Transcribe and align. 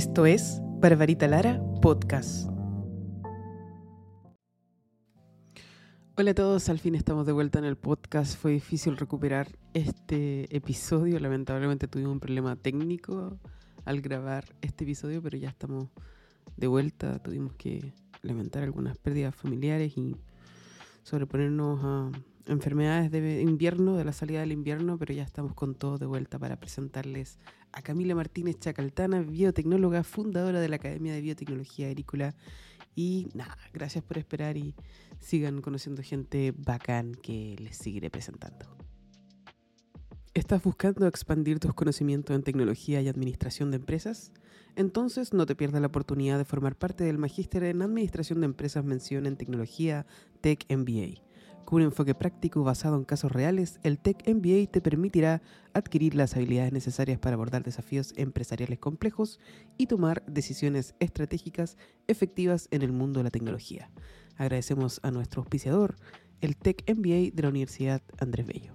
Esto 0.00 0.24
es 0.24 0.62
Barbarita 0.80 1.28
Lara 1.28 1.62
Podcast. 1.82 2.48
Hola 6.16 6.30
a 6.30 6.34
todos, 6.34 6.70
al 6.70 6.78
fin 6.78 6.94
estamos 6.94 7.26
de 7.26 7.32
vuelta 7.32 7.58
en 7.58 7.66
el 7.66 7.76
podcast. 7.76 8.38
Fue 8.38 8.52
difícil 8.52 8.96
recuperar 8.96 9.48
este 9.74 10.56
episodio. 10.56 11.20
Lamentablemente 11.20 11.86
tuvimos 11.86 12.14
un 12.14 12.20
problema 12.20 12.56
técnico 12.56 13.38
al 13.84 14.00
grabar 14.00 14.46
este 14.62 14.84
episodio, 14.84 15.20
pero 15.20 15.36
ya 15.36 15.50
estamos 15.50 15.88
de 16.56 16.66
vuelta. 16.66 17.18
Tuvimos 17.18 17.52
que 17.56 17.92
lamentar 18.22 18.62
algunas 18.62 18.96
pérdidas 18.96 19.34
familiares 19.34 19.98
y 19.98 20.16
sobreponernos 21.02 21.78
a 21.84 22.10
enfermedades 22.50 23.10
de 23.10 23.40
invierno, 23.42 23.96
de 23.96 24.04
la 24.04 24.12
salida 24.12 24.40
del 24.40 24.52
invierno, 24.52 24.98
pero 24.98 25.14
ya 25.14 25.22
estamos 25.22 25.54
con 25.54 25.74
todo 25.74 25.98
de 25.98 26.06
vuelta 26.06 26.38
para 26.38 26.58
presentarles 26.58 27.38
a 27.72 27.82
Camila 27.82 28.14
Martínez 28.14 28.58
Chacaltana, 28.58 29.22
biotecnóloga, 29.22 30.02
fundadora 30.02 30.60
de 30.60 30.68
la 30.68 30.76
Academia 30.76 31.14
de 31.14 31.20
Biotecnología 31.20 31.88
Agrícola. 31.88 32.34
Y 32.96 33.28
nada, 33.34 33.56
gracias 33.72 34.04
por 34.04 34.18
esperar 34.18 34.56
y 34.56 34.74
sigan 35.20 35.62
conociendo 35.62 36.02
gente 36.02 36.52
bacán 36.56 37.14
que 37.14 37.56
les 37.58 37.76
seguiré 37.76 38.10
presentando. 38.10 38.76
¿Estás 40.34 40.62
buscando 40.62 41.06
expandir 41.06 41.58
tus 41.58 41.74
conocimientos 41.74 42.34
en 42.34 42.42
tecnología 42.42 43.00
y 43.00 43.08
administración 43.08 43.70
de 43.70 43.76
empresas? 43.76 44.32
Entonces 44.76 45.32
no 45.32 45.46
te 45.46 45.56
pierdas 45.56 45.80
la 45.80 45.88
oportunidad 45.88 46.38
de 46.38 46.44
formar 46.44 46.76
parte 46.76 47.04
del 47.04 47.18
Magíster 47.18 47.64
en 47.64 47.82
Administración 47.82 48.40
de 48.40 48.46
Empresas 48.46 48.84
Mención 48.84 49.26
en 49.26 49.36
Tecnología 49.36 50.06
Tech 50.40 50.64
MBA. 50.68 51.29
Con 51.64 51.76
un 51.76 51.82
enfoque 51.82 52.14
práctico 52.14 52.64
basado 52.64 52.96
en 52.96 53.04
casos 53.04 53.30
reales, 53.30 53.78
el 53.82 53.98
Tech 53.98 54.24
MBA 54.26 54.70
te 54.70 54.80
permitirá 54.80 55.40
adquirir 55.72 56.14
las 56.14 56.34
habilidades 56.34 56.72
necesarias 56.72 57.18
para 57.18 57.34
abordar 57.34 57.62
desafíos 57.62 58.12
empresariales 58.16 58.78
complejos 58.78 59.38
y 59.78 59.86
tomar 59.86 60.24
decisiones 60.26 60.94
estratégicas 60.98 61.76
efectivas 62.08 62.66
en 62.72 62.82
el 62.82 62.92
mundo 62.92 63.20
de 63.20 63.24
la 63.24 63.30
tecnología. 63.30 63.90
Agradecemos 64.36 65.00
a 65.04 65.10
nuestro 65.10 65.42
auspiciador, 65.42 65.96
el 66.40 66.56
Tech 66.56 66.82
MBA 66.88 67.30
de 67.34 67.42
la 67.42 67.48
Universidad 67.50 68.02
Andrés 68.18 68.46
Bello. 68.46 68.72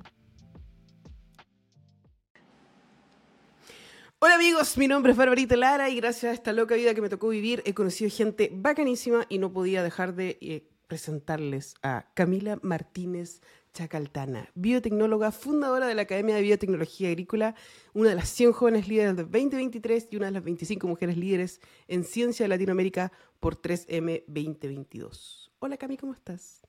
Hola 4.20 4.36
amigos, 4.36 4.78
mi 4.78 4.88
nombre 4.88 5.12
es 5.12 5.18
Barbarita 5.18 5.56
Lara 5.56 5.90
y 5.90 5.98
gracias 5.98 6.32
a 6.32 6.34
esta 6.34 6.54
loca 6.54 6.76
vida 6.76 6.94
que 6.94 7.02
me 7.02 7.10
tocó 7.10 7.28
vivir 7.28 7.62
he 7.66 7.74
conocido 7.74 8.10
gente 8.10 8.50
bacanísima 8.54 9.26
y 9.28 9.38
no 9.38 9.52
podía 9.52 9.84
dejar 9.84 10.16
de 10.16 10.38
eh, 10.42 10.68
presentarles 10.88 11.76
a 11.82 12.06
Camila 12.14 12.60
Martínez 12.62 13.42
Chacaltana, 13.74 14.50
biotecnóloga, 14.56 15.32
fundadora 15.32 15.88
de 15.88 15.96
la 15.96 16.04
Academia 16.04 16.36
de 16.36 16.42
Biotecnología 16.42 17.10
Agrícola, 17.10 17.56
una 17.94 18.10
de 18.10 18.16
las 18.16 18.30
100 18.30 18.54
jóvenes 18.54 18.88
líderes 18.88 19.18
del 19.18 19.26
2023 19.26 20.08
y 20.12 20.16
una 20.16 20.28
de 20.28 20.32
las 20.32 20.44
25 20.44 20.88
mujeres 20.88 21.18
líderes 21.18 21.60
en 21.90 22.06
ciencia 22.06 22.46
de 22.46 22.50
Latinoamérica 22.50 23.12
por 23.42 23.62
3M 23.62 24.24
2022. 24.28 25.52
Hola 25.60 25.76
Cami, 25.76 25.98
¿cómo 25.98 26.14
estás? 26.14 26.62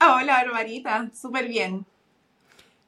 Hola 0.00 0.42
Barbarita, 0.44 1.10
súper 1.14 1.46
bien. 1.46 1.86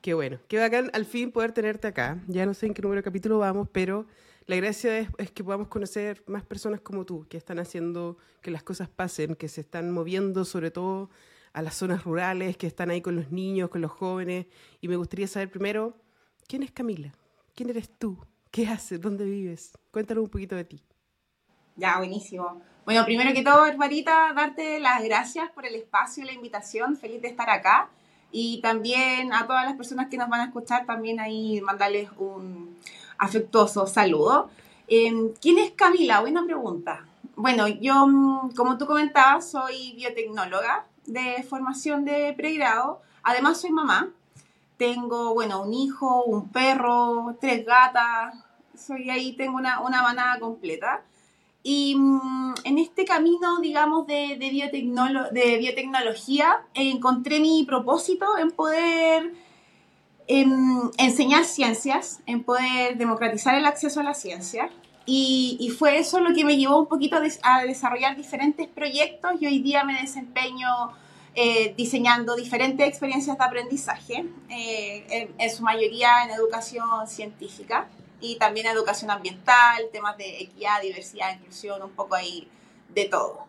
Qué 0.00 0.14
bueno, 0.14 0.40
qué 0.48 0.58
bacán 0.58 0.90
al 0.94 1.06
fin 1.06 1.30
poder 1.30 1.52
tenerte 1.52 1.86
acá. 1.86 2.20
Ya 2.26 2.44
no 2.44 2.54
sé 2.54 2.66
en 2.66 2.74
qué 2.74 2.82
número 2.82 2.98
de 2.98 3.04
capítulo 3.04 3.38
vamos, 3.38 3.68
pero 3.70 4.06
la 4.52 4.56
gracia 4.56 4.98
es, 4.98 5.30
que 5.30 5.42
podamos 5.42 5.68
conocer 5.68 6.22
más 6.26 6.44
personas 6.44 6.82
como 6.82 7.06
tú, 7.06 7.26
que 7.26 7.38
están 7.38 7.58
haciendo 7.58 8.18
que 8.42 8.50
las 8.50 8.62
cosas 8.62 8.86
pasen, 8.86 9.34
que 9.34 9.48
se 9.48 9.62
están 9.62 9.90
moviendo 9.90 10.44
sobre 10.44 10.70
todo 10.70 11.08
a 11.54 11.62
las 11.62 11.74
zonas 11.74 12.04
rurales, 12.04 12.58
que 12.58 12.66
están 12.66 12.90
ahí 12.90 13.00
con 13.00 13.16
los 13.16 13.30
niños, 13.30 13.70
con 13.70 13.80
los 13.80 13.90
jóvenes. 13.90 14.44
Y 14.82 14.88
me 14.88 14.96
gustaría 14.96 15.26
saber 15.26 15.50
primero, 15.50 15.96
¿quién 16.46 16.62
es 16.62 16.70
Camila? 16.70 17.14
¿Quién 17.54 17.70
eres 17.70 17.88
tú? 17.98 18.18
¿Qué 18.50 18.66
haces? 18.66 19.00
¿Dónde 19.00 19.24
vives? 19.24 19.72
Cuéntanos 19.90 20.24
un 20.24 20.28
poquito 20.28 20.54
de 20.54 20.64
ti. 20.64 20.84
Ya, 21.76 21.96
buenísimo. 21.96 22.60
Bueno, 22.84 23.06
primero 23.06 23.32
que 23.32 23.42
todo, 23.42 23.62
Barbarita, 23.62 24.34
darte 24.36 24.80
las 24.80 25.02
gracias 25.02 25.50
por 25.52 25.64
el 25.64 25.76
espacio 25.76 26.24
y 26.24 26.26
la 26.26 26.32
invitación. 26.32 26.98
Feliz 26.98 27.22
de 27.22 27.28
estar 27.28 27.48
acá. 27.48 27.88
Y 28.30 28.60
también 28.60 29.32
a 29.32 29.46
todas 29.46 29.64
las 29.64 29.76
personas 29.76 30.08
que 30.08 30.18
nos 30.18 30.28
van 30.28 30.42
a 30.42 30.44
escuchar, 30.44 30.84
también 30.84 31.20
ahí 31.20 31.62
mandarles 31.62 32.10
un 32.18 32.76
afectuoso 33.22 33.86
saludo. 33.86 34.50
Em, 34.88 35.32
¿Quién 35.40 35.58
es 35.58 35.70
Camila? 35.70 36.20
Buena 36.20 36.44
pregunta. 36.44 37.06
Bueno, 37.36 37.68
yo, 37.68 38.06
mm, 38.06 38.50
como 38.56 38.76
tú 38.78 38.86
comentabas, 38.86 39.48
soy 39.48 39.92
biotecnóloga 39.96 40.86
de 41.06 41.44
formación 41.48 42.04
de 42.04 42.34
pregrado. 42.36 43.00
Además, 43.22 43.60
soy 43.60 43.70
mamá. 43.70 44.10
Tengo, 44.76 45.34
bueno, 45.34 45.62
un 45.62 45.72
hijo, 45.72 46.24
un 46.24 46.48
perro, 46.48 47.36
tres 47.40 47.64
gatas. 47.64 48.34
Soy 48.76 49.08
ahí, 49.08 49.36
tengo 49.36 49.56
una, 49.56 49.80
una 49.80 50.02
manada 50.02 50.40
completa. 50.40 51.02
Y 51.62 51.94
mm, 51.96 52.54
en 52.64 52.78
este 52.78 53.04
camino, 53.04 53.60
digamos, 53.60 54.04
de, 54.08 54.36
de, 54.36 54.50
de 55.32 55.58
biotecnología, 55.58 56.66
encontré 56.74 57.38
mi 57.38 57.62
propósito 57.64 58.36
en 58.36 58.50
poder 58.50 59.32
em, 60.40 60.90
enseñar 60.98 61.44
ciencias, 61.44 62.20
en 62.26 62.42
poder 62.42 62.96
democratizar 62.96 63.54
el 63.54 63.66
acceso 63.66 64.00
a 64.00 64.02
la 64.02 64.14
ciencia. 64.14 64.70
Y, 65.04 65.74
fue 65.78 65.98
eso 65.98 66.20
lo 66.20 66.32
que 66.32 66.44
me 66.44 66.56
llevó 66.56 66.78
un 66.78 66.86
poquito 66.86 67.16
a, 67.42 67.62
desarrollar 67.64 68.16
diferentes 68.16 68.68
proyectos 68.68 69.32
y 69.40 69.46
hoy 69.46 69.58
día 69.58 69.82
me 69.84 70.00
desempeño 70.00 70.68
eh, 71.34 71.74
diseñando 71.76 72.36
diferentes 72.36 72.86
experiencias 72.86 73.36
de 73.36 73.44
aprendizaje, 73.44 74.26
eh, 74.48 75.30
en 75.36 75.50
su 75.50 75.62
mayoría 75.64 76.24
en 76.24 76.30
educación 76.30 77.08
científica 77.08 77.88
y 78.22 78.36
también 78.36 78.66
educación 78.66 79.10
ambiental, 79.10 79.82
temas 79.92 80.16
de 80.16 80.42
equidad, 80.42 80.80
diversidad, 80.80 81.34
inclusión, 81.34 81.82
un 81.82 81.90
poco 81.90 82.14
ahí 82.14 82.48
de 82.94 83.06
todo. 83.06 83.44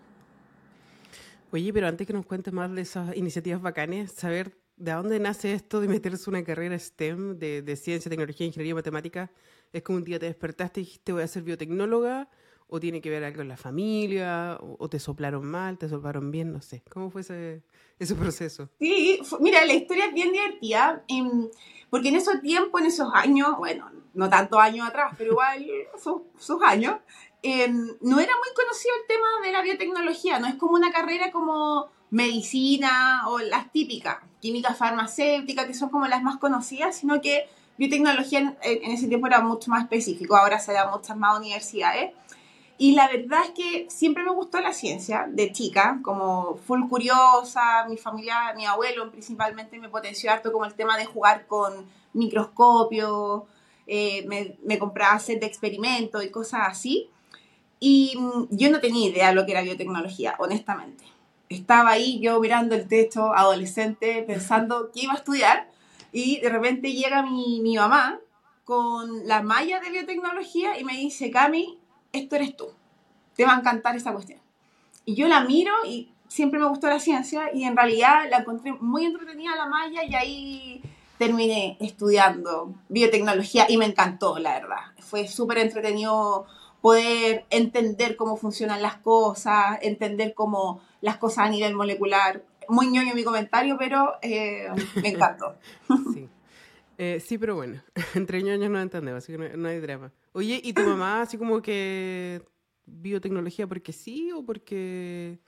Oye, 1.52 1.72
pero 1.72 1.88
antes 1.88 2.08
que 2.08 2.14
nos 2.14 2.26
cuentes 2.26 2.52
más 2.52 2.74
de 2.74 2.82
esas 2.82 3.16
iniciativas 3.16 3.62
bacanes, 3.62 4.12
saber 4.12 4.58
de 4.84 4.92
dónde 4.92 5.20
nace 5.20 5.54
esto 5.54 5.80
de 5.80 5.88
meterse 5.88 6.30
una 6.30 6.44
carrera 6.44 6.78
STEM 6.78 7.40
de, 7.40 7.62
de 7.62 7.76
ciencia, 7.78 8.10
tecnología, 8.10 8.46
ingeniería, 8.46 8.76
matemática. 8.76 9.32
Es 9.72 9.82
como 9.82 9.98
un 9.98 10.04
día 10.04 10.20
te 10.20 10.26
despertaste 10.26 10.82
y 10.82 10.84
dijiste 10.84 11.14
voy 11.14 11.24
a 11.24 11.28
ser 11.28 11.44
biotecnóloga, 11.44 12.30
o 12.68 12.80
tiene 12.80 13.02
que 13.02 13.10
ver 13.10 13.24
algo 13.24 13.38
con 13.38 13.48
la 13.48 13.56
familia, 13.56 14.58
o, 14.60 14.90
te 14.90 15.00
soplaron 15.00 15.46
mal, 15.46 15.78
te 15.78 15.88
soplaron 15.88 16.32
bien, 16.32 16.52
no 16.52 16.62
sé. 16.62 16.84
¿Cómo 16.90 17.12
fue 17.12 17.22
ese, 17.22 17.64
ese 18.00 18.16
proceso? 18.16 18.70
Sí, 18.80 19.22
mira, 19.40 19.64
la 19.64 19.74
historia 19.74 20.08
es 20.08 20.14
bien 20.14 20.32
divertida, 20.32 21.04
em, 21.08 21.50
porque 21.90 22.10
en 22.10 22.16
esos 22.16 22.42
tiempos, 22.42 22.82
en 22.82 22.88
esos 22.88 23.10
años, 23.14 23.56
bueno, 23.58 23.90
no 24.14 24.30
tantos 24.30 24.60
años 24.60 24.88
atrás, 24.88 25.14
pero 25.18 25.32
igual 25.32 25.66
sus, 26.38 26.62
años, 26.64 26.96
em, 27.42 27.74
no 28.02 28.20
era 28.20 28.34
muy 28.34 28.54
conocido 28.56 28.96
el 29.02 29.08
tema 29.08 29.28
de 29.46 29.52
la 29.52 29.62
biotecnología, 29.62 30.40
no 30.40 30.48
es 30.48 30.56
como 30.56 30.74
una 30.74 30.92
carrera 30.92 31.32
como 31.32 31.90
medicina 32.10 33.30
o 33.30 33.40
las 33.40 33.72
típicas, 33.72 34.18
química 34.44 34.74
farmacéutica, 34.74 35.66
que 35.66 35.74
son 35.74 35.88
como 35.88 36.06
las 36.06 36.22
más 36.22 36.36
conocidas, 36.36 36.98
sino 36.98 37.22
que 37.22 37.48
biotecnología 37.78 38.40
en, 38.40 38.58
en 38.62 38.92
ese 38.92 39.08
tiempo 39.08 39.28
era 39.28 39.40
mucho 39.40 39.72
más 39.72 39.84
específico, 39.84 40.36
ahora 40.36 40.60
se 40.60 40.74
da 40.74 40.92
muchas 40.92 41.16
más 41.16 41.40
universidades. 41.40 42.12
Y 42.78 42.92
la 42.92 43.08
verdad 43.08 43.40
es 43.46 43.52
que 43.52 43.90
siempre 43.90 44.22
me 44.22 44.32
gustó 44.32 44.60
la 44.60 44.74
ciencia 44.74 45.28
de 45.30 45.54
chica, 45.54 46.00
como 46.04 46.58
full 46.58 46.90
curiosa, 46.90 47.86
mi 47.88 47.96
familia, 47.96 48.54
mi 48.58 48.66
abuelo 48.66 49.10
principalmente 49.12 49.80
me 49.80 49.88
potenció 49.88 50.30
harto 50.30 50.52
como 50.52 50.66
el 50.66 50.74
tema 50.74 50.98
de 50.98 51.06
jugar 51.06 51.48
con 51.48 51.88
microscopios, 52.12 53.44
eh, 53.88 54.26
me, 54.28 54.58
me, 54.66 54.78
compraba 54.78 55.20
set 55.20 55.40
de 55.40 55.46
experimentos 55.46 56.22
y 56.22 56.32
cosas 56.32 56.64
así. 56.66 57.10
Y 57.80 58.18
mm, 58.18 58.48
yo 58.52 58.70
no 58.70 58.82
tenía 58.82 59.10
idea 59.10 59.30
de 59.30 59.36
lo 59.36 59.46
que 59.46 59.54
era 59.54 59.62
biotecnología, 59.62 60.36
honestamente. 60.38 61.13
Estaba 61.54 61.92
ahí 61.92 62.20
yo 62.20 62.40
mirando 62.40 62.76
el 62.76 62.88
techo, 62.88 63.34
adolescente, 63.34 64.24
pensando 64.26 64.92
qué 64.94 65.02
iba 65.04 65.14
a 65.14 65.18
estudiar. 65.18 65.70
Y 66.12 66.40
de 66.40 66.50
repente 66.50 66.94
llega 66.94 67.24
mi, 67.24 67.62
mi 67.62 67.76
mamá 67.76 68.20
con 68.64 69.28
la 69.28 69.42
malla 69.42 69.80
de 69.80 69.90
biotecnología 69.90 70.80
y 70.80 70.84
me 70.84 70.94
dice, 70.94 71.32
Cami, 71.32 71.80
esto 72.12 72.36
eres 72.36 72.56
tú. 72.56 72.68
Te 73.36 73.46
va 73.46 73.56
a 73.56 73.60
encantar 73.60 73.96
esta 73.96 74.14
cuestión. 74.14 74.40
Y 75.06 75.16
yo 75.16 75.28
la 75.28 75.42
miro 75.42 75.74
y 75.86 76.12
siempre 76.28 76.60
me 76.60 76.68
gustó 76.68 76.88
la 76.88 77.00
ciencia 77.00 77.52
y 77.54 77.64
en 77.64 77.76
realidad 77.76 78.30
la 78.30 78.38
encontré 78.38 78.74
muy 78.74 79.06
entretenida 79.06 79.56
la 79.56 79.68
malla 79.68 80.04
y 80.04 80.16
ahí 80.16 80.82
terminé 81.18 81.78
estudiando 81.80 82.74
biotecnología 82.90 83.66
y 83.70 83.78
me 83.78 83.86
encantó, 83.86 84.40
la 84.40 84.54
verdad. 84.54 84.80
Fue 85.00 85.28
súper 85.28 85.60
entretenido 85.60 86.46
poder 86.84 87.46
entender 87.50 88.18
cómo 88.18 88.36
funcionan 88.36 88.82
las 88.82 88.98
cosas, 88.98 89.80
entender 89.84 90.34
cómo 90.34 90.82
las 91.00 91.16
cosas 91.16 91.48
a 91.48 91.50
nivel 91.50 91.76
molecular. 91.76 92.44
Muy 92.68 92.88
ñoño 92.88 93.16
mi 93.16 93.24
comentario, 93.24 93.78
pero 93.80 94.16
eh, 94.22 94.68
me 95.02 95.08
encantó. 95.08 95.56
Sí. 96.14 96.28
Eh, 96.98 97.22
sí, 97.22 97.38
pero 97.38 97.56
bueno, 97.56 97.82
entre 98.16 98.44
ñoños 98.44 98.70
no 98.70 98.82
entendemos, 98.82 99.24
así 99.24 99.32
que 99.32 99.58
no, 99.58 99.70
hay 99.70 99.80
drama. 99.80 100.12
Oye, 100.34 100.60
¿y 100.62 100.74
tu 100.74 100.82
mamá 100.88 101.22
así 101.22 101.38
como 101.38 101.62
que 101.62 102.42
biotecnología 102.86 103.66
porque 103.66 103.94
sí 103.94 104.34
o 104.34 104.44
porque, 104.46 105.40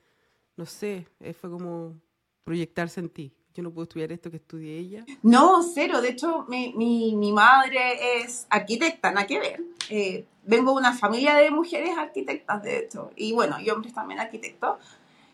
no 0.55 0.65
sé, 0.65 1.05
eh, 1.19 1.33
fue 1.33 1.49
como 1.49 1.99
proyectarse 2.45 3.01
en 3.01 3.09
ti? 3.09 3.33
Yo 3.55 3.63
no 3.63 3.71
puedo 3.71 3.83
estudiar 3.83 4.11
esto 4.11 4.29
que 4.29 4.37
estudie 4.37 4.77
ella? 4.77 5.05
No, 5.23 5.63
cero. 5.63 6.01
De 6.01 6.09
hecho, 6.09 6.45
mi, 6.49 6.73
mi, 6.73 7.15
mi 7.15 7.31
madre 7.31 8.19
es 8.21 8.45
arquitecta, 8.49 9.11
nada 9.11 9.25
que 9.25 9.39
ver. 9.39 9.63
Eh, 9.89 10.25
vengo 10.43 10.71
de 10.71 10.77
una 10.77 10.93
familia 10.93 11.35
de 11.35 11.51
mujeres 11.51 11.97
arquitectas, 11.97 12.61
de 12.63 12.79
hecho, 12.79 13.11
y 13.15 13.31
bueno, 13.33 13.59
y 13.59 13.69
hombres 13.69 13.93
también 13.93 14.19
arquitectos. 14.19 14.77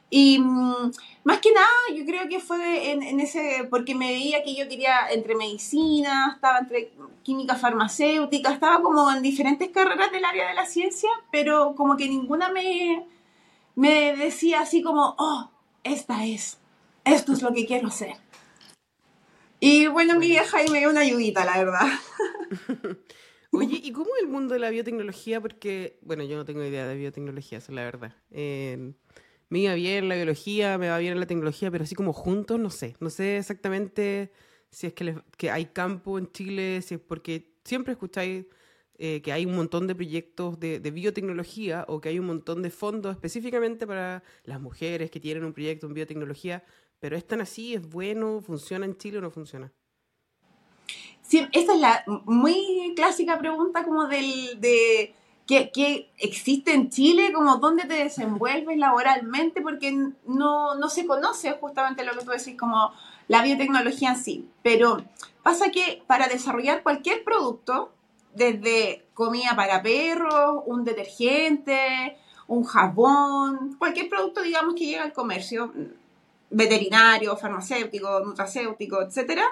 Y 0.10 0.40
mm, 0.40 0.92
más 1.24 1.40
que 1.40 1.52
nada, 1.52 1.68
yo 1.96 2.06
creo 2.06 2.28
que 2.28 2.40
fue 2.40 2.92
en, 2.92 3.02
en, 3.02 3.20
ese, 3.22 3.66
porque 3.70 3.96
me 3.96 4.12
veía 4.12 4.44
que 4.44 4.56
yo 4.56 4.68
quería 4.68 5.10
entre 5.10 5.36
medicina, 5.36 6.34
estaba 6.36 6.60
entre 6.60 6.92
química 7.24 7.56
farmacéutica, 7.56 8.52
estaba 8.52 8.82
como 8.82 9.10
en 9.10 9.22
diferentes 9.22 9.70
carreras 9.70 10.12
del 10.12 10.26
área 10.26 10.50
de 10.50 10.54
la 10.54 10.66
ciencia, 10.66 11.10
pero 11.32 11.76
como 11.76 11.96
que 11.96 12.10
ninguna 12.10 12.52
me, 12.52 13.06
me 13.76 14.16
decía 14.16 14.62
así 14.62 14.84
como, 14.84 15.16
oh, 15.18 15.50
esta 15.84 16.26
es, 16.26 16.60
esto 17.06 17.34
es 17.34 17.42
lo 17.42 17.54
que 17.54 17.66
quiero 17.66 17.88
hacer. 17.88 18.14
Y 19.60 19.88
bueno, 19.88 20.18
mi 20.18 20.28
vieja 20.28 20.58
ahí 20.58 20.70
me 20.70 20.80
dio 20.80 20.90
una 20.90 21.02
ayudita, 21.02 21.46
la 21.46 21.58
verdad. 21.58 21.88
Oye, 23.52 23.80
¿y 23.84 23.92
cómo 23.92 24.10
el 24.22 24.28
mundo 24.28 24.54
de 24.54 24.60
la 24.60 24.70
biotecnología? 24.70 25.42
Porque, 25.42 26.00
bueno, 26.02 26.24
yo 26.24 26.38
no 26.38 26.46
tengo 26.46 26.64
idea 26.64 26.88
de 26.88 26.96
biotecnología, 26.96 27.58
eso 27.58 27.72
es 27.72 27.76
la 27.76 27.84
verdad. 27.84 28.16
Eh, 28.32 28.94
me 29.50 29.60
iba 29.60 29.74
bien 29.74 30.08
la 30.08 30.16
biología, 30.16 30.78
me 30.78 30.90
va 30.90 30.98
bien 30.98 31.20
la 31.20 31.28
tecnología, 31.28 31.70
pero 31.70 31.84
así 31.84 31.94
como 31.94 32.14
juntos, 32.14 32.60
no 32.60 32.70
sé. 32.70 32.96
No 33.02 33.10
sé 33.10 33.38
exactamente 33.38 34.32
si 34.70 34.88
es 34.88 34.94
que, 34.94 35.16
que 35.38 35.52
hay 35.52 35.66
campo 35.66 36.18
en 36.18 36.32
Chile, 36.32 36.82
si 36.82 36.96
es 36.96 37.02
porque 37.02 37.54
siempre 37.66 37.92
escucháis 37.92 38.46
eh, 38.98 39.22
que 39.22 39.34
hay 39.34 39.46
un 39.46 39.56
montón 39.56 39.88
de 39.88 39.96
proyectos 39.96 40.60
de, 40.60 40.80
de, 40.80 40.92
biotecnología 40.92 41.86
o 41.90 42.00
que 42.00 42.10
hay 42.10 42.20
un 42.20 42.28
montón 42.28 42.62
de 42.62 42.70
fondos 42.70 43.12
específicamente 43.14 43.86
para 43.86 44.24
las 44.46 44.62
mujeres 44.62 45.12
que 45.12 45.20
tienen 45.20 45.44
un 45.44 45.54
proyecto 45.54 45.88
en 45.88 45.94
biotecnología, 45.94 46.64
pero 47.02 47.18
¿es 47.18 47.28
tan 47.28 47.42
así? 47.42 47.74
¿Es 47.74 47.90
bueno? 47.90 48.40
¿Funciona 48.40 48.86
en 48.86 48.96
Chile 48.96 49.18
o 49.18 49.22
no 49.22 49.32
funciona? 49.32 49.74
Sí, 51.22 51.46
esa 51.52 51.74
es 51.74 51.80
la 51.80 52.04
muy 52.26 52.94
clásica 52.96 53.38
pregunta 53.40 53.84
como 53.84 54.08
del, 54.08 54.62
de 54.62 55.14
¿Qué, 55.48 56.10
existe 56.18 56.74
en 56.74 56.90
Chile? 56.90 57.34
Como 57.34 57.58
dónde 57.58 57.84
te 57.84 57.96
desenvuelves 57.96 58.78
laboralmente, 58.78 59.62
porque 59.62 59.92
no, 60.26 60.76
no 60.76 60.90
se 60.90 61.06
conoce 61.06 61.52
justamente 61.60 62.06
lo 62.06 62.14
que 62.14 62.24
tú 62.24 62.32
decís 62.32 62.56
como 62.58 62.94
la 63.28 63.42
biotecnología 63.42 64.12
en 64.12 64.18
sí. 64.18 64.50
Pero 64.64 65.04
pasa 65.44 65.72
que 65.72 66.04
para 66.08 66.28
desarrollar 66.28 66.84
cualquier 66.84 67.26
producto, 67.26 67.92
desde 68.34 69.06
comida 69.14 69.54
para 69.56 69.82
perros, 69.82 70.64
un 70.68 70.86
detergente, 70.86 72.18
un 72.48 72.64
jabón, 72.64 73.76
cualquier 73.78 74.08
producto, 74.08 74.42
digamos, 74.42 74.76
que 74.76 74.86
llega 74.86 75.04
al 75.04 75.14
comercio, 75.14 75.74
veterinario, 76.52 77.36
farmacéutico, 77.38 78.20
nutracéutico, 78.20 79.02
etcétera, 79.02 79.46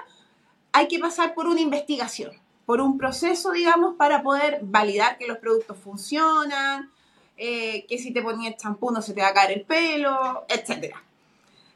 hay 0.72 0.86
que 0.86 0.98
pasar 0.98 1.34
por 1.34 1.46
una 1.46 1.60
investigación 1.60 2.32
por 2.70 2.80
un 2.80 2.98
proceso, 2.98 3.50
digamos, 3.50 3.96
para 3.96 4.22
poder 4.22 4.60
validar 4.62 5.18
que 5.18 5.26
los 5.26 5.38
productos 5.38 5.76
funcionan, 5.76 6.88
eh, 7.36 7.84
que 7.88 7.98
si 7.98 8.12
te 8.12 8.22
ponías 8.22 8.58
champú 8.58 8.92
no 8.92 9.02
se 9.02 9.12
te 9.12 9.22
va 9.22 9.26
a 9.26 9.34
caer 9.34 9.58
el 9.58 9.62
pelo, 9.62 10.44
etc. 10.48 10.94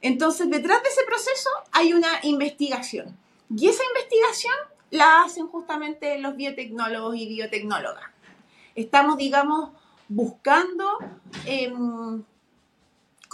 Entonces, 0.03 0.49
detrás 0.49 0.81
de 0.85 0.88
ese 0.88 1.03
proceso 1.05 1.50
hay 1.73 1.94
una 1.94 2.20
investigación. 2.23 3.19
Y 3.50 3.67
esa 3.67 3.82
investigación 3.93 4.55
la 4.91 5.25
hacen 5.25 5.49
justamente 5.49 6.17
los 6.20 6.37
biotecnólogos 6.37 7.17
y 7.17 7.27
biotecnólogas. 7.27 8.05
Estamos, 8.77 9.17
digamos, 9.17 9.70
buscando 10.09 10.99
em, 11.44 12.23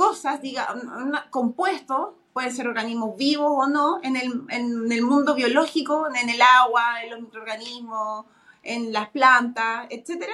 cosas, 0.01 0.41
digamos, 0.41 0.83
compuestos 1.29 2.15
pueden 2.33 2.57
ser 2.57 2.67
organismos 2.67 3.19
vivos 3.19 3.53
o 3.55 3.67
no, 3.67 4.01
en 4.03 4.17
el, 4.17 4.45
en 4.49 4.91
el 4.91 5.03
mundo 5.03 5.35
biológico, 5.35 6.09
en 6.09 6.31
el 6.31 6.41
agua, 6.41 7.03
en 7.05 7.11
los 7.11 7.21
microorganismos, 7.21 8.25
en 8.63 8.95
las 8.95 9.11
plantas, 9.11 9.89
etcétera, 9.91 10.33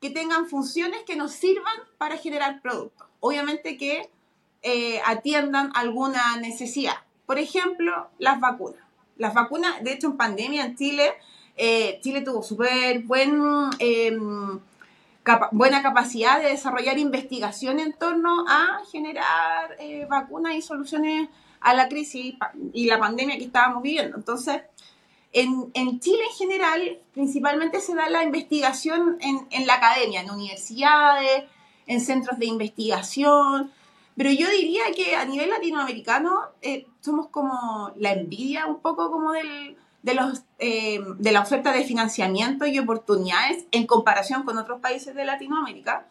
que 0.00 0.10
tengan 0.10 0.48
funciones 0.48 1.04
que 1.04 1.14
nos 1.14 1.30
sirvan 1.30 1.76
para 1.96 2.16
generar 2.16 2.60
productos. 2.60 3.06
Obviamente 3.20 3.76
que 3.76 4.10
eh, 4.62 5.00
atiendan 5.06 5.70
alguna 5.76 6.36
necesidad. 6.38 6.96
Por 7.24 7.38
ejemplo, 7.38 8.08
las 8.18 8.40
vacunas. 8.40 8.82
Las 9.16 9.32
vacunas, 9.32 9.80
de 9.84 9.92
hecho, 9.92 10.08
en 10.08 10.16
pandemia 10.16 10.64
en 10.64 10.76
Chile, 10.76 11.12
eh, 11.56 12.00
Chile 12.02 12.22
tuvo 12.22 12.42
súper 12.42 12.98
buen 13.04 13.80
buena 15.52 15.82
capacidad 15.82 16.40
de 16.40 16.50
desarrollar 16.50 16.98
investigación 16.98 17.80
en 17.80 17.92
torno 17.92 18.44
a 18.48 18.80
generar 18.90 19.76
eh, 19.78 20.06
vacunas 20.08 20.54
y 20.54 20.62
soluciones 20.62 21.28
a 21.60 21.74
la 21.74 21.88
crisis 21.88 22.34
y 22.72 22.86
la 22.86 22.98
pandemia 22.98 23.36
que 23.36 23.44
estábamos 23.44 23.82
viviendo. 23.82 24.16
Entonces, 24.16 24.62
en, 25.32 26.00
Chile 26.00 26.22
en 26.30 26.36
general, 26.36 26.98
principalmente 27.12 27.80
se 27.80 27.94
da 27.94 28.08
la 28.08 28.24
investigación 28.24 29.18
en, 29.20 29.46
en, 29.50 29.66
la 29.66 29.74
academia, 29.74 30.22
en 30.22 30.30
universidades, 30.30 31.44
en 31.86 32.00
centros 32.00 32.38
de 32.38 32.46
investigación, 32.46 33.72
pero 34.18 34.32
yo 34.32 34.50
diría 34.50 34.82
que 34.96 35.14
a 35.14 35.24
nivel 35.24 35.48
latinoamericano 35.48 36.40
eh, 36.60 36.86
somos 37.00 37.28
como 37.28 37.92
la 37.96 38.12
envidia 38.12 38.66
un 38.66 38.80
poco 38.80 39.12
como 39.12 39.32
del 39.32 39.76
de, 40.02 40.14
los, 40.14 40.42
eh, 40.58 41.00
de 41.18 41.32
la 41.32 41.42
oferta 41.42 41.72
de 41.72 41.84
financiamiento 41.84 42.66
y 42.66 42.78
oportunidades 42.78 43.66
en 43.70 43.86
comparación 43.86 44.44
con 44.44 44.58
otros 44.58 44.80
países 44.80 45.14
de 45.14 45.24
Latinoamérica 45.24 46.06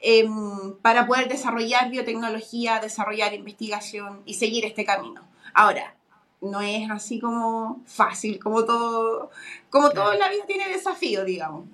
em, 0.00 0.74
para 0.82 1.06
poder 1.06 1.28
desarrollar 1.28 1.90
biotecnología, 1.90 2.80
desarrollar 2.80 3.34
investigación 3.34 4.22
y 4.24 4.34
seguir 4.34 4.64
este 4.64 4.84
camino. 4.84 5.22
Ahora, 5.52 5.94
no 6.40 6.60
es 6.60 6.90
así 6.90 7.20
como 7.20 7.82
fácil, 7.86 8.38
como 8.38 8.64
todo, 8.64 9.30
como 9.70 9.90
todo 9.90 10.12
en 10.12 10.20
la 10.20 10.28
vida 10.28 10.44
tiene 10.46 10.68
desafíos, 10.68 11.24
digamos. 11.24 11.66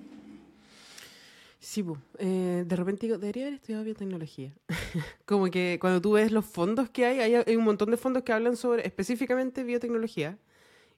Sí, 1.59 1.85
eh, 2.17 2.63
de 2.65 2.75
repente 2.75 3.05
digo, 3.05 3.19
debería 3.19 3.43
haber 3.43 3.53
estudiado 3.53 3.83
biotecnología. 3.83 4.51
como 5.25 5.45
que 5.51 5.77
cuando 5.79 6.01
tú 6.01 6.13
ves 6.13 6.31
los 6.31 6.43
fondos 6.43 6.89
que 6.89 7.05
hay, 7.05 7.35
hay, 7.35 7.55
un 7.55 7.63
montón 7.63 7.91
de 7.91 7.97
fondos 7.97 8.23
que 8.23 8.33
hablan 8.33 8.57
sobre 8.57 8.85
específicamente 8.85 9.63
biotecnología. 9.63 10.39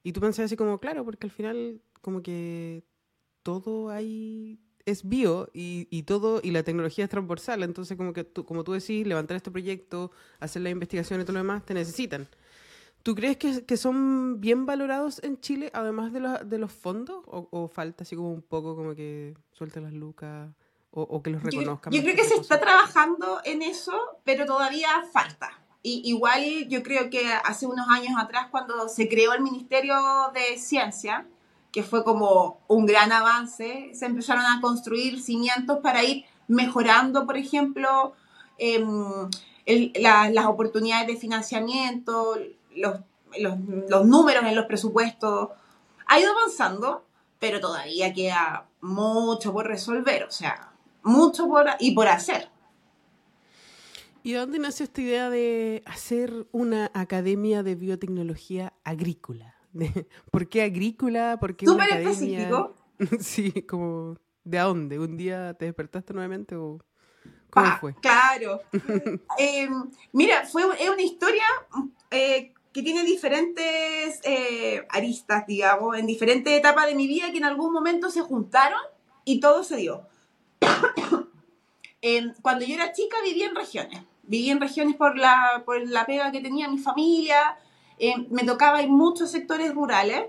Y 0.03 0.11
tú 0.11 0.19
pensás 0.19 0.45
así 0.45 0.57
como, 0.57 0.79
claro, 0.79 1.05
porque 1.05 1.27
al 1.27 1.31
final 1.31 1.81
como 2.01 2.21
que 2.21 2.83
todo 3.41 3.89
ahí 3.89 4.59
es 4.85 5.07
bio 5.07 5.49
y, 5.53 5.87
y, 5.89 6.03
todo 6.03 6.41
y 6.43 6.51
la 6.51 6.63
tecnología 6.63 7.05
es 7.05 7.09
transversal, 7.09 7.63
entonces 7.63 7.97
como 7.97 8.11
que 8.11 8.23
tú, 8.23 8.45
como 8.45 8.63
tú 8.63 8.73
decís, 8.73 9.07
levantar 9.07 9.37
este 9.37 9.51
proyecto, 9.51 10.11
hacer 10.39 10.61
la 10.61 10.69
investigación 10.69 11.21
y 11.21 11.23
todo 11.23 11.33
lo 11.33 11.39
demás, 11.39 11.65
te 11.65 11.73
necesitan. 11.73 12.27
¿Tú 13.01 13.15
crees 13.15 13.37
que, 13.37 13.65
que 13.65 13.75
son 13.75 14.39
bien 14.39 14.65
valorados 14.65 15.21
en 15.23 15.39
Chile, 15.39 15.69
además 15.73 16.13
de, 16.13 16.21
los, 16.21 16.49
de 16.49 16.57
los 16.57 16.71
fondos? 16.71 17.21
O, 17.25 17.47
¿O, 17.51 17.67
falta 17.67 18.03
así 18.03 18.15
como 18.15 18.31
un 18.31 18.41
poco 18.41 18.75
como 18.75 18.95
que 18.95 19.35
suelten 19.51 19.83
las 19.83 19.93
lucas 19.93 20.49
o, 20.91 21.01
o 21.01 21.21
que 21.21 21.29
los 21.29 21.43
reconozcan? 21.43 21.91
Yo, 21.91 21.99
yo 21.99 22.03
creo 22.03 22.15
que 22.15 22.23
se 22.23 22.35
está 22.35 22.61
trabajando 22.61 23.41
en 23.43 23.61
eso, 23.61 23.93
pero 24.23 24.45
todavía 24.45 24.89
falta. 25.11 25.62
Y, 25.83 26.01
igual 26.05 26.41
yo 26.69 26.81
creo 26.81 27.09
que 27.09 27.31
hace 27.43 27.67
unos 27.67 27.87
años 27.89 28.13
atrás, 28.17 28.47
cuando 28.49 28.87
se 28.87 29.09
creó 29.09 29.33
el 29.33 29.41
Ministerio 29.41 29.95
de 30.33 30.57
Ciencia, 30.57 31.27
que 31.73 31.83
fue 31.83 32.03
como 32.05 32.61
un 32.67 32.85
gran 32.85 33.11
avance, 33.11 33.91
se 33.93 34.05
empezaron 34.05 34.45
a 34.45 34.61
construir 34.61 35.21
cimientos 35.21 35.79
para 35.79 36.03
ir 36.03 36.23
mejorando, 36.47 37.25
por 37.25 37.35
ejemplo, 37.35 38.13
em, 38.57 39.29
las 39.65 40.45
oportunidades 40.45 41.07
de 41.07 41.17
financiamiento, 41.17 42.37
los, 42.75 42.99
los, 43.37 44.05
números 44.05 44.45
en 44.45 44.55
los 44.55 44.65
presupuestos. 44.65 45.49
Ha 46.05 46.19
ido 46.19 46.31
avanzando, 46.31 47.03
pero 47.39 47.59
todavía 47.59 48.13
queda 48.13 48.67
mucho 48.81 49.51
por 49.51 49.67
resolver, 49.67 50.23
o 50.23 50.31
sea, 50.31 50.71
mucho 51.01 51.47
por, 51.47 51.67
y 51.79 51.93
por 51.93 52.07
hacer. 52.07 52.52
¿Y 54.25 54.31
de 54.31 54.39
dónde 54.39 54.57
nació 54.57 54.85
esta 54.85 55.01
idea 55.01 55.29
de 55.29 55.83
hacer 55.85 56.47
una 56.53 56.89
academia 56.93 57.61
de 57.61 57.75
biotecnología 57.75 58.71
agrícola? 58.85 59.57
¿Por 60.31 60.47
qué 60.47 60.63
agrícola? 60.63 61.37
¿Por 61.41 61.57
qué 61.57 61.65
Súper 61.65 61.89
específico. 61.89 62.73
Sí, 63.19 63.51
como, 63.63 64.17
¿de 64.45 64.59
dónde? 64.59 64.97
¿Un 64.97 65.17
día 65.17 65.55
te 65.55 65.65
despertaste 65.65 66.13
nuevamente 66.13 66.55
o 66.55 66.79
cómo 67.49 67.65
ah, 67.65 67.77
fue? 67.81 67.95
Claro. 67.95 68.61
eh, 69.39 69.67
mira, 70.13 70.45
fue, 70.45 70.63
es 70.79 70.89
una 70.89 71.01
historia 71.01 71.43
eh, 72.09 72.53
que 72.71 72.81
tiene 72.81 73.03
diferentes 73.03 74.21
eh, 74.23 74.85
aristas, 74.89 75.45
digamos, 75.47 75.97
en 75.97 76.05
diferentes 76.05 76.53
etapas 76.53 76.87
de 76.87 76.95
mi 76.95 77.07
vida 77.07 77.29
que 77.31 77.39
en 77.39 77.45
algún 77.45 77.73
momento 77.73 78.09
se 78.09 78.21
juntaron 78.21 78.79
y 79.25 79.41
todo 79.41 79.65
se 79.65 79.75
dio. 79.75 80.07
eh, 82.01 82.31
cuando 82.41 82.63
yo 82.63 82.75
era 82.75 82.93
chica 82.93 83.17
vivía 83.25 83.47
en 83.47 83.55
regiones 83.55 84.03
viví 84.23 84.49
en 84.49 84.59
regiones 84.59 84.95
por 84.95 85.17
la, 85.17 85.63
por 85.65 85.85
la 85.87 86.05
pega 86.05 86.31
que 86.31 86.41
tenía 86.41 86.67
mi 86.67 86.77
familia, 86.77 87.57
eh, 87.99 88.15
me 88.29 88.43
tocaba 88.43 88.81
en 88.81 88.91
muchos 88.91 89.31
sectores 89.31 89.73
rurales. 89.73 90.25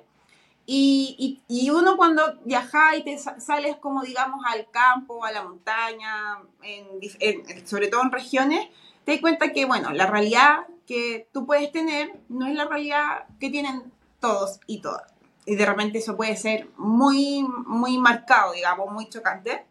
Y, 0.67 1.43
y, 1.47 1.69
uno 1.69 1.99
cuando 1.99 2.23
viaja 2.47 2.97
y 2.97 3.05
te 3.05 3.19
sales 3.19 3.77
como 3.77 4.03
digamos 4.03 4.43
al 4.47 4.71
campo, 4.71 5.23
a 5.23 5.31
la 5.31 5.43
montaña, 5.43 6.39
en, 6.63 7.67
sobre 7.67 7.89
todo 7.89 8.01
en 8.01 8.11
regiones, 8.11 8.69
te 9.05 9.13
das 9.13 9.21
cuenta 9.21 9.53
que, 9.53 9.67
bueno, 9.67 9.93
la 9.93 10.07
realidad 10.07 10.67
que 10.87 11.29
tú 11.33 11.45
puedes 11.45 11.71
tener 11.71 12.19
no 12.31 12.47
es 12.47 12.55
la 12.55 12.65
realidad 12.65 13.27
que 13.39 13.51
tienen 13.51 13.93
todos 14.21 14.59
y 14.67 14.81
todas. 14.81 15.13
Y 15.45 15.57
de 15.57 15.67
repente 15.67 15.99
eso 15.99 16.17
puede 16.17 16.37
ser 16.37 16.71
muy, 16.79 17.47
muy 17.67 17.99
marcado, 17.99 18.53
digamos, 18.53 18.91
muy 18.91 19.09
chocante. 19.11 19.67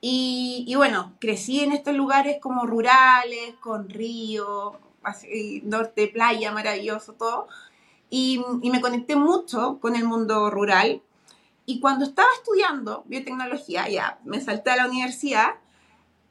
Y, 0.00 0.72
bueno, 0.76 1.14
crecí 1.18 1.60
en 1.60 1.72
estos 1.72 1.94
lugares 1.94 2.38
como 2.40 2.66
rurales, 2.66 3.54
con 3.60 3.88
río, 3.88 4.78
norte, 5.64 6.08
playa, 6.08 6.52
maravilloso, 6.52 7.14
todo. 7.14 7.48
Y, 8.10 8.42
y 8.62 8.70
me 8.70 8.80
conecté 8.80 9.16
mucho 9.16 9.78
con 9.80 9.96
el 9.96 10.04
mundo 10.04 10.50
rural. 10.50 11.02
Y 11.66 11.80
cuando 11.80 12.04
estaba 12.04 12.28
estudiando 12.36 13.04
biotecnología, 13.06 13.88
ya 13.88 14.18
me 14.24 14.40
salté 14.40 14.70
a 14.70 14.76
la 14.76 14.86
universidad, 14.86 15.56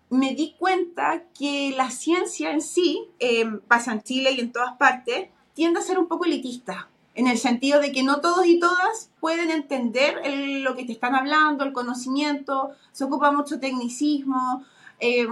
me 0.10 0.34
di 0.34 0.56
cuenta 0.58 1.24
que 1.38 1.74
la 1.76 1.92
ciencia 1.92 2.52
en 2.52 2.62
sí, 2.62 3.10
eh, 3.20 3.46
pasa 3.68 3.92
en 3.92 4.02
Chile 4.02 4.32
y 4.32 4.40
en 4.40 4.52
todas 4.52 4.78
partes, 4.78 5.30
tiende 5.54 5.80
a 5.80 5.84
ser 5.84 6.00
un 6.00 6.08
poco 6.08 6.26
elitista, 6.26 6.90
en 7.18 7.28
el 7.28 7.38
sentido 7.38 7.82
de 7.82 7.92
que 7.92 8.04
no 8.04 8.22
todos 8.22 8.46
y 8.46 8.60
todas 8.60 9.10
pueden 9.20 9.50
entender 9.52 10.22
el- 10.24 10.64
lo 10.64 10.76
que 10.76 10.86
te 10.86 10.92
están 10.94 11.16
hablando, 11.16 11.64
el 11.66 11.74
conocimiento, 11.74 12.72
se 12.92 13.04
ocupa 13.04 13.32
mucho 13.32 13.60
tecnicismo, 13.60 14.64
eh, 15.00 15.28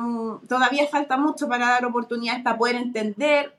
todavía 0.50 0.88
falta 0.88 1.16
mucho 1.18 1.48
para 1.48 1.70
dar 1.70 1.86
oportunidades 1.86 2.44
para 2.44 2.58
poder 2.58 2.76
entender. 2.76 3.56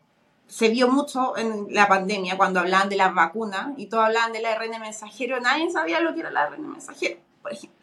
Se 0.48 0.68
vio 0.68 0.88
mucho 0.88 1.36
en 1.36 1.66
la 1.70 1.88
pandemia 1.88 2.36
cuando 2.36 2.60
hablaban 2.60 2.88
de 2.88 2.96
las 2.96 3.14
vacunas 3.14 3.70
y 3.76 3.86
todos 3.86 4.04
hablaban 4.04 4.32
del 4.32 4.44
ARN 4.46 4.78
mensajero, 4.80 5.40
nadie 5.40 5.70
sabía 5.70 6.00
lo 6.00 6.12
que 6.14 6.20
era 6.20 6.28
el 6.28 6.36
ARN 6.36 6.68
mensajero, 6.68 7.18
por 7.42 7.52
ejemplo. 7.52 7.76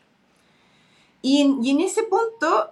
Y, 1.22 1.58
y 1.62 1.72
en 1.72 1.80
ese 1.82 2.04
punto 2.04 2.70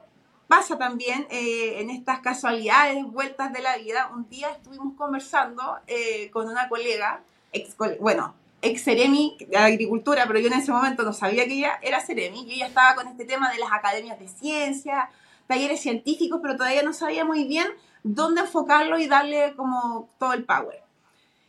pasa 0.48 0.78
también 0.78 1.26
eh, 1.30 1.80
en 1.80 1.90
estas 1.90 2.20
casualidades, 2.20 3.06
vueltas 3.06 3.54
de 3.54 3.62
la 3.62 3.78
vida. 3.78 4.12
Un 4.14 4.28
día 4.30 4.50
estuvimos 4.52 4.94
conversando 4.98 5.78
eh, 5.88 6.30
con 6.32 6.50
una 6.50 6.68
colega, 6.68 7.24
bueno, 8.00 8.34
ex 8.62 8.84
Ceremi 8.84 9.38
de 9.48 9.58
Agricultura, 9.58 10.26
pero 10.28 10.40
yo 10.40 10.48
en 10.48 10.54
ese 10.54 10.72
momento 10.72 11.04
no 11.04 11.14
sabía 11.14 11.46
que 11.46 11.54
ella 11.54 11.80
era 11.82 12.00
Ceremi. 12.00 12.46
Yo 12.46 12.56
ya 12.56 12.68
estaba 12.68 12.96
con 12.96 13.08
este 13.08 13.26
tema 13.26 13.52
de 13.52 13.60
las 13.60 13.72
academias 13.72 14.20
de 14.20 14.28
ciencia, 14.28 15.10
talleres 15.48 15.82
científicos, 15.82 16.40
pero 16.42 16.56
todavía 16.56 16.84
no 16.84 16.94
sabía 16.94 17.26
muy 17.26 17.46
bien 17.46 17.68
dónde 18.04 18.42
enfocarlo 18.42 19.00
y 19.00 19.08
darle 19.08 19.54
como 19.56 20.10
todo 20.20 20.34
el 20.34 20.46
power. 20.46 20.82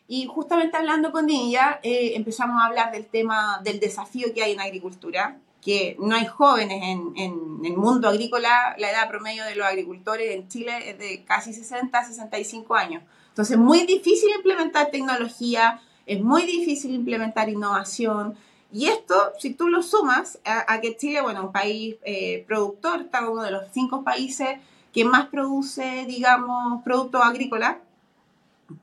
Y 0.08 0.26
justamente 0.26 0.76
hablando 0.76 1.12
con 1.12 1.30
ella, 1.30 1.80
eh, 1.82 2.12
empezamos 2.16 2.60
a 2.60 2.66
hablar 2.66 2.92
del 2.92 3.06
tema 3.06 3.60
del 3.62 3.80
desafío 3.80 4.34
que 4.34 4.42
hay 4.42 4.52
en 4.52 4.60
agricultura, 4.60 5.38
que 5.62 5.96
no 6.00 6.16
hay 6.16 6.26
jóvenes 6.26 6.82
en, 6.82 7.12
en 7.16 7.60
el 7.64 7.76
mundo 7.76 8.08
agrícola, 8.08 8.74
la 8.78 8.90
edad 8.90 9.08
promedio 9.08 9.44
de 9.44 9.54
los 9.54 9.64
agricultores 9.64 10.34
en 10.34 10.48
Chile 10.48 10.90
es 10.90 10.98
de 10.98 11.24
casi 11.24 11.54
60, 11.54 12.04
65 12.04 12.74
años. 12.74 13.02
Entonces, 13.28 13.56
muy 13.56 13.86
difícil 13.86 14.28
implementar 14.34 14.90
tecnología, 14.90 15.80
es 16.06 16.22
muy 16.22 16.42
difícil 16.42 16.94
implementar 16.94 17.48
innovación. 17.48 18.34
Y 18.72 18.86
esto, 18.86 19.14
si 19.38 19.54
tú 19.54 19.68
lo 19.68 19.82
sumas 19.82 20.38
a, 20.44 20.72
a 20.72 20.80
que 20.80 20.96
Chile, 20.96 21.20
bueno, 21.20 21.44
un 21.44 21.52
país 21.52 21.96
eh, 22.04 22.44
productor, 22.46 23.02
está 23.02 23.28
uno 23.28 23.42
de 23.42 23.50
los 23.50 23.64
cinco 23.72 24.02
países 24.02 24.58
que 24.92 25.04
más 25.04 25.26
produce, 25.26 26.04
digamos, 26.06 26.82
productos 26.82 27.22
agrícolas 27.22 27.76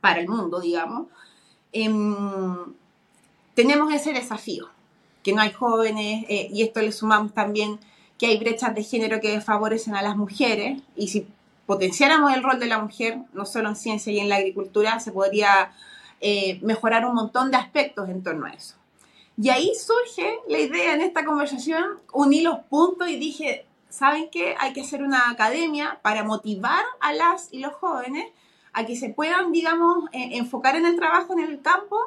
para 0.01 0.19
el 0.19 0.27
mundo, 0.27 0.59
digamos, 0.59 1.07
em, 1.71 2.73
tenemos 3.53 3.93
ese 3.93 4.13
desafío, 4.13 4.69
que 5.23 5.33
no 5.33 5.41
hay 5.41 5.51
jóvenes, 5.51 6.25
eh, 6.29 6.49
y 6.51 6.63
esto 6.63 6.81
le 6.81 6.91
sumamos 6.91 7.33
también 7.33 7.79
que 8.17 8.27
hay 8.27 8.37
brechas 8.37 8.73
de 8.75 8.83
género 8.83 9.19
que 9.21 9.39
favorecen 9.41 9.95
a 9.95 10.01
las 10.01 10.15
mujeres, 10.15 10.81
y 10.95 11.09
si 11.09 11.27
potenciáramos 11.65 12.33
el 12.33 12.43
rol 12.43 12.59
de 12.59 12.65
la 12.65 12.79
mujer, 12.79 13.19
no 13.33 13.45
solo 13.45 13.69
en 13.69 13.75
ciencia 13.75 14.11
y 14.11 14.19
en 14.19 14.29
la 14.29 14.37
agricultura, 14.37 14.99
se 14.99 15.11
podría 15.11 15.71
eh, 16.21 16.59
mejorar 16.61 17.05
un 17.05 17.15
montón 17.15 17.51
de 17.51 17.57
aspectos 17.57 18.09
en 18.09 18.23
torno 18.23 18.45
a 18.45 18.51
eso. 18.51 18.75
Y 19.41 19.49
ahí 19.49 19.71
surge 19.75 20.39
la 20.49 20.59
idea 20.59 20.93
en 20.93 21.01
esta 21.01 21.23
conversación, 21.23 21.99
uní 22.11 22.41
los 22.41 22.59
puntos 22.69 23.07
y 23.07 23.15
dije, 23.17 23.65
¿saben 23.89 24.29
qué? 24.29 24.55
Hay 24.59 24.73
que 24.73 24.81
hacer 24.81 25.01
una 25.01 25.29
academia 25.29 25.99
para 26.01 26.23
motivar 26.23 26.83
a 26.99 27.13
las 27.13 27.47
y 27.51 27.59
los 27.59 27.73
jóvenes 27.73 28.25
a 28.73 28.85
que 28.85 28.95
se 28.95 29.09
puedan, 29.09 29.51
digamos, 29.51 30.09
eh, 30.11 30.31
enfocar 30.33 30.75
en 30.75 30.85
el 30.85 30.95
trabajo 30.95 31.33
en 31.33 31.39
el 31.39 31.61
campo, 31.61 31.97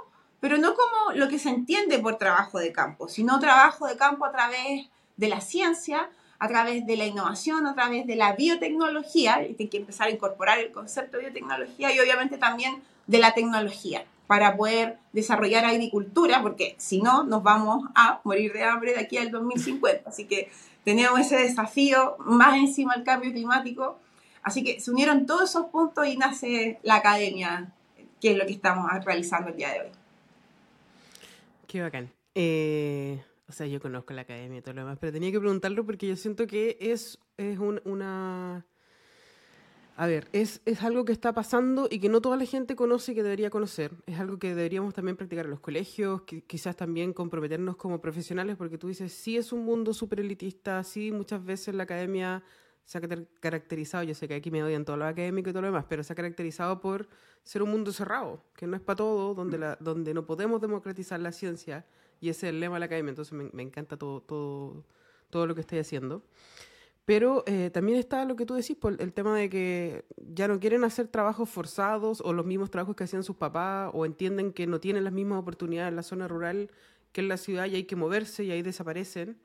pero 0.40 0.58
no 0.58 0.74
como 0.74 1.12
lo 1.14 1.28
que 1.28 1.38
se 1.38 1.48
entiende 1.48 1.98
por 1.98 2.18
trabajo 2.18 2.58
de 2.58 2.72
campo, 2.72 3.08
sino 3.08 3.40
trabajo 3.40 3.86
de 3.86 3.96
campo 3.96 4.24
a 4.24 4.32
través 4.32 4.88
de 5.16 5.28
la 5.28 5.40
ciencia, 5.40 6.10
a 6.42 6.48
través 6.48 6.84
de 6.88 6.96
la 6.96 7.06
innovación, 7.06 7.68
a 7.68 7.74
través 7.76 8.04
de 8.04 8.16
la 8.16 8.32
biotecnología, 8.32 9.46
y 9.46 9.54
hay 9.56 9.68
que 9.68 9.76
empezar 9.76 10.08
a 10.08 10.10
incorporar 10.10 10.58
el 10.58 10.72
concepto 10.72 11.16
de 11.16 11.26
biotecnología 11.26 11.94
y 11.94 12.00
obviamente 12.00 12.36
también 12.36 12.82
de 13.06 13.20
la 13.20 13.32
tecnología 13.32 14.04
para 14.26 14.56
poder 14.56 14.98
desarrollar 15.12 15.64
agricultura, 15.64 16.42
porque 16.42 16.74
si 16.78 17.00
no, 17.00 17.22
nos 17.22 17.44
vamos 17.44 17.88
a 17.94 18.20
morir 18.24 18.52
de 18.52 18.64
hambre 18.64 18.92
de 18.92 18.98
aquí 18.98 19.18
al 19.18 19.30
2050. 19.30 20.10
Así 20.10 20.24
que 20.24 20.50
tenemos 20.82 21.20
ese 21.20 21.36
desafío 21.36 22.16
más 22.18 22.56
encima 22.56 22.96
del 22.96 23.04
cambio 23.04 23.30
climático. 23.30 24.00
Así 24.42 24.64
que 24.64 24.80
se 24.80 24.90
unieron 24.90 25.26
todos 25.26 25.48
esos 25.48 25.66
puntos 25.66 26.08
y 26.08 26.16
nace 26.16 26.80
la 26.82 26.96
academia, 26.96 27.72
que 28.20 28.32
es 28.32 28.36
lo 28.36 28.46
que 28.46 28.54
estamos 28.54 28.90
realizando 29.04 29.50
el 29.50 29.56
día 29.56 29.70
de 29.74 29.80
hoy. 29.82 29.90
Qué 31.68 31.82
bacán. 31.82 32.10
Eh, 32.34 33.22
o 33.52 33.54
sea, 33.54 33.66
yo 33.66 33.80
conozco 33.80 34.14
la 34.14 34.22
academia 34.22 34.58
y 34.58 34.62
todo 34.62 34.72
lo 34.74 34.80
demás, 34.80 34.96
pero 34.98 35.12
tenía 35.12 35.30
que 35.30 35.38
preguntarlo 35.38 35.84
porque 35.84 36.08
yo 36.08 36.16
siento 36.16 36.46
que 36.46 36.78
es, 36.80 37.18
es 37.36 37.58
un- 37.58 37.82
una... 37.84 38.64
A 39.94 40.06
ver, 40.06 40.26
es, 40.32 40.62
es 40.64 40.82
algo 40.82 41.04
que 41.04 41.12
está 41.12 41.34
pasando 41.34 41.86
y 41.90 41.98
que 42.00 42.08
no 42.08 42.22
toda 42.22 42.38
la 42.38 42.46
gente 42.46 42.74
conoce 42.74 43.12
y 43.12 43.14
que 43.14 43.22
debería 43.22 43.50
conocer. 43.50 43.92
Es 44.06 44.18
algo 44.18 44.38
que 44.38 44.54
deberíamos 44.54 44.94
también 44.94 45.18
practicar 45.18 45.44
en 45.44 45.50
los 45.50 45.60
colegios, 45.60 46.22
que 46.22 46.42
quizás 46.42 46.74
también 46.76 47.12
comprometernos 47.12 47.76
como 47.76 48.00
profesionales, 48.00 48.56
porque 48.56 48.78
tú 48.78 48.88
dices, 48.88 49.12
sí 49.12 49.36
es 49.36 49.52
un 49.52 49.66
mundo 49.66 49.92
súper 49.92 50.20
elitista, 50.20 50.82
sí 50.82 51.12
muchas 51.12 51.44
veces 51.44 51.74
la 51.74 51.82
academia 51.82 52.42
se 52.86 52.98
ha 52.98 53.00
car- 53.02 53.26
caracterizado, 53.38 54.02
yo 54.02 54.14
sé 54.14 54.26
que 54.26 54.34
aquí 54.34 54.50
me 54.50 54.64
odian 54.64 54.86
todos 54.86 54.98
los 54.98 55.06
académicos 55.08 55.50
y 55.50 55.52
todo 55.52 55.60
lo 55.62 55.68
demás, 55.68 55.84
pero 55.88 56.02
se 56.02 56.14
ha 56.14 56.16
caracterizado 56.16 56.80
por 56.80 57.06
ser 57.44 57.62
un 57.62 57.70
mundo 57.70 57.92
cerrado, 57.92 58.42
que 58.56 58.66
no 58.66 58.76
es 58.76 58.82
para 58.82 58.96
todo, 58.96 59.34
donde, 59.34 59.58
la, 59.58 59.76
donde 59.78 60.14
no 60.14 60.24
podemos 60.24 60.58
democratizar 60.62 61.20
la 61.20 61.32
ciencia, 61.32 61.84
y 62.22 62.30
ese 62.30 62.46
es 62.46 62.52
el 62.54 62.60
lema 62.60 62.76
de 62.76 62.80
la 62.80 62.86
academia, 62.86 63.10
entonces 63.10 63.32
me, 63.34 63.50
me 63.52 63.62
encanta 63.62 63.98
todo, 63.98 64.22
todo, 64.22 64.84
todo 65.28 65.46
lo 65.46 65.54
que 65.54 65.60
estoy 65.60 65.78
haciendo. 65.80 66.22
Pero 67.04 67.42
eh, 67.46 67.70
también 67.70 67.98
está 67.98 68.24
lo 68.24 68.36
que 68.36 68.46
tú 68.46 68.54
decís, 68.54 68.76
por 68.76 69.00
el 69.02 69.12
tema 69.12 69.36
de 69.36 69.50
que 69.50 70.04
ya 70.16 70.46
no 70.46 70.60
quieren 70.60 70.84
hacer 70.84 71.08
trabajos 71.08 71.48
forzados 71.50 72.20
o 72.24 72.32
los 72.32 72.46
mismos 72.46 72.70
trabajos 72.70 72.94
que 72.94 73.02
hacían 73.04 73.24
sus 73.24 73.34
papás 73.36 73.90
o 73.92 74.06
entienden 74.06 74.52
que 74.52 74.68
no 74.68 74.78
tienen 74.78 75.02
las 75.02 75.12
mismas 75.12 75.40
oportunidades 75.40 75.90
en 75.90 75.96
la 75.96 76.04
zona 76.04 76.28
rural 76.28 76.70
que 77.10 77.20
en 77.20 77.28
la 77.28 77.36
ciudad 77.36 77.66
y 77.66 77.74
hay 77.74 77.84
que 77.84 77.96
moverse 77.96 78.44
y 78.44 78.52
ahí 78.52 78.62
desaparecen 78.62 79.36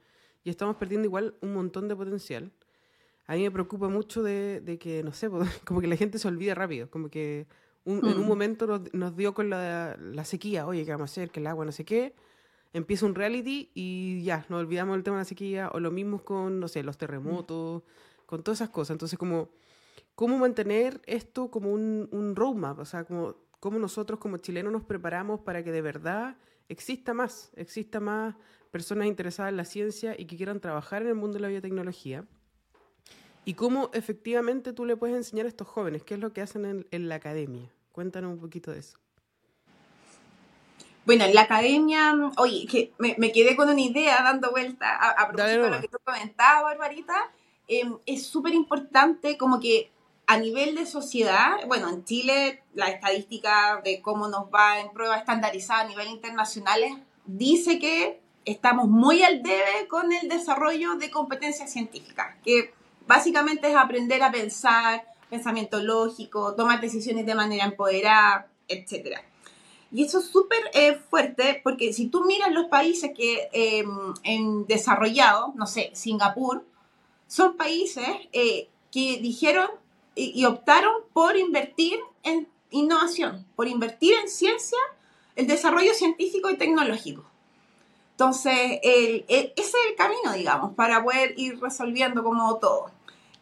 y 0.43 0.51
estamos 0.51 0.75
perdiendo 0.77 1.05
igual 1.07 1.33
un 1.41 1.53
montón 1.53 1.87
de 1.87 1.95
potencial. 1.95 2.51
A 3.25 3.33
mí 3.35 3.41
me 3.41 3.51
preocupa 3.51 3.89
mucho 3.89 4.21
de, 4.23 4.61
de 4.61 4.77
que, 4.77 5.01
no 5.03 5.11
sé, 5.11 5.27
como 5.65 5.81
que 5.81 5.87
la 5.87 5.95
gente 5.97 6.19
se 6.19 6.27
olvida 6.27 6.53
rápido, 6.53 6.89
como 6.91 7.09
que 7.09 7.47
un- 7.85 8.05
en 8.05 8.17
un 8.19 8.23
Mm. 8.23 8.27
momento 8.27 8.67
nos, 8.67 8.93
nos 8.93 9.17
dio 9.17 9.33
con 9.33 9.49
la, 9.49 9.97
la 9.99 10.25
sequía, 10.25 10.67
oye, 10.67 10.85
¿qué 10.85 10.91
vamos 10.91 11.09
a 11.09 11.11
hacer? 11.11 11.31
Que 11.31 11.39
el 11.39 11.47
agua 11.47 11.65
no 11.65 11.71
sé 11.71 11.83
qué. 11.85 12.13
Empieza 12.77 13.07
un 13.07 13.15
reality 13.15 13.71
y 13.73 14.21
ya, 14.21 14.45
nos 14.49 14.59
olvidamos 14.59 14.95
del 14.95 15.03
tema 15.03 15.17
de 15.17 15.21
la 15.21 15.25
sequía, 15.25 15.71
o 15.73 15.79
lo 15.79 15.89
mismo 15.89 16.23
con, 16.23 16.59
no 16.59 16.67
sé, 16.67 16.83
los 16.83 16.95
terremotos, 16.95 17.81
con 18.27 18.43
todas 18.43 18.59
esas 18.59 18.69
cosas. 18.69 18.91
Entonces, 18.91 19.17
como, 19.17 19.49
¿cómo 20.13 20.37
mantener 20.37 21.01
esto 21.07 21.49
como 21.49 21.71
un, 21.71 22.07
un 22.11 22.35
roadmap? 22.35 22.77
O 22.77 22.85
sea, 22.85 23.03
como, 23.03 23.35
cómo 23.59 23.79
nosotros 23.79 24.19
como 24.19 24.37
chilenos 24.37 24.71
nos 24.71 24.83
preparamos 24.83 25.39
para 25.39 25.63
que 25.63 25.71
de 25.71 25.81
verdad 25.81 26.37
exista 26.69 27.15
más, 27.15 27.51
exista 27.55 27.99
más 27.99 28.35
personas 28.69 29.07
interesadas 29.07 29.49
en 29.49 29.57
la 29.57 29.65
ciencia 29.65 30.15
y 30.15 30.25
que 30.25 30.37
quieran 30.37 30.59
trabajar 30.59 31.01
en 31.01 31.07
el 31.07 31.15
mundo 31.15 31.35
de 31.35 31.41
la 31.41 31.47
biotecnología. 31.47 32.27
Y 33.43 33.55
cómo 33.55 33.89
efectivamente 33.93 34.71
tú 34.71 34.85
le 34.85 34.97
puedes 34.97 35.15
enseñar 35.15 35.47
a 35.47 35.49
estos 35.49 35.67
jóvenes, 35.67 36.03
qué 36.03 36.13
es 36.13 36.19
lo 36.19 36.31
que 36.31 36.41
hacen 36.41 36.63
en, 36.63 36.87
en 36.91 37.09
la 37.09 37.15
academia. 37.15 37.73
Cuéntanos 37.91 38.33
un 38.33 38.39
poquito 38.39 38.71
de 38.71 38.79
eso. 38.81 38.99
Bueno, 41.07 41.23
en 41.23 41.33
la 41.33 41.43
academia, 41.43 42.13
oye, 42.35 42.67
que 42.69 42.91
me, 42.97 43.15
me 43.17 43.31
quedé 43.31 43.55
con 43.55 43.69
una 43.69 43.79
idea 43.79 44.21
dando 44.23 44.51
vuelta 44.51 44.93
a, 44.93 45.11
a 45.11 45.27
propósito 45.29 45.63
de 45.63 45.69
lo 45.69 45.79
que 45.79 45.87
tú 45.87 45.97
comentabas, 46.03 46.63
Barbarita. 46.63 47.31
Eh, 47.69 47.89
es 48.05 48.27
súper 48.27 48.53
importante 48.53 49.37
como 49.37 49.61
que 49.61 49.89
a 50.25 50.37
nivel 50.37 50.75
de 50.75 50.85
sociedad, 50.85 51.65
bueno, 51.65 51.87
en 51.87 52.03
Chile 52.03 52.61
la 52.73 52.87
estadística 52.87 53.79
de 53.85 54.01
cómo 54.01 54.27
nos 54.27 54.53
va 54.53 54.81
en 54.81 54.91
pruebas 54.91 55.19
estandarizadas 55.19 55.85
a 55.85 55.87
nivel 55.87 56.09
internacional 56.09 56.81
dice 57.25 57.79
que 57.79 58.19
estamos 58.43 58.89
muy 58.89 59.23
al 59.23 59.41
debe 59.41 59.87
con 59.87 60.11
el 60.11 60.27
desarrollo 60.27 60.95
de 60.95 61.09
competencias 61.09 61.71
científicas, 61.71 62.35
que 62.43 62.73
básicamente 63.07 63.69
es 63.69 63.77
aprender 63.77 64.23
a 64.23 64.31
pensar, 64.33 65.05
pensamiento 65.29 65.81
lógico, 65.81 66.53
tomar 66.53 66.81
decisiones 66.81 67.25
de 67.25 67.33
manera 67.33 67.63
empoderada, 67.63 68.47
etcétera. 68.67 69.23
Y 69.91 70.03
eso 70.03 70.19
es 70.19 70.25
súper 70.25 70.59
eh, 70.73 70.99
fuerte 71.09 71.61
porque 71.63 71.93
si 71.93 72.07
tú 72.07 72.23
miras 72.25 72.51
los 72.51 72.67
países 72.67 73.11
que 73.15 73.49
eh, 73.53 73.85
en 74.23 74.65
desarrollado, 74.67 75.53
no 75.55 75.65
sé, 75.65 75.91
Singapur, 75.93 76.65
son 77.27 77.55
países 77.55 78.07
eh, 78.33 78.69
que 78.91 79.19
dijeron 79.19 79.69
y, 80.15 80.43
optaron 80.45 81.03
por 81.13 81.37
invertir 81.37 81.99
en 82.23 82.47
innovación, 82.71 83.45
por 83.55 83.67
invertir 83.67 84.15
en 84.15 84.27
ciencia, 84.27 84.79
el 85.35 85.45
desarrollo 85.45 85.93
científico 85.93 86.49
y 86.49 86.57
tecnológico. 86.57 87.23
Entonces, 88.11 88.79
ese 88.81 89.53
es 89.55 89.73
el 89.89 89.95
camino, 89.95 90.33
digamos, 90.33 90.73
para 90.73 91.03
poder 91.03 91.35
ir 91.37 91.59
resolviendo 91.59 92.23
como 92.23 92.57
todo. 92.57 92.89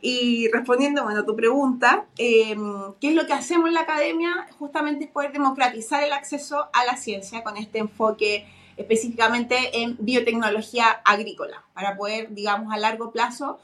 Y 0.08 0.52
respondiendo 0.52 1.04
bueno, 1.04 1.22
a 1.22 1.26
tu 1.26 1.36
pregunta, 1.36 2.06
em, 2.20 2.94
¿qué 3.02 3.08
es 3.08 3.16
lo 3.16 3.26
que 3.26 3.34
hacemos 3.34 3.70
en 3.70 3.74
la 3.74 3.82
academia? 3.82 4.48
Justamente 4.60 5.06
es 5.06 5.10
poder 5.10 5.32
democratizar 5.32 6.04
el 6.04 6.14
acceso 6.14 6.70
a 6.74 6.86
la 6.86 6.96
ciencia 6.96 7.44
con 7.44 7.58
este 7.58 7.80
enfoque 7.80 8.46
específicamente 8.78 9.82
en 9.82 9.98
biotecnología 10.00 11.02
agrícola, 11.04 11.64
para 11.74 11.98
poder, 11.98 12.36
digamos, 12.36 12.72
a 12.72 12.78
largo 12.78 13.12
plazo, 13.12 13.58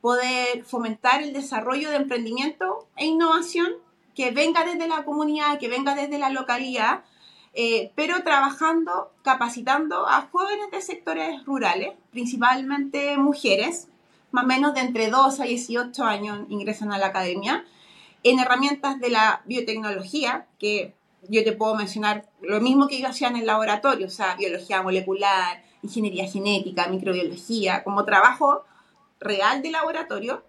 poder 0.00 0.64
fomentar 0.64 1.22
el 1.22 1.34
desarrollo 1.34 1.90
de 1.90 1.96
emprendimiento 1.96 2.88
e 2.96 3.04
innovación 3.04 3.74
que 4.14 4.30
venga 4.30 4.64
desde 4.64 4.88
la 4.88 5.04
comunidad, 5.04 5.58
que 5.58 5.68
venga 5.68 5.94
desde 5.94 6.16
la 6.16 6.30
localidad, 6.30 7.04
eh, 7.52 7.92
pero 7.94 8.22
trabajando, 8.22 9.12
capacitando 9.22 10.08
a 10.08 10.22
jóvenes 10.32 10.70
de 10.70 10.80
sectores 10.80 11.44
rurales, 11.44 11.92
principalmente 12.12 13.18
mujeres, 13.18 13.88
más 14.32 14.44
o 14.44 14.46
menos 14.46 14.74
de 14.74 14.80
entre 14.80 15.10
2 15.10 15.40
a 15.40 15.44
18 15.44 16.04
años 16.04 16.40
ingresan 16.48 16.92
a 16.92 16.98
la 16.98 17.08
academia, 17.08 17.64
en 18.24 18.38
herramientas 18.38 18.98
de 18.98 19.10
la 19.10 19.42
biotecnología, 19.44 20.46
que 20.58 20.94
yo 21.28 21.44
te 21.44 21.52
puedo 21.52 21.74
mencionar 21.74 22.28
lo 22.40 22.60
mismo 22.60 22.88
que 22.88 23.00
yo 23.00 23.08
hacía 23.08 23.28
en 23.28 23.36
el 23.36 23.46
laboratorio, 23.46 24.06
o 24.06 24.10
sea, 24.10 24.34
biología 24.36 24.82
molecular, 24.82 25.62
ingeniería 25.82 26.28
genética, 26.28 26.88
microbiología, 26.88 27.84
como 27.84 28.04
trabajo 28.04 28.64
real 29.20 29.62
de 29.62 29.70
laboratorio, 29.70 30.42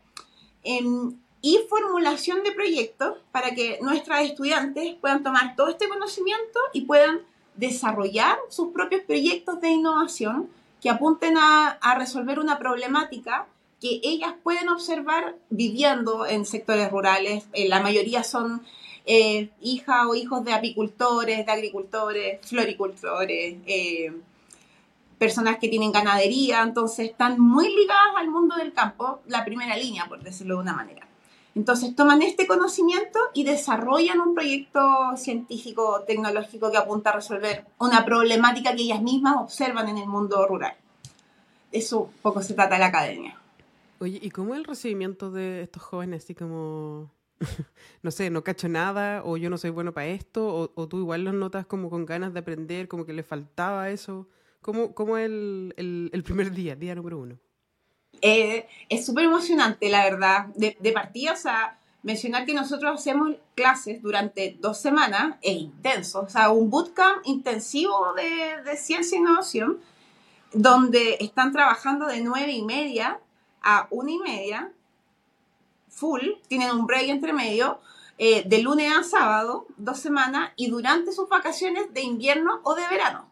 em, 0.64 1.18
y 1.42 1.60
formulación 1.70 2.44
de 2.44 2.54
proyectos 2.54 3.18
para 3.32 3.52
que 3.52 3.78
nuestras 3.82 4.22
estudiantes 4.22 4.96
puedan 4.96 5.24
tomar 5.24 5.56
todo 5.56 5.68
este 5.68 5.90
conocimiento 5.90 6.60
y 6.72 6.82
puedan 6.82 7.22
desarrollar 7.56 8.38
sus 8.50 8.70
propios 8.70 9.02
proyectos 9.02 9.60
de 9.60 9.70
innovación 9.70 10.50
que 10.82 10.90
apunten 10.90 11.36
a 11.38 11.96
resolver 11.98 12.40
una 12.40 12.58
problemática 12.60 13.48
que 13.84 14.00
ellas 14.02 14.34
pueden 14.42 14.70
observar 14.70 15.36
viviendo 15.50 16.26
en 16.26 16.46
sectores 16.46 16.90
rurales. 16.90 17.44
Eh, 17.52 17.68
la 17.68 17.82
mayoría 17.82 18.24
son 18.24 18.64
eh, 19.06 19.50
hijas 19.60 20.06
o 20.08 20.16
hijos 20.16 20.46
de 20.46 20.54
apicultores, 20.54 21.46
de 21.46 21.52
agricultores, 21.52 22.40
floricultores, 22.48 23.58
eh, 23.66 24.14
personas 25.18 25.58
que 25.58 25.68
tienen 25.68 25.92
ganadería, 25.92 26.62
entonces 26.64 27.10
están 27.10 27.38
muy 27.42 27.76
ligadas 27.76 28.16
al 28.16 28.30
mundo 28.30 28.56
del 28.56 28.72
campo, 28.72 29.20
la 29.28 29.44
primera 29.44 29.76
línea, 29.76 30.06
por 30.08 30.24
decirlo 30.24 30.56
de 30.56 30.62
una 30.62 30.74
manera. 30.74 31.06
Entonces 31.54 31.94
toman 31.94 32.22
este 32.22 32.48
conocimiento 32.48 33.20
y 33.34 33.44
desarrollan 33.44 34.22
un 34.22 34.34
proyecto 34.34 34.82
científico, 35.18 36.06
tecnológico 36.08 36.72
que 36.72 36.78
apunta 36.78 37.10
a 37.10 37.16
resolver 37.18 37.66
una 37.80 38.06
problemática 38.06 38.74
que 38.74 38.84
ellas 38.84 39.02
mismas 39.02 39.36
observan 39.36 39.90
en 39.90 39.98
el 39.98 40.08
mundo 40.08 40.48
rural. 40.48 40.76
Eso 41.74 42.10
poco 42.22 42.42
se 42.42 42.54
trata 42.54 42.76
de 42.76 42.80
la 42.80 42.88
academia. 42.88 43.43
Oye, 44.04 44.20
¿y 44.22 44.32
cómo 44.32 44.54
es 44.54 44.60
el 44.60 44.66
recibimiento 44.66 45.32
de 45.32 45.62
estos 45.62 45.82
jóvenes? 45.82 46.26
Así 46.26 46.36
como, 46.36 47.10
no 48.04 48.12
sé, 48.12 48.30
no 48.30 48.44
cacho 48.44 48.68
nada, 48.68 49.24
o 49.24 49.38
yo 49.38 49.50
no 49.50 49.58
soy 49.58 49.70
bueno 49.70 49.94
para 49.94 50.08
esto, 50.08 50.74
o, 50.76 50.88
tú 50.90 50.98
igual 50.98 51.24
los 51.24 51.34
notas 51.34 51.66
como 51.66 51.90
con 51.90 52.06
ganas 52.06 52.34
de 52.34 52.42
aprender, 52.42 52.90
como 52.90 53.06
que 53.06 53.14
le 53.14 53.24
faltaba 53.24 53.90
eso. 53.92 54.28
¿Cómo, 54.62 54.94
cómo 54.94 55.18
es 55.18 55.28
el, 55.28 56.10
el, 56.12 56.24
primer 56.24 56.52
día, 56.52 56.76
día 56.76 56.96
número 56.96 57.18
uno? 57.18 57.40
Eh, 58.22 58.68
es 58.90 59.06
súper 59.06 59.24
emocionante, 59.24 59.88
la 59.88 60.04
verdad. 60.04 60.48
De, 60.48 60.76
de 60.82 60.92
partida, 60.92 61.32
o 61.32 61.38
sea, 61.38 61.80
mencionar 62.02 62.46
que 62.46 62.54
nosotros 62.54 63.00
hacemos 63.00 63.38
clases 63.56 64.02
durante 64.02 64.58
dos 64.60 64.82
semanas 64.82 65.38
es 65.42 65.56
intenso. 65.56 66.24
O 66.24 66.30
sea, 66.30 66.50
un 66.50 66.70
bootcamp 66.70 67.22
intensivo 67.24 68.14
de, 68.16 68.64
de 68.70 68.76
ciencia 68.76 69.18
e 69.18 69.22
innovación, 69.22 69.80
donde 70.52 71.16
están 71.22 71.54
trabajando 71.54 72.08
de 72.08 72.20
nueve 72.20 72.52
y 72.52 72.64
media 72.64 73.22
a 73.64 73.88
una 73.90 74.12
y 74.12 74.20
media, 74.20 74.72
full, 75.90 76.22
tienen 76.48 76.72
un 76.72 76.86
break 76.86 77.10
entre 77.10 77.34
medio, 77.34 77.80
eh, 78.18 78.44
de 78.46 78.62
lunes 78.62 78.92
a 78.96 79.04
sábado, 79.04 79.66
dos 79.78 80.00
semanas, 80.00 80.52
y 80.56 80.68
durante 80.68 81.12
sus 81.12 81.30
vacaciones 81.30 81.94
de 81.94 82.02
invierno 82.02 82.60
o 82.64 82.76
de 82.76 82.88
verano. 82.88 83.28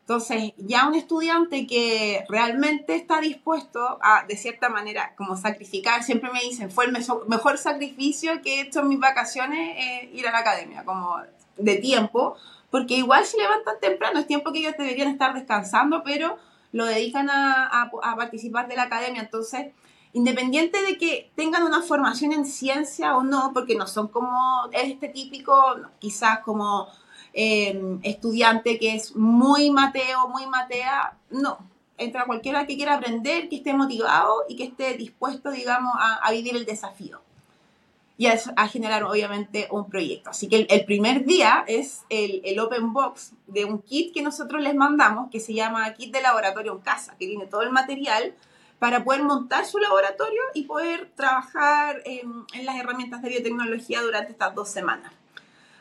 Entonces, 0.00 0.52
ya 0.56 0.86
un 0.86 0.94
estudiante 0.94 1.66
que 1.66 2.24
realmente 2.28 2.94
está 2.94 3.20
dispuesto 3.20 3.98
a, 4.00 4.24
de 4.26 4.36
cierta 4.36 4.68
manera, 4.68 5.14
como 5.16 5.36
sacrificar, 5.36 6.04
siempre 6.04 6.30
me 6.30 6.40
dicen, 6.42 6.70
fue 6.70 6.84
el 6.84 6.92
mejor 6.92 7.58
sacrificio 7.58 8.40
que 8.40 8.54
he 8.54 8.60
hecho 8.62 8.80
en 8.80 8.88
mis 8.88 9.00
vacaciones 9.00 9.76
eh, 9.76 10.10
ir 10.14 10.28
a 10.28 10.30
la 10.30 10.38
academia, 10.38 10.84
como 10.84 11.16
de 11.56 11.76
tiempo, 11.78 12.36
porque 12.70 12.94
igual 12.94 13.24
se 13.24 13.36
levantan 13.36 13.80
temprano, 13.80 14.20
es 14.20 14.28
tiempo 14.28 14.52
que 14.52 14.60
ellos 14.60 14.74
deberían 14.78 15.08
estar 15.08 15.34
descansando, 15.34 16.04
pero 16.04 16.38
lo 16.72 16.84
dedican 16.84 17.28
a, 17.30 17.90
participar 18.16 18.68
de 18.68 18.76
la 18.76 18.84
academia. 18.84 19.22
Entonces, 19.22 19.72
independiente 20.12 20.82
de 20.82 20.98
que 20.98 21.30
tengan 21.36 21.62
una 21.64 21.82
formación 21.82 22.32
en 22.32 22.44
ciencia 22.44 23.16
o 23.16 23.22
no, 23.22 23.52
porque 23.52 23.76
no 23.76 23.86
son 23.86 24.08
como 24.08 24.68
este 24.72 25.08
típico, 25.08 25.54
quizás 25.98 26.40
como 26.40 26.88
em, 27.32 28.00
estudiante 28.02 28.78
que 28.78 28.94
es 28.94 29.14
muy 29.16 29.70
mateo, 29.70 30.28
muy 30.28 30.46
matea, 30.46 31.16
no. 31.30 31.58
Entra 31.98 32.26
cualquiera 32.26 32.66
que 32.66 32.76
quiera 32.76 32.94
aprender, 32.96 33.48
que 33.48 33.56
esté 33.56 33.72
motivado 33.72 34.44
y 34.48 34.56
que 34.56 34.64
esté 34.64 34.94
dispuesto, 34.94 35.50
digamos, 35.50 35.94
a 35.98 36.30
vivir 36.30 36.54
el 36.56 36.66
desafío 36.66 37.25
y 38.18 38.26
a, 38.26 38.68
generar 38.68 39.04
obviamente 39.04 39.68
un 39.70 39.88
proyecto. 39.88 40.30
Así 40.30 40.48
que 40.48 40.66
el, 40.68 40.84
primer 40.84 41.24
día 41.24 41.64
es 41.66 42.04
el, 42.08 42.40
el, 42.44 42.58
open 42.58 42.92
box 42.92 43.32
de 43.46 43.66
un 43.66 43.82
kit 43.82 44.14
que 44.14 44.22
nosotros 44.22 44.62
les 44.62 44.74
mandamos, 44.74 45.30
que 45.30 45.38
se 45.38 45.52
llama 45.52 45.92
kit 45.94 46.12
de 46.12 46.22
laboratorio 46.22 46.72
en 46.72 46.78
casa, 46.78 47.14
que 47.18 47.26
tiene 47.26 47.46
todo 47.46 47.62
el 47.62 47.70
material 47.70 48.34
para 48.78 49.04
poder 49.04 49.22
montar 49.22 49.66
su 49.66 49.78
laboratorio 49.78 50.40
y 50.54 50.62
poder 50.62 51.10
trabajar 51.14 52.02
en, 52.04 52.44
en 52.54 52.66
las 52.66 52.76
herramientas 52.76 53.22
de 53.22 53.28
biotecnología 53.28 54.00
durante 54.02 54.32
estas 54.32 54.54
dos 54.54 54.68
semanas. 54.68 55.12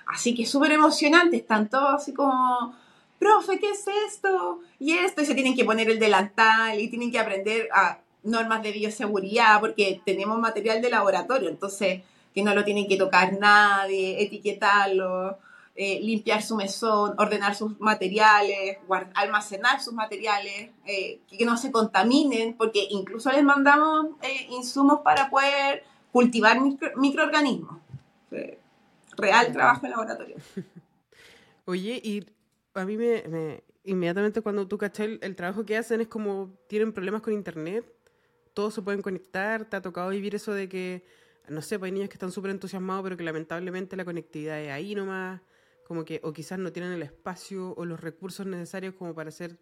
Así 0.06 0.36
que 0.36 0.46
súper 0.46 0.72
emocionante, 0.72 1.38
están 1.38 1.70
todos 1.70 1.96
así 1.96 2.14
como, 2.14 2.76
profe, 3.18 3.60
¿qué 3.60 3.72
es 3.72 3.86
esto? 4.08 4.60
Y 4.80 4.94
esto, 4.94 5.22
y 5.22 5.26
se 5.26 5.36
tienen 5.36 5.56
que 5.56 5.66
poner 5.66 5.90
el 5.90 6.00
delantal 6.00 6.80
y 6.80 6.90
tienen 6.90 7.12
que 7.12 7.20
aprender 7.20 7.70
a 7.74 8.00
normas 8.24 8.62
de 8.64 8.72
bioseguridad 8.72 9.60
porque 9.60 10.02
tenemos 10.06 10.40
material 10.40 10.82
de 10.82 10.90
laboratorio, 10.90 11.50
entonces 11.50 12.02
que 12.36 12.44
no 12.44 12.54
lo 12.54 12.66
tienen 12.66 12.88
que 12.88 12.98
tocar 12.98 13.32
nadie, 13.40 14.22
etiquetarlo, 14.22 15.40
eh, 15.74 16.02
limpiar 16.02 16.44
su 16.44 16.58
mesón, 16.58 17.16
ordenar 17.18 17.56
sus 17.56 17.80
materiales, 17.80 18.78
almacenar 19.14 19.82
sus 19.82 19.94
materiales, 19.94 20.72
eh, 20.86 21.22
que 21.28 21.46
no 21.46 21.56
se 21.56 21.72
contaminen, 21.72 22.56
porque 22.58 22.88
incluso 22.92 23.32
les 23.32 23.44
mandamos 23.44 24.08
eh, 24.22 24.48
insumos 24.52 25.00
para 25.00 25.30
poder 25.30 25.84
cultivar 26.12 26.60
microorganismos. 26.98 27.80
real 29.18 29.54
trabajo 29.54 29.86
en 29.86 29.92
laboratorio. 29.92 30.36
Oye, 31.66 32.02
y 32.04 32.26
a 32.74 32.84
mí 32.84 32.98
me, 32.98 33.64
inmediatamente 33.86 34.42
cuando 34.42 34.68
tú 34.68 34.78
cachas 34.78 35.08
el, 35.22 35.36
trabajo 35.38 35.66
que 35.66 35.78
hacen 35.78 36.02
es 36.02 36.08
como 36.08 36.54
tienen 36.68 36.92
problemas 36.92 37.22
con 37.22 37.34
internet, 37.34 37.86
todos 38.54 38.74
se 38.74 38.82
pueden 38.82 39.02
conectar, 39.02 39.66
te 39.66 39.78
ha 39.78 39.82
tocado 39.82 40.10
vivir 40.10 40.36
eso 40.36 40.54
de 40.54 40.68
que 40.68 41.06
no 41.50 41.62
sé, 41.62 41.80
pues 41.80 41.90
hay 41.90 41.94
niños 41.94 42.10
que 42.10 42.16
están 42.16 42.32
súper 42.32 42.52
entusiasmados, 42.52 43.04
pero 43.04 43.18
que 43.18 43.24
lamentablemente 43.24 43.96
la 43.96 44.06
conectividad 44.06 44.60
es 44.60 44.72
ahí 44.72 44.96
nomás, 44.96 45.42
como 45.88 46.06
que, 46.06 46.20
o 46.24 46.34
quizás 46.34 46.60
no 46.60 46.72
tienen 46.72 46.92
el 46.92 47.04
espacio 47.04 47.74
o 47.76 47.86
los 47.86 48.00
recursos 48.00 48.46
necesarios 48.46 48.96
como 48.96 49.14
para 49.14 49.30
hacer, 49.30 49.60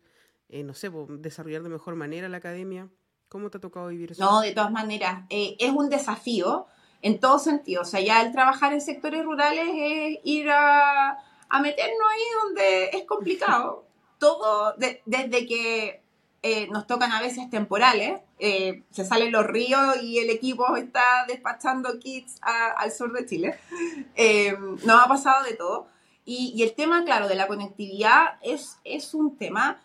eh, 0.50 0.64
no 0.64 0.74
sé, 0.74 0.90
pues, 0.90 1.08
desarrollar 1.22 1.64
de 1.64 1.70
mejor 1.70 1.96
manera 1.96 2.30
la 2.30 2.38
academia. 2.38 2.90
¿Cómo 3.30 3.50
te 3.50 3.58
ha 3.58 3.62
tocado 3.62 3.88
vivir 3.88 4.12
eso? 4.12 4.24
No, 4.24 4.42
de 4.42 4.52
todas 4.52 4.72
maneras, 4.72 5.26
eh, 5.30 5.56
es 5.60 5.72
un 5.72 5.90
desafío 5.90 6.68
en 7.02 7.20
todo 7.20 7.40
sentido. 7.40 7.82
O 7.82 7.86
sea, 7.86 8.00
ya 8.00 8.22
el 8.22 8.32
trabajar 8.32 8.74
en 8.74 8.82
sectores 8.82 9.26
rurales 9.26 9.68
es 9.68 10.20
ir 10.24 10.50
a, 10.50 11.18
a 11.50 11.62
meternos 11.62 12.00
ahí 12.12 12.22
donde 12.44 12.86
es 12.94 13.06
complicado. 13.06 13.88
Todo, 14.20 14.76
desde 14.78 15.46
que 15.46 16.03
eh, 16.46 16.68
nos 16.68 16.86
tocan 16.88 17.14
a 17.14 17.22
veces 17.22 17.50
temporales, 17.50 18.20
eh, 18.38 18.84
se 18.92 19.06
salen 19.06 19.32
los 19.32 19.48
ríos 19.48 20.04
y 20.04 20.20
el 20.20 20.30
equipo 20.30 20.76
está 20.76 21.24
despachando 21.26 21.98
kits 22.00 22.36
al 22.42 22.92
sur 22.92 23.14
de 23.14 23.26
Chile. 23.26 23.60
Eh, 24.16 24.56
nos 24.86 25.02
ha 25.02 25.08
pasado 25.08 25.44
de 25.46 25.54
todo. 25.54 25.88
Y, 26.26 26.62
el 26.62 26.74
tema, 26.76 27.04
claro, 27.04 27.28
de 27.28 27.36
la 27.36 27.48
conectividad 27.48 28.38
es, 28.42 28.78
es 28.84 29.14
un 29.14 29.38
tema. 29.38 29.82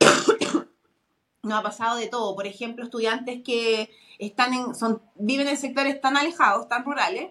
nos 1.42 1.58
ha 1.58 1.62
pasado 1.62 1.96
de 1.96 2.08
todo. 2.08 2.34
Por 2.34 2.46
ejemplo, 2.46 2.84
estudiantes 2.84 3.42
que 3.42 3.90
están 4.18 4.54
en, 4.54 4.74
son, 4.74 5.00
viven 5.14 5.48
en 5.48 5.56
sectores 5.56 6.00
tan 6.00 6.16
alejados, 6.16 6.68
tan 6.68 6.84
rurales, 6.84 7.30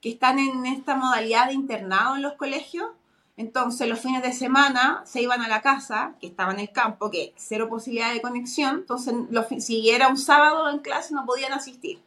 que 0.00 0.10
están 0.10 0.38
en 0.38 0.64
esta 0.66 0.94
modalidad 0.94 1.48
de 1.48 1.54
internado 1.54 2.16
en 2.16 2.22
los 2.22 2.34
colegios 2.34 2.86
entonces, 3.36 3.88
los 3.88 4.00
fines 4.00 4.22
de 4.22 4.32
semana 4.32 5.02
se 5.06 5.22
iban 5.22 5.40
a 5.40 5.48
la 5.48 5.62
casa, 5.62 6.14
que 6.20 6.26
estaba 6.26 6.52
en 6.52 6.60
el 6.60 6.70
campo, 6.70 7.10
que 7.10 7.32
cero 7.36 7.68
posibilidad 7.68 8.12
de 8.12 8.20
conexión. 8.20 8.80
Entonces, 8.80 9.14
si 9.58 9.90
era 9.90 10.08
un 10.08 10.18
sábado 10.18 10.68
en 10.68 10.80
clase, 10.80 11.14
no 11.14 11.24
podían 11.24 11.52
asistir. 11.52 11.98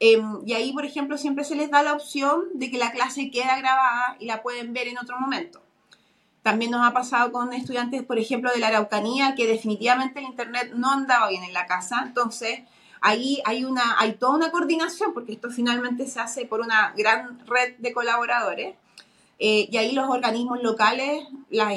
Em, 0.00 0.40
y 0.46 0.54
ahí, 0.54 0.72
por 0.72 0.84
ejemplo, 0.84 1.18
siempre 1.18 1.44
se 1.44 1.56
les 1.56 1.70
da 1.70 1.82
la 1.82 1.94
opción 1.94 2.44
de 2.54 2.70
que 2.70 2.78
la 2.78 2.92
clase 2.92 3.30
queda 3.30 3.56
grabada 3.58 4.16
y 4.20 4.26
la 4.26 4.42
pueden 4.42 4.72
ver 4.72 4.88
en 4.88 4.98
otro 4.98 5.18
momento. 5.18 5.60
También 6.42 6.70
nos 6.70 6.86
ha 6.86 6.92
pasado 6.92 7.32
con 7.32 7.52
estudiantes, 7.52 8.02
por 8.02 8.18
ejemplo, 8.18 8.52
de 8.52 8.58
la 8.60 8.68
Araucanía, 8.68 9.34
que 9.34 9.46
definitivamente 9.46 10.20
el 10.20 10.26
Internet 10.26 10.72
no 10.74 10.92
andaba 10.92 11.28
bien 11.30 11.42
en 11.42 11.52
la 11.52 11.66
casa. 11.66 12.02
Entonces, 12.06 12.60
ahí 13.00 13.42
hay, 13.44 13.64
una, 13.64 13.96
hay 13.98 14.14
toda 14.14 14.36
una 14.36 14.50
coordinación, 14.50 15.14
porque 15.14 15.32
esto 15.32 15.50
finalmente 15.50 16.06
se 16.06 16.20
hace 16.20 16.46
por 16.46 16.60
una 16.60 16.92
gran 16.96 17.40
red 17.46 17.76
de 17.78 17.92
colaboradores. 17.92 18.76
Eh, 19.38 19.68
y 19.70 19.76
ahí 19.76 19.92
los 19.92 20.08
organismos 20.08 20.62
locales, 20.62 21.26
las, 21.50 21.72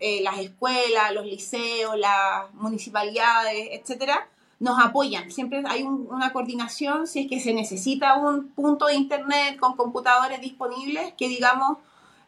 eh, 0.00 0.20
las 0.22 0.38
escuelas, 0.38 1.12
los 1.12 1.26
liceos, 1.26 1.98
las 1.98 2.52
municipalidades, 2.54 3.68
etcétera, 3.72 4.28
nos 4.60 4.78
apoyan. 4.78 5.30
Siempre 5.30 5.62
hay 5.66 5.82
una 5.82 6.32
coordinación 6.32 7.06
si 7.06 7.20
es 7.20 7.28
que 7.28 7.40
se 7.40 7.54
necesita 7.54 8.16
un 8.16 8.48
punto 8.48 8.86
de 8.86 8.94
internet 8.94 9.58
con 9.58 9.74
computadores 9.74 10.40
disponibles 10.40 11.14
que, 11.14 11.28
digamos, 11.28 11.78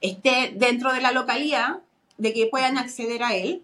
esté 0.00 0.52
dentro 0.56 0.92
de 0.92 1.00
la 1.00 1.12
localidad, 1.12 1.80
de 2.18 2.32
que 2.32 2.46
puedan 2.46 2.78
acceder 2.78 3.22
a 3.22 3.34
él. 3.34 3.62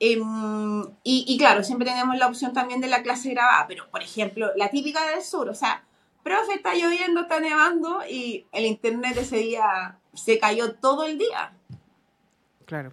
Em, 0.00 0.84
y, 1.04 1.36
claro, 1.38 1.62
siempre 1.62 1.86
tenemos 1.86 2.16
la 2.16 2.26
opción 2.26 2.54
también 2.54 2.80
de 2.80 2.88
la 2.88 3.02
clase 3.02 3.30
grabada, 3.30 3.66
pero 3.68 3.90
por 3.90 4.02
ejemplo, 4.02 4.50
la 4.56 4.70
típica 4.70 5.06
del 5.10 5.22
sur, 5.22 5.48
o 5.50 5.54
sea, 5.54 5.84
profe, 6.22 6.54
está 6.54 6.74
lloviendo, 6.74 7.20
está 7.20 7.38
nevando 7.38 8.00
y 8.08 8.46
el 8.52 8.64
internet 8.64 9.16
ese 9.18 9.36
día 9.38 9.99
se 10.14 10.38
cayó 10.38 10.74
todo 10.74 11.04
el 11.04 11.18
día. 11.18 11.56
Claro. 12.66 12.92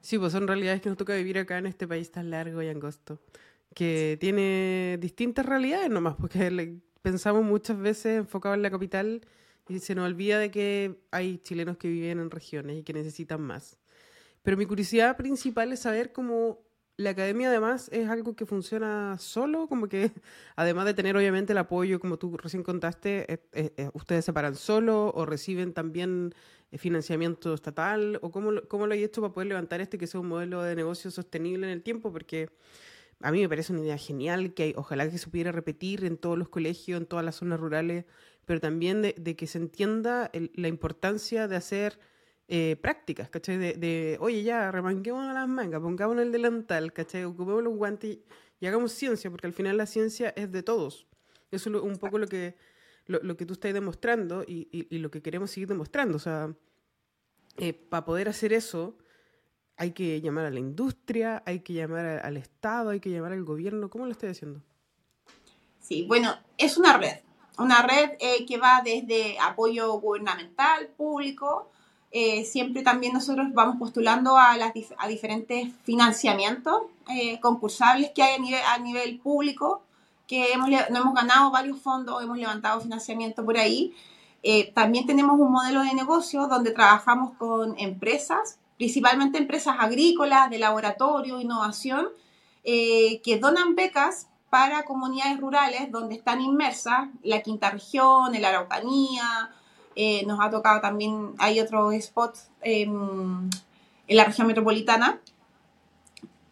Sí, 0.00 0.18
pues 0.18 0.32
son 0.32 0.48
realidades 0.48 0.80
que 0.80 0.88
nos 0.88 0.98
toca 0.98 1.14
vivir 1.14 1.38
acá 1.38 1.58
en 1.58 1.66
este 1.66 1.86
país 1.86 2.10
tan 2.10 2.30
largo 2.30 2.60
y 2.60 2.68
angosto, 2.68 3.20
que 3.74 4.16
tiene 4.20 4.98
distintas 5.00 5.46
realidades 5.46 5.90
nomás, 5.90 6.16
porque 6.16 6.78
pensamos 7.02 7.44
muchas 7.44 7.78
veces 7.78 8.18
enfocado 8.18 8.54
en 8.54 8.62
la 8.62 8.70
capital 8.70 9.22
y 9.68 9.78
se 9.78 9.94
nos 9.94 10.06
olvida 10.06 10.38
de 10.38 10.50
que 10.50 11.00
hay 11.10 11.38
chilenos 11.38 11.76
que 11.76 11.88
viven 11.88 12.18
en 12.18 12.30
regiones 12.30 12.78
y 12.78 12.82
que 12.82 12.92
necesitan 12.92 13.40
más. 13.40 13.78
Pero 14.42 14.56
mi 14.56 14.66
curiosidad 14.66 15.16
principal 15.16 15.72
es 15.72 15.80
saber 15.80 16.12
cómo 16.12 16.58
la 17.02 17.10
academia 17.10 17.48
además 17.48 17.88
es 17.92 18.08
algo 18.08 18.34
que 18.34 18.46
funciona 18.46 19.16
solo, 19.18 19.68
como 19.68 19.88
que 19.88 20.10
además 20.56 20.86
de 20.86 20.94
tener 20.94 21.16
obviamente 21.16 21.52
el 21.52 21.58
apoyo, 21.58 22.00
como 22.00 22.18
tú 22.18 22.36
recién 22.36 22.62
contaste, 22.62 23.40
ustedes 23.92 24.24
se 24.24 24.32
paran 24.32 24.54
solo 24.54 25.12
o 25.14 25.26
reciben 25.26 25.72
también 25.72 26.34
eh, 26.70 26.78
financiamiento 26.78 27.54
estatal 27.54 28.18
o 28.22 28.30
cómo, 28.30 28.52
cómo 28.68 28.86
lo 28.86 28.94
hay 28.94 29.04
hecho 29.04 29.20
para 29.20 29.32
poder 29.32 29.48
levantar 29.48 29.80
este 29.80 29.98
que 29.98 30.06
sea 30.06 30.20
un 30.20 30.28
modelo 30.28 30.62
de 30.62 30.74
negocio 30.74 31.10
sostenible 31.10 31.66
en 31.66 31.72
el 31.72 31.82
tiempo, 31.82 32.12
porque 32.12 32.48
a 33.20 33.30
mí 33.30 33.40
me 33.40 33.48
parece 33.48 33.72
una 33.72 33.82
idea 33.82 33.98
genial 33.98 34.54
que 34.54 34.74
ojalá 34.76 35.08
que 35.08 35.18
se 35.18 35.28
pudiera 35.28 35.52
repetir 35.52 36.04
en 36.04 36.16
todos 36.16 36.38
los 36.38 36.48
colegios, 36.48 37.00
en 37.00 37.06
todas 37.06 37.24
las 37.24 37.36
zonas 37.36 37.60
rurales 37.60 38.04
pero 38.44 38.60
también 38.60 39.02
de, 39.02 39.36
que 39.36 39.46
se 39.46 39.58
entienda 39.58 40.30
la 40.54 40.68
importancia 40.68 41.48
de 41.48 41.56
hacer 41.56 41.98
eh, 42.54 42.76
prácticas, 42.76 43.30
¿cachai? 43.30 43.56
De, 43.56 44.18
oye, 44.20 44.42
ya, 44.42 44.70
remanguémonos 44.70 45.32
las 45.32 45.48
mangas, 45.48 45.80
pongámonos 45.80 46.22
el 46.22 46.32
delantal, 46.32 46.92
¿cachai? 46.92 47.24
Ocupemos 47.24 47.62
los 47.62 47.74
guantes 47.74 48.18
y, 48.60 48.66
hagamos 48.66 48.92
ciencia, 48.92 49.30
porque 49.30 49.46
al 49.46 49.54
final 49.54 49.78
la 49.78 49.86
ciencia 49.86 50.34
es 50.36 50.52
de 50.52 50.62
todos. 50.62 51.06
Eso 51.50 51.70
es 51.70 51.82
un 51.82 51.96
poco 51.96 52.18
lo 52.18 52.26
que, 52.26 52.58
lo, 53.06 53.38
que 53.38 53.46
tú 53.46 53.54
estás 53.54 53.72
demostrando 53.72 54.44
y, 54.46 54.86
lo 54.98 55.10
que 55.10 55.22
queremos 55.22 55.50
seguir 55.50 55.66
demostrando. 55.66 56.16
O 56.16 56.18
sea, 56.18 56.54
eh, 57.56 57.72
para 57.72 58.04
poder 58.04 58.28
hacer 58.28 58.52
eso, 58.52 58.98
hay 59.78 59.92
que 59.92 60.20
llamar 60.20 60.44
a 60.44 60.50
la 60.50 60.60
industria, 60.60 61.42
hay 61.46 61.60
que 61.60 61.72
llamar 61.72 62.20
al 62.22 62.36
Estado, 62.36 62.90
hay 62.90 63.00
que 63.00 63.08
llamar 63.08 63.32
al 63.32 63.44
gobierno. 63.44 63.88
¿Cómo 63.88 64.04
lo 64.04 64.12
estoy 64.12 64.28
haciendo? 64.28 64.62
Sí, 65.80 66.04
bueno, 66.06 66.36
es 66.58 66.76
una 66.76 66.98
red 66.98 67.16
una 67.58 67.82
red 67.82 68.12
eh, 68.18 68.46
que 68.46 68.58
va 68.58 68.82
desde 68.84 69.38
apoyo 69.38 69.92
gubernamental, 70.00 70.88
público, 70.96 71.70
eh, 72.12 72.44
siempre 72.44 72.82
también 72.82 73.14
nosotros 73.14 73.48
vamos 73.54 73.76
postulando 73.76 74.36
a, 74.36 74.56
las, 74.58 74.72
a 74.98 75.08
diferentes 75.08 75.68
financiamientos 75.84 76.82
eh, 77.08 77.40
concursables 77.40 78.10
que 78.10 78.22
hay 78.22 78.34
a 78.34 78.38
nivel, 78.38 78.60
a 78.68 78.78
nivel 78.78 79.18
público, 79.18 79.82
que 80.28 80.52
hemos, 80.52 80.68
no 80.68 81.00
hemos 81.00 81.14
ganado 81.14 81.50
varios 81.50 81.80
fondos, 81.80 82.22
hemos 82.22 82.36
levantado 82.36 82.80
financiamiento 82.80 83.44
por 83.44 83.56
ahí. 83.56 83.94
también 84.74 85.06
tenemos 85.06 85.38
un 85.38 85.52
modelo 85.52 85.82
de 85.82 85.94
negocio 85.94 86.48
donde 86.48 86.72
trabajamos 86.72 87.34
con 87.38 87.78
empresas, 87.78 88.58
principalmente 88.76 89.38
empresas 89.38 89.76
agrícolas, 89.78 90.50
de 90.50 90.58
laboratorio, 90.58 91.40
innovación, 91.40 92.08
que 92.62 93.38
donan 93.40 93.74
becas 93.74 94.28
para 94.52 94.84
comunidades 94.84 95.40
rurales 95.40 95.90
donde 95.90 96.14
están 96.14 96.42
inmersas 96.42 97.08
la 97.22 97.40
quinta 97.40 97.70
región, 97.70 98.32
la 98.38 98.50
Araucanía, 98.50 99.50
eh, 99.96 100.24
nos 100.26 100.40
ha 100.40 100.50
tocado 100.50 100.80
también, 100.80 101.34
hay 101.38 101.60
otros 101.60 101.94
spots 102.00 102.48
em, 102.62 103.50
en 104.06 104.16
la 104.16 104.24
región 104.24 104.46
metropolitana, 104.46 105.20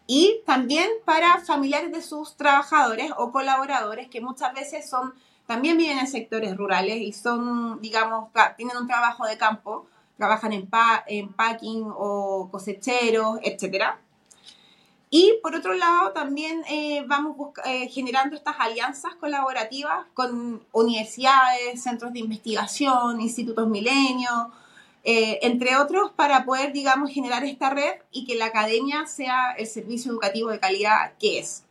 y 0.06 0.40
también 0.44 0.88
para 1.04 1.38
familiares 1.38 1.92
de 1.92 2.02
sus 2.02 2.36
trabajadores 2.36 3.12
o 3.16 3.30
colaboradores 3.30 4.08
que 4.08 4.20
muchas 4.20 4.52
veces 4.54 4.88
son, 4.88 5.14
también 5.46 5.76
viven 5.76 5.98
en 5.98 6.06
sectores 6.06 6.56
rurales 6.56 6.96
y 6.96 7.12
son, 7.12 7.80
digamos, 7.80 8.30
tienen 8.56 8.76
un 8.76 8.88
trabajo 8.88 9.24
de 9.26 9.38
campo, 9.38 9.86
trabajan 10.16 10.52
en, 10.52 10.68
en 11.06 11.32
packing 11.32 11.84
o 11.86 12.48
cosecheros, 12.50 13.38
etcétera 13.42 13.98
y 15.12 15.34
por 15.42 15.56
otro 15.56 15.74
lado, 15.74 16.12
también 16.12 16.62
eh, 16.70 17.02
vamos 17.04 17.36
eh, 17.64 17.88
generando 17.88 18.36
estas 18.36 18.54
alianzas 18.60 19.16
colaborativas 19.16 20.06
con 20.14 20.64
universidades, 20.70 21.82
centros 21.82 22.12
de 22.12 22.20
investigación, 22.20 23.20
institutos 23.20 23.68
milenios, 23.68 24.46
eh, 25.02 25.40
entre 25.42 25.76
otros, 25.76 26.12
para 26.12 26.44
poder, 26.44 26.72
digamos, 26.72 27.10
generar 27.10 27.42
esta 27.44 27.70
red 27.70 27.94
y 28.12 28.24
que 28.24 28.36
la 28.36 28.46
academia 28.46 29.04
sea 29.06 29.50
el 29.58 29.66
servicio 29.66 30.12
educativo 30.12 30.50
de 30.50 30.60
calidad 30.60 31.12
que 31.18 31.40
es. 31.40 31.64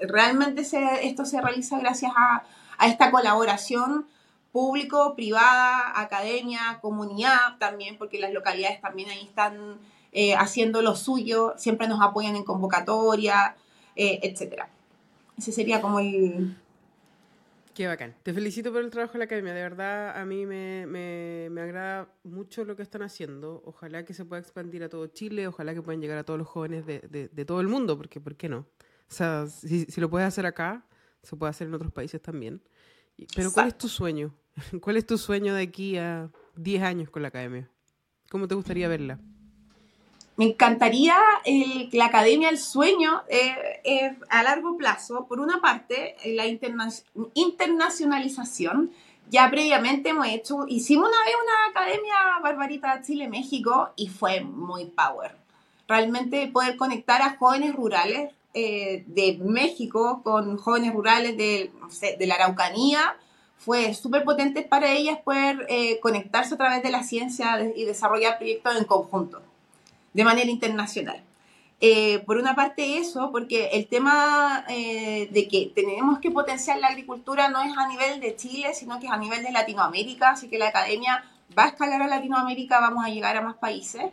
realmente 0.00 0.62
esto 1.02 1.26
se 1.26 1.42
realiza 1.42 1.78
gracias 1.78 2.12
a, 2.16 2.44
a 2.78 2.86
esta 2.88 3.10
colaboración 3.10 4.06
público, 4.52 5.14
privada, 5.14 5.92
academia, 6.00 6.78
comunidad 6.80 7.58
también, 7.58 7.98
porque 7.98 8.18
las 8.18 8.32
localidades 8.32 8.80
también 8.80 9.10
ahí 9.10 9.24
están 9.24 9.78
eh, 10.12 10.34
haciendo 10.34 10.82
lo 10.82 10.96
suyo, 10.96 11.54
siempre 11.56 11.88
nos 11.88 12.00
apoyan 12.00 12.36
en 12.36 12.44
convocatoria, 12.44 13.56
eh, 13.94 14.20
etcétera. 14.22 14.68
Ese 15.36 15.52
sería 15.52 15.80
como 15.80 16.00
el... 16.00 16.56
Qué 17.74 17.86
bacán. 17.86 18.14
Te 18.22 18.32
felicito 18.32 18.72
por 18.72 18.82
el 18.82 18.90
trabajo 18.90 19.12
de 19.12 19.18
la 19.18 19.24
academia. 19.26 19.52
De 19.52 19.60
verdad, 19.60 20.18
a 20.18 20.24
mí 20.24 20.46
me, 20.46 20.86
me, 20.86 21.48
me, 21.50 21.60
agrada 21.60 22.08
mucho 22.24 22.64
lo 22.64 22.74
que 22.74 22.82
están 22.82 23.02
haciendo. 23.02 23.62
Ojalá 23.66 24.02
que 24.06 24.14
se 24.14 24.24
pueda 24.24 24.40
expandir 24.40 24.82
a 24.82 24.88
todo 24.88 25.08
Chile, 25.08 25.46
ojalá 25.46 25.74
que 25.74 25.82
puedan 25.82 26.00
llegar 26.00 26.16
a 26.16 26.24
todos 26.24 26.38
los 26.38 26.48
jóvenes 26.48 26.86
de, 26.86 27.00
de, 27.30 27.44
todo 27.44 27.60
el 27.60 27.68
mundo, 27.68 27.98
porque 27.98 28.18
¿por 28.18 28.34
qué 28.34 28.48
no? 28.48 28.60
O 28.60 29.12
sea, 29.14 29.46
si, 29.46 29.84
si, 29.84 30.00
lo 30.00 30.08
puedes 30.08 30.26
hacer 30.26 30.46
acá, 30.46 30.86
se 31.22 31.36
puede 31.36 31.50
hacer 31.50 31.66
en 31.68 31.74
otros 31.74 31.92
países 31.92 32.22
también. 32.22 32.62
Pero 33.34 33.52
¿cuál 33.52 33.68
es 33.68 33.76
tu 33.76 33.88
sueño? 33.88 34.34
¿Cuál 34.80 34.96
es 34.96 35.04
tu 35.04 35.18
sueño 35.18 35.52
de 35.52 35.62
aquí 35.62 35.98
a 35.98 36.30
10 36.56 36.82
años 36.82 37.10
con 37.10 37.20
la 37.20 37.28
academia? 37.28 37.70
¿Cómo 38.30 38.48
te 38.48 38.54
gustaría 38.54 38.88
verla? 38.88 39.20
Me 40.36 40.44
encantaría 40.44 41.16
la 41.92 42.06
Academia 42.06 42.48
El 42.50 42.58
Sueño 42.58 43.22
eh, 43.28 43.80
eh, 43.84 44.16
a 44.28 44.42
largo 44.42 44.76
plazo, 44.76 45.24
por 45.26 45.40
una 45.40 45.62
parte, 45.62 46.14
eh, 46.22 46.34
la 46.34 46.46
internacionalización. 46.46 48.90
Ya 49.30 49.48
previamente 49.50 50.10
hemos 50.10 50.26
hecho, 50.28 50.66
hicimos 50.68 51.08
una 51.08 51.24
vez 51.24 51.34
una 51.42 51.68
academia 51.70 52.14
Barbarita 52.42 53.00
Chile-México 53.00 53.92
y 53.96 54.08
fue 54.08 54.42
muy 54.42 54.84
power. 54.84 55.34
Realmente 55.88 56.48
poder 56.48 56.76
conectar 56.76 57.22
a 57.22 57.38
jóvenes 57.38 57.74
rurales 57.74 58.30
de 58.54 59.38
México 59.42 60.20
con 60.24 60.56
jóvenes 60.56 60.94
rurales 60.94 61.36
de, 61.36 61.70
de 62.18 62.26
la 62.26 62.36
Araucanía 62.36 63.18
fue 63.58 63.92
súper 63.92 64.24
potente 64.24 64.62
para 64.62 64.92
ellas 64.92 65.18
poder 65.22 65.68
conectarse 66.00 66.54
a 66.54 66.56
través 66.56 66.82
de 66.82 66.90
la 66.90 67.02
ciencia 67.02 67.60
y 67.76 67.84
desarrollar 67.84 68.38
proyectos 68.38 68.78
en 68.78 68.84
conjunto 68.84 69.42
de 70.16 70.24
manera 70.24 70.50
internacional. 70.50 71.22
Eh, 71.78 72.20
por 72.20 72.38
una 72.38 72.56
parte 72.56 72.96
eso, 72.96 73.30
porque 73.30 73.66
el 73.74 73.86
tema 73.86 74.64
eh, 74.66 75.28
de 75.30 75.46
que 75.46 75.70
tenemos 75.74 76.20
que 76.20 76.30
potenciar 76.30 76.78
la 76.78 76.88
agricultura 76.88 77.50
no 77.50 77.60
es 77.60 77.76
a 77.76 77.86
nivel 77.86 78.18
de 78.20 78.34
Chile, 78.34 78.72
sino 78.72 78.98
que 78.98 79.06
es 79.06 79.12
a 79.12 79.18
nivel 79.18 79.42
de 79.42 79.52
Latinoamérica, 79.52 80.30
así 80.30 80.48
que 80.48 80.56
la 80.56 80.68
academia 80.68 81.22
va 81.56 81.64
a 81.64 81.68
escalar 81.68 82.00
a 82.00 82.06
Latinoamérica, 82.06 82.80
vamos 82.80 83.04
a 83.04 83.10
llegar 83.10 83.36
a 83.36 83.42
más 83.42 83.56
países. 83.56 84.04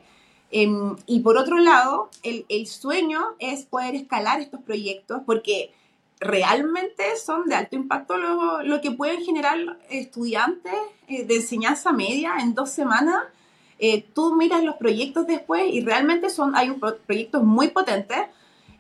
Em, 0.51 0.97
y 1.05 1.21
por 1.21 1.37
otro 1.37 1.57
lado, 1.57 2.09
el, 2.21 2.45
el, 2.49 2.67
sueño 2.67 3.21
es 3.39 3.63
poder 3.63 3.95
escalar 3.95 4.41
estos 4.41 4.61
proyectos 4.61 5.21
porque 5.25 5.73
realmente 6.19 7.15
son 7.15 7.47
de 7.47 7.55
alto 7.55 7.77
impacto 7.77 8.17
lo, 8.17 8.61
lo 8.61 8.81
que 8.81 8.91
pueden 8.91 9.23
generar 9.23 9.57
estudiantes 9.89 10.73
eh, 11.07 11.23
de 11.23 11.37
enseñanza 11.37 11.93
media 11.93 12.35
en 12.41 12.53
dos 12.53 12.71
semanas 12.71 13.23
eh, 13.85 14.07
tú 14.13 14.37
miras 14.37 14.63
los 14.63 14.77
proyectos 14.77 15.27
después 15.27 15.65
y 15.67 15.81
realmente 15.81 16.29
son, 16.29 16.55
hay 16.55 16.71
proyectos 17.05 17.43
muy 17.43 17.67
potentes 17.67 18.17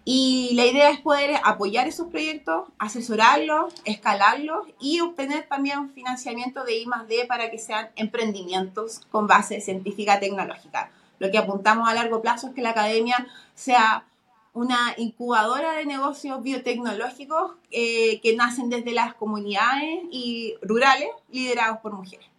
Y 0.05 0.51
la 0.55 0.65
idea 0.65 0.91
es 0.91 1.01
poder 1.01 1.41
apoyar 1.43 1.89
esos 1.89 2.07
proyectos, 2.07 2.69
asesorarlos, 2.79 3.73
escalarlos 3.83 4.65
y 4.79 5.01
obtener 5.01 5.45
también 5.49 5.89
financiamiento 5.89 6.63
de 6.63 6.77
I 6.77 6.87
para 7.27 7.51
que 7.51 7.57
sean 7.57 7.89
emprendimientos 7.97 9.01
con 9.11 9.27
base 9.27 9.59
científica 9.59 10.21
tecnológica. 10.21 10.89
Lo 11.19 11.29
que 11.31 11.37
apuntamos 11.37 11.89
a 11.89 11.93
largo 11.93 12.21
plazo 12.21 12.47
es 12.47 12.53
que 12.53 12.61
la 12.61 12.69
academia 12.69 13.27
sea 13.55 14.05
una 14.53 14.93
incubadora 14.95 15.73
de 15.73 15.85
negocios 15.85 16.41
biotecnológicos 16.41 17.51
eh, 17.71 18.21
que 18.21 18.37
nacen 18.37 18.69
desde 18.69 18.93
las 18.93 19.15
comunidades 19.15 19.99
y 20.11 20.55
rurales 20.61 21.09
liderados 21.29 21.79
por 21.79 21.91
mujeres. 21.91 22.32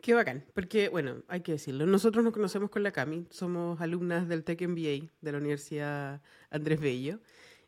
Qué 0.00 0.14
bacán, 0.14 0.44
porque 0.54 0.88
bueno, 0.88 1.16
hay 1.28 1.42
que 1.42 1.52
decirlo, 1.52 1.84
nosotros 1.84 2.24
nos 2.24 2.32
conocemos 2.32 2.70
con 2.70 2.82
la 2.82 2.90
Cami, 2.90 3.26
somos 3.30 3.80
alumnas 3.80 4.28
del 4.28 4.44
Tech 4.44 4.60
MBA 4.66 5.10
de 5.20 5.32
la 5.32 5.38
Universidad 5.38 6.22
Andrés 6.50 6.80
Bello 6.80 7.18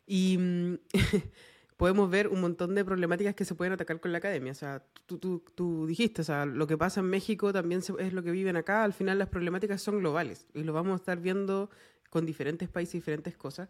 y 0.07 0.37
mm, 0.39 0.77
podemos 1.77 2.09
ver 2.09 2.29
un 2.29 2.41
montón 2.41 2.73
de 2.73 2.83
problemáticas 2.83 3.35
que 3.35 3.45
se 3.45 3.53
pueden 3.53 3.73
atacar 3.73 3.99
con 3.99 4.11
la 4.11 4.17
academia. 4.17 4.51
O 4.51 4.55
sea, 4.55 4.83
tú, 5.05 5.19
tú, 5.19 5.43
tú 5.53 5.85
dijiste, 5.85 6.21
o 6.21 6.23
sea, 6.23 6.45
lo 6.45 6.65
que 6.65 6.77
pasa 6.77 7.01
en 7.01 7.07
México 7.07 7.53
también 7.53 7.81
es 7.99 8.13
lo 8.13 8.23
que 8.23 8.31
viven 8.31 8.55
acá, 8.55 8.83
al 8.83 8.93
final 8.93 9.19
las 9.19 9.29
problemáticas 9.29 9.81
son 9.81 9.99
globales 9.99 10.47
y 10.55 10.63
lo 10.63 10.73
vamos 10.73 10.93
a 10.93 10.95
estar 10.95 11.19
viendo 11.19 11.69
con 12.09 12.25
diferentes 12.25 12.67
países 12.67 12.95
y 12.95 12.97
diferentes 12.97 13.37
cosas. 13.37 13.69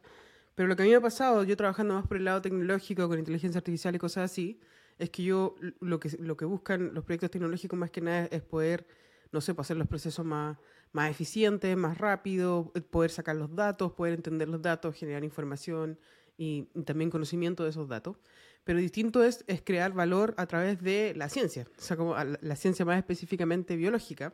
Pero 0.55 0.69
lo 0.69 0.75
que 0.75 0.83
a 0.83 0.85
mí 0.85 0.91
me 0.91 0.97
ha 0.97 1.01
pasado, 1.01 1.43
yo 1.43 1.57
trabajando 1.57 1.95
más 1.95 2.07
por 2.07 2.17
el 2.17 2.25
lado 2.25 2.41
tecnológico, 2.41 3.09
con 3.09 3.19
inteligencia 3.19 3.57
artificial 3.57 3.95
y 3.95 3.99
cosas 3.99 4.31
así, 4.31 4.59
es 5.03 5.09
que 5.09 5.23
yo 5.23 5.55
lo 5.81 5.99
que, 5.99 6.09
lo 6.19 6.37
que 6.37 6.45
buscan 6.45 6.93
los 6.93 7.03
proyectos 7.03 7.29
tecnológicos 7.29 7.77
más 7.77 7.91
que 7.91 8.01
nada 8.01 8.27
es 8.31 8.41
poder, 8.41 8.87
no 9.31 9.41
sé, 9.41 9.53
pues, 9.53 9.65
hacer 9.65 9.77
los 9.77 9.87
procesos 9.87 10.25
más, 10.25 10.57
más 10.93 11.11
eficientes, 11.11 11.75
más 11.75 11.97
rápido, 11.97 12.71
poder 12.89 13.11
sacar 13.11 13.35
los 13.35 13.53
datos, 13.53 13.91
poder 13.91 14.13
entender 14.13 14.47
los 14.47 14.61
datos, 14.61 14.95
generar 14.95 15.23
información 15.23 15.99
y, 16.37 16.63
también 16.85 17.09
conocimiento 17.09 17.63
de 17.63 17.71
esos 17.71 17.87
datos. 17.89 18.15
Pero 18.63 18.79
distinto 18.79 19.23
es, 19.23 19.43
es 19.47 19.61
crear 19.61 19.91
valor 19.91 20.33
a 20.37 20.45
través 20.45 20.81
de 20.81 21.13
la 21.17 21.27
ciencia, 21.27 21.67
o 21.77 21.81
sea, 21.81 21.97
como 21.97 22.15
la 22.15 22.55
ciencia 22.55 22.85
más 22.85 22.97
específicamente 22.97 23.75
biológica. 23.75 24.33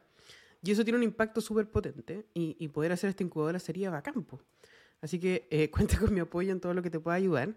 Y 0.62 0.71
eso 0.71 0.84
tiene 0.84 0.97
un 0.97 1.03
impacto 1.03 1.41
súper 1.41 1.71
potente 1.71 2.27
y, 2.34 2.55
y, 2.60 2.67
poder 2.67 2.91
hacer 2.91 3.10
esta 3.10 3.23
incubadora 3.23 3.60
sería 3.60 3.89
bacán. 3.89 4.27
Así 5.01 5.19
que 5.19 5.47
eh, 5.49 5.69
cuenta 5.71 5.99
con 5.99 6.13
mi 6.13 6.19
apoyo 6.19 6.51
en 6.51 6.59
todo 6.59 6.73
lo 6.73 6.81
que 6.81 6.89
te 6.89 6.99
pueda 6.99 7.17
ayudar. 7.17 7.55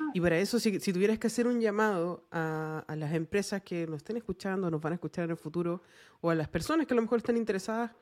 Ah. 0.00 0.10
Y 0.14 0.20
para 0.20 0.38
eso, 0.38 0.58
si, 0.58 0.80
si 0.80 0.92
tuvieras 0.92 1.18
que 1.18 1.26
hacer 1.26 1.46
un 1.46 1.60
llamado 1.60 2.26
a, 2.30 2.84
a, 2.86 2.96
las 2.96 3.14
empresas 3.14 3.62
que 3.62 3.86
nos 3.86 3.98
estén 3.98 4.16
escuchando, 4.16 4.70
nos 4.70 4.80
van 4.80 4.92
a 4.92 4.94
escuchar 4.94 5.24
en 5.24 5.30
el 5.30 5.36
futuro, 5.36 5.82
o 6.20 6.30
a 6.30 6.34
las 6.34 6.48
personas 6.48 6.86
que 6.86 6.94
a 6.94 6.96
lo 6.96 7.02
mejor 7.02 7.18
están 7.18 7.36
interesadas, 7.36 7.92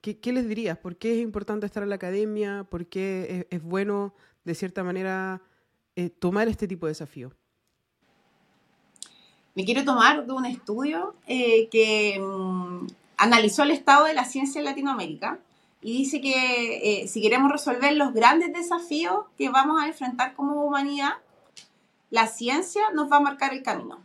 ¿qué, 0.00 0.18
qué 0.18 0.32
les 0.32 0.48
dirías? 0.48 0.78
¿Por 0.78 0.96
qué 0.96 1.14
es 1.14 1.22
importante 1.22 1.66
estar 1.66 1.82
en 1.82 1.88
la 1.88 1.96
academia? 1.96 2.64
¿Por 2.64 2.86
qué 2.86 3.46
es, 3.50 3.58
es 3.58 3.62
bueno, 3.62 4.14
de 4.44 4.54
cierta 4.54 4.84
manera, 4.84 5.42
eh, 5.96 6.10
tomar 6.10 6.48
este 6.48 6.68
tipo 6.68 6.86
de 6.86 6.90
desafío? 6.92 7.32
Me 9.56 9.64
quiero 9.64 9.84
tomar 9.84 10.26
de 10.26 10.32
un 10.32 10.44
estudio 10.44 11.14
eh, 11.26 11.68
que 11.70 12.20
mm, 12.20 12.86
analizó 13.16 13.62
el 13.62 13.70
estado 13.70 14.04
de 14.04 14.12
la 14.12 14.26
ciencia 14.26 14.58
en 14.58 14.66
Latinoamérica 14.66 15.40
y 15.86 15.92
dice 15.92 16.20
que 16.20 17.02
eh, 17.02 17.06
si 17.06 17.22
queremos 17.22 17.52
resolver 17.52 17.92
los 17.92 18.12
grandes 18.12 18.52
desafíos 18.52 19.26
que 19.38 19.50
vamos 19.50 19.80
a 19.80 19.86
enfrentar 19.86 20.34
como 20.34 20.64
humanidad, 20.64 21.12
la 22.10 22.26
ciencia 22.26 22.82
nos 22.92 23.08
va 23.08 23.18
a 23.18 23.20
marcar 23.20 23.54
el 23.54 23.62
camino. 23.62 24.00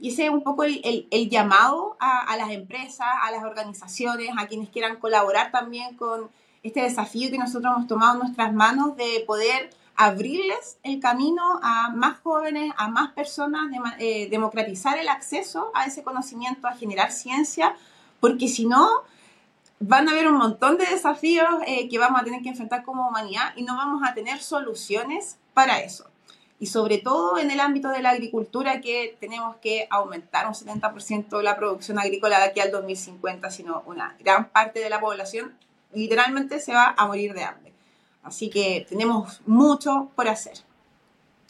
Y 0.00 0.08
ese 0.08 0.24
es 0.24 0.30
un 0.32 0.42
poco 0.42 0.64
el, 0.64 1.06
el, 1.08 1.30
llamado 1.30 1.96
a, 2.00 2.18
a, 2.18 2.36
las 2.36 2.50
empresas, 2.50 3.06
a 3.22 3.30
las 3.30 3.44
organizaciones, 3.44 4.30
a 4.36 4.48
quienes 4.48 4.70
quieran 4.70 4.96
colaborar 4.96 5.52
también 5.52 5.96
con 5.96 6.28
este 6.64 6.82
desafío 6.82 7.30
que 7.30 7.38
nosotros 7.38 7.74
hemos 7.76 7.86
tomado 7.86 8.14
en 8.14 8.20
nuestras 8.22 8.52
manos 8.52 8.96
de 8.96 9.22
poder 9.24 9.70
abrirles 9.94 10.78
el 10.82 10.98
camino 10.98 11.60
a 11.62 11.90
más 11.90 12.18
jóvenes, 12.24 12.72
a 12.76 12.88
más 12.88 13.12
personas, 13.12 13.70
de, 13.70 14.24
eh, 14.24 14.28
democratizar 14.30 14.98
el 14.98 15.08
acceso 15.08 15.70
a 15.74 15.86
ese 15.86 16.02
conocimiento, 16.02 16.66
a 16.66 16.74
generar 16.74 17.12
ciencia, 17.12 17.76
porque 18.18 18.48
si 18.48 18.66
no, 18.66 18.88
van 19.80 20.08
a 20.08 20.12
haber 20.12 20.28
un 20.28 20.36
montón 20.36 20.76
de 20.76 20.86
desafíos 20.86 21.48
eh, 21.66 21.88
que 21.88 21.98
vamos 21.98 22.20
a 22.20 22.24
tener 22.24 22.42
que 22.42 22.50
enfrentar 22.50 22.84
como 22.84 23.08
humanidad 23.08 23.52
y 23.56 23.62
no 23.62 23.76
vamos 23.76 24.02
a 24.06 24.14
tener 24.14 24.40
soluciones 24.40 25.38
para 25.54 25.80
eso. 25.80 26.06
Y 26.58 26.66
sobre 26.66 26.98
todo 26.98 27.38
en 27.38 27.50
el 27.50 27.58
ámbito 27.58 27.88
de 27.88 28.02
la 28.02 28.10
agricultura, 28.10 28.82
que 28.82 29.16
tenemos 29.18 29.56
que 29.56 29.88
aumentar 29.90 30.46
un 30.46 30.52
70% 30.52 31.42
la 31.42 31.56
producción 31.56 31.98
agrícola 31.98 32.38
de 32.38 32.44
aquí 32.44 32.60
al 32.60 32.70
2050, 32.70 33.50
sino 33.50 33.82
una 33.86 34.14
gran 34.20 34.50
parte 34.50 34.80
de 34.80 34.90
la 34.90 35.00
población 35.00 35.54
literalmente 35.92 36.60
se 36.60 36.72
va 36.72 36.94
a 36.96 37.06
morir 37.06 37.34
de 37.34 37.44
hambre. 37.44 37.72
Así 38.22 38.50
que 38.50 38.86
tenemos 38.88 39.40
mucho 39.46 40.10
por 40.14 40.28
hacer. 40.28 40.58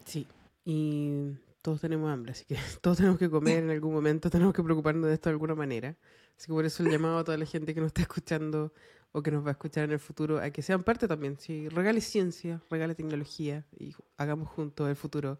Sí, 0.04 0.26
y 0.64 1.32
todos 1.62 1.80
tenemos 1.80 2.10
hambre, 2.10 2.32
así 2.32 2.44
que 2.44 2.56
todos 2.80 2.98
tenemos 2.98 3.18
que 3.18 3.28
comer 3.28 3.64
en 3.64 3.70
algún 3.70 3.92
momento, 3.92 4.30
tenemos 4.30 4.54
que 4.54 4.62
preocuparnos 4.62 5.08
de 5.08 5.14
esto 5.14 5.28
de 5.28 5.34
alguna 5.34 5.54
manera. 5.54 5.96
Así 6.40 6.46
que 6.46 6.54
por 6.54 6.64
eso 6.64 6.82
el 6.82 6.90
llamado 6.90 7.18
a 7.18 7.24
toda 7.24 7.36
la 7.36 7.44
gente 7.44 7.74
que 7.74 7.80
nos 7.82 7.88
está 7.88 8.00
escuchando 8.00 8.72
o 9.12 9.22
que 9.22 9.30
nos 9.30 9.44
va 9.44 9.48
a 9.48 9.52
escuchar 9.52 9.84
en 9.84 9.90
el 9.90 9.98
futuro 9.98 10.38
a 10.38 10.48
que 10.48 10.62
sean 10.62 10.82
parte 10.82 11.06
también. 11.06 11.38
Sí, 11.38 11.68
regale 11.68 12.00
ciencia, 12.00 12.62
regale 12.70 12.94
tecnología 12.94 13.66
y 13.78 13.92
hagamos 14.16 14.48
juntos 14.48 14.88
el 14.88 14.96
futuro. 14.96 15.38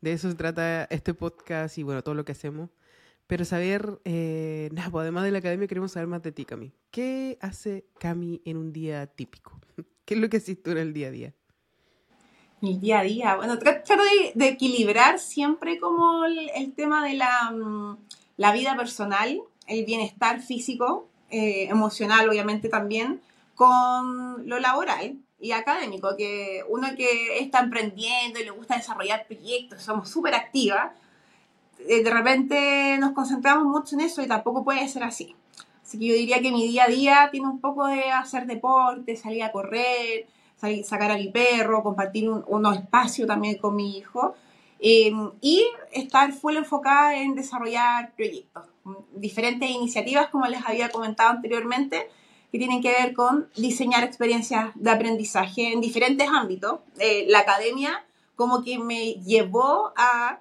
De 0.00 0.12
eso 0.12 0.28
se 0.28 0.34
trata 0.34 0.88
este 0.90 1.14
podcast 1.14 1.78
y 1.78 1.84
bueno, 1.84 2.02
todo 2.02 2.16
lo 2.16 2.24
que 2.24 2.32
hacemos. 2.32 2.68
Pero 3.28 3.44
saber, 3.44 4.00
eh, 4.04 4.70
nada, 4.72 4.90
pues 4.90 5.02
además 5.02 5.22
de 5.22 5.30
la 5.30 5.38
academia 5.38 5.68
queremos 5.68 5.92
saber 5.92 6.08
más 6.08 6.20
de 6.20 6.32
ti, 6.32 6.44
Cami. 6.44 6.72
¿Qué 6.90 7.38
hace 7.40 7.84
Cami 8.00 8.42
en 8.44 8.56
un 8.56 8.72
día 8.72 9.06
típico? 9.06 9.60
¿Qué 10.04 10.14
es 10.14 10.20
lo 10.20 10.28
que 10.28 10.38
haces 10.38 10.60
tú 10.60 10.72
en 10.72 10.78
el 10.78 10.92
día 10.92 11.06
a 11.06 11.10
día? 11.12 11.34
Mi 12.60 12.76
día 12.76 12.98
a 12.98 13.02
día, 13.04 13.36
bueno, 13.36 13.56
trato 13.56 13.94
de, 14.34 14.48
equilibrar 14.48 15.20
siempre 15.20 15.78
como 15.78 16.24
el, 16.24 16.72
tema 16.74 17.06
de 17.06 17.14
la, 17.14 17.52
mm, 17.52 17.98
la 18.36 18.52
vida 18.52 18.76
personal 18.76 19.40
el 19.70 19.84
bienestar 19.84 20.40
físico, 20.42 21.06
eh, 21.30 21.68
emocional 21.70 22.28
obviamente 22.28 22.68
también, 22.68 23.20
con 23.54 24.48
lo 24.48 24.58
laboral 24.58 25.16
y 25.38 25.52
académico, 25.52 26.16
que 26.16 26.62
uno 26.68 26.88
que 26.96 27.38
está 27.38 27.60
emprendiendo 27.60 28.40
y 28.40 28.44
le 28.44 28.50
gusta 28.50 28.76
desarrollar 28.76 29.26
proyectos, 29.26 29.82
somos 29.82 30.10
súper 30.10 30.34
activas, 30.34 30.92
eh, 31.88 32.02
de 32.02 32.10
repente 32.10 32.98
nos 32.98 33.12
concentramos 33.12 33.64
mucho 33.64 33.94
en 33.94 34.02
eso 34.02 34.22
y 34.22 34.26
tampoco 34.26 34.64
puede 34.64 34.86
ser 34.88 35.04
así. 35.04 35.34
Así 35.82 35.98
que 35.98 36.06
yo 36.06 36.14
diría 36.14 36.40
que 36.40 36.52
mi 36.52 36.66
día 36.66 36.84
a 36.84 36.88
día 36.88 37.28
tiene 37.30 37.48
un 37.48 37.60
poco 37.60 37.86
de 37.86 38.10
hacer 38.10 38.46
deporte, 38.46 39.16
salir 39.16 39.42
a 39.42 39.52
correr, 39.52 40.26
salir, 40.56 40.84
sacar 40.84 41.12
a 41.12 41.16
mi 41.16 41.28
perro, 41.28 41.82
compartir 41.82 42.28
un, 42.28 42.44
unos 42.48 42.76
espacios 42.76 43.26
también 43.26 43.56
con 43.58 43.76
mi 43.76 43.96
hijo 43.98 44.34
eh, 44.80 45.12
y 45.40 45.64
estar 45.92 46.32
full 46.32 46.56
enfocada 46.56 47.16
en 47.16 47.34
desarrollar 47.34 48.12
proyectos 48.14 48.69
diferentes 49.14 49.68
iniciativas, 49.68 50.28
como 50.28 50.46
les 50.46 50.64
había 50.64 50.90
comentado 50.90 51.30
anteriormente, 51.30 52.08
que 52.50 52.58
tienen 52.58 52.82
que 52.82 52.90
ver 52.90 53.14
con 53.14 53.48
diseñar 53.56 54.02
experiencias 54.02 54.70
de 54.74 54.90
aprendizaje 54.90 55.72
en 55.72 55.80
diferentes 55.80 56.28
ámbitos. 56.28 56.80
Eh, 56.98 57.26
la 57.28 57.40
academia 57.40 58.04
como 58.34 58.62
que 58.64 58.78
me 58.78 59.14
llevó 59.24 59.92
a 59.96 60.40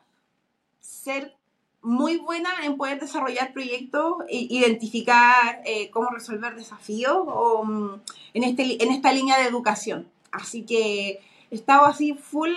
ser 0.79 1.35
muy 1.81 2.17
buena 2.17 2.49
en 2.63 2.77
poder 2.77 2.99
desarrollar 2.99 3.53
proyectos, 3.53 4.17
e 4.27 4.47
identificar 4.49 5.61
eh, 5.65 5.89
cómo 5.91 6.09
resolver 6.09 6.55
desafíos 6.55 7.17
o, 7.27 7.63
mm, 7.63 8.01
en, 8.33 8.43
este, 8.43 8.83
en 8.83 8.91
esta 8.91 9.11
línea 9.11 9.37
de 9.37 9.47
educación. 9.47 10.09
Así 10.31 10.63
que 10.63 11.19
he 11.51 11.55
estado 11.55 11.85
así 11.85 12.13
full 12.13 12.51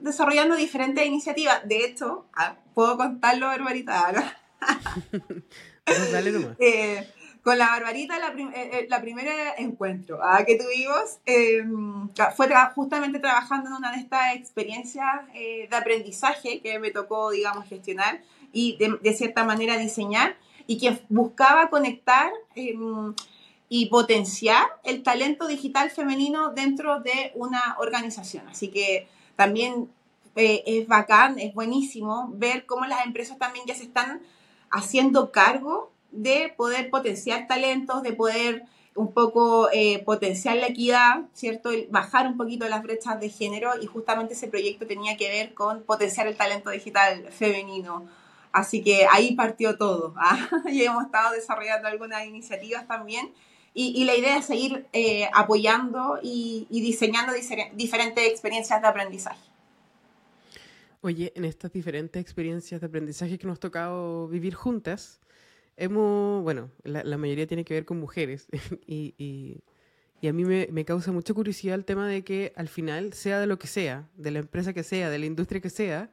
desarrollando 0.00 0.56
diferentes 0.56 1.04
iniciativas. 1.06 1.66
De 1.66 1.84
hecho, 1.84 2.24
ah, 2.34 2.56
puedo 2.74 2.96
contarlo, 2.96 3.50
Eh, 6.58 7.06
con 7.42 7.58
la 7.58 7.68
Barbarita, 7.68 8.18
la, 8.18 8.28
eh, 8.36 8.88
eh, 8.90 9.00
primera 9.00 9.54
encuentro 9.56 10.18
ah, 10.20 10.44
que 10.44 10.56
tuvimos 10.56 11.18
em, 11.24 12.08
fue 12.34 12.48
justamente 12.74 13.20
trabajando 13.20 13.68
en 13.68 13.76
una 13.76 13.92
de 13.92 13.98
estas 13.98 14.34
experiencias 14.34 15.06
de 15.32 15.68
aprendizaje 15.70 16.60
que 16.60 16.80
me 16.80 16.90
tocó, 16.90 17.30
digamos, 17.30 17.68
gestionar 17.68 18.20
y 18.52 18.76
de, 18.78 18.98
de, 19.00 19.14
cierta 19.14 19.44
manera 19.44 19.78
diseñar 19.78 20.36
y 20.66 20.78
que 20.78 20.98
buscaba 21.08 21.70
conectar 21.70 22.32
em, 22.56 23.14
y 23.68 23.86
potenciar 23.86 24.66
el 24.82 25.04
talento 25.04 25.46
digital 25.46 25.90
femenino 25.90 26.50
dentro 26.50 26.98
de 27.00 27.30
una 27.36 27.76
organización. 27.78 28.48
Así 28.48 28.68
que 28.68 29.06
también 29.36 29.88
es 30.34 30.86
bacán, 30.88 31.38
es 31.38 31.54
buenísimo 31.54 32.30
ver 32.34 32.66
cómo 32.66 32.86
las 32.86 33.06
empresas 33.06 33.38
también 33.38 33.66
ya 33.66 33.74
se 33.74 33.84
están 33.84 34.20
haciendo 34.70 35.32
cargo 35.32 35.90
de 36.10 36.52
poder 36.56 36.90
potenciar 36.90 37.46
talentos, 37.46 38.02
de 38.02 38.12
poder 38.12 38.64
un 38.94 39.12
poco 39.12 39.68
eh, 39.72 40.02
potenciar 40.04 40.56
la 40.56 40.68
equidad, 40.68 41.20
¿cierto? 41.34 41.70
bajar 41.90 42.26
un 42.26 42.36
poquito 42.36 42.66
las 42.68 42.82
brechas 42.82 43.20
de 43.20 43.28
género 43.28 43.72
y 43.80 43.86
justamente 43.86 44.34
ese 44.34 44.48
proyecto 44.48 44.86
tenía 44.86 45.16
que 45.16 45.28
ver 45.28 45.54
con 45.54 45.82
potenciar 45.82 46.26
el 46.26 46.36
talento 46.36 46.70
digital 46.70 47.26
femenino. 47.30 48.06
Así 48.52 48.82
que 48.82 49.06
ahí 49.12 49.34
partió 49.34 49.76
todo. 49.76 50.14
¿ah? 50.16 50.48
y 50.70 50.82
hemos 50.82 51.04
estado 51.04 51.32
desarrollando 51.32 51.88
algunas 51.88 52.24
iniciativas 52.24 52.88
también 52.88 53.32
y, 53.78 54.04
la 54.04 54.14
idea 54.14 54.38
es 54.38 54.46
seguir 54.46 54.86
eh, 54.94 55.28
apoyando 55.34 56.18
y, 56.22 56.66
diseñando 56.70 57.34
diferentes 57.74 58.26
experiencias 58.26 58.80
de 58.80 58.88
aprendizaje. 58.88 59.38
Oye, 61.00 61.32
en 61.36 61.44
estas 61.44 61.72
diferentes 61.72 62.20
experiencias 62.20 62.80
de 62.80 62.86
aprendizaje 62.86 63.38
que 63.38 63.46
nos 63.46 63.58
ha 63.58 63.60
tocado 63.60 64.28
vivir 64.28 64.54
juntas, 64.54 65.20
hemos, 65.76 66.42
bueno, 66.42 66.70
la, 66.84 67.16
mayoría 67.16 67.46
tiene 67.46 67.64
que 67.64 67.74
ver 67.74 67.84
con 67.84 67.98
mujeres 67.98 68.48
y, 68.86 69.62
a 70.26 70.32
mí 70.32 70.44
me, 70.44 70.68
me, 70.72 70.84
causa 70.84 71.12
mucha 71.12 71.34
curiosidad 71.34 71.76
el 71.76 71.84
tema 71.84 72.08
de 72.08 72.24
que 72.24 72.52
al 72.56 72.68
final, 72.68 73.12
sea 73.12 73.38
de 73.38 73.46
lo 73.46 73.58
que 73.58 73.68
sea, 73.68 74.08
de 74.16 74.32
la 74.32 74.40
empresa 74.40 74.72
que 74.72 74.82
sea, 74.82 75.08
de 75.08 75.18
la 75.18 75.26
industria 75.26 75.60
que 75.60 75.70
sea, 75.70 76.10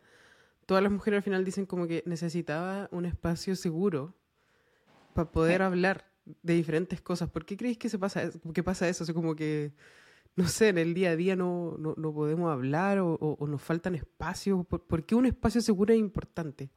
todas 0.66 0.84
las 0.84 0.92
mujeres 0.92 1.18
al 1.18 1.24
final 1.24 1.46
dicen 1.46 1.66
como 1.66 1.88
que 1.88 2.04
necesitaba 2.06 2.90
un 2.92 3.06
espacio 3.06 3.56
seguro 3.56 4.14
para 5.14 5.32
poder 5.32 5.62
hablar 5.62 6.06
de 6.42 6.54
diferentes 6.54 7.02
cosas. 7.02 7.30
¿Por 7.30 7.46
qué 7.46 7.58
creéis 7.58 7.78
que 7.78 7.90
se 7.90 8.00
pasa, 8.00 8.30
que 8.54 8.64
pasa 8.64 8.88
eso? 8.88 9.04
O 9.04 9.14
como 9.14 9.36
que, 9.36 9.72
no 10.36 10.48
sé, 10.48 10.70
en 10.70 10.78
el 10.78 10.94
día 10.94 11.12
a 11.12 11.16
día 11.16 11.36
no, 11.36 11.76
no, 11.78 12.14
podemos 12.14 12.52
hablar 12.52 13.00
o, 13.00 13.38
nos 13.48 13.62
faltan 13.62 13.96
espacios. 13.96 14.66
¿Por, 14.66 15.06
qué 15.06 15.16
un 15.16 15.26
espacio 15.26 15.62
seguro 15.62 15.94
es 15.94 16.00
importante? 16.00 16.70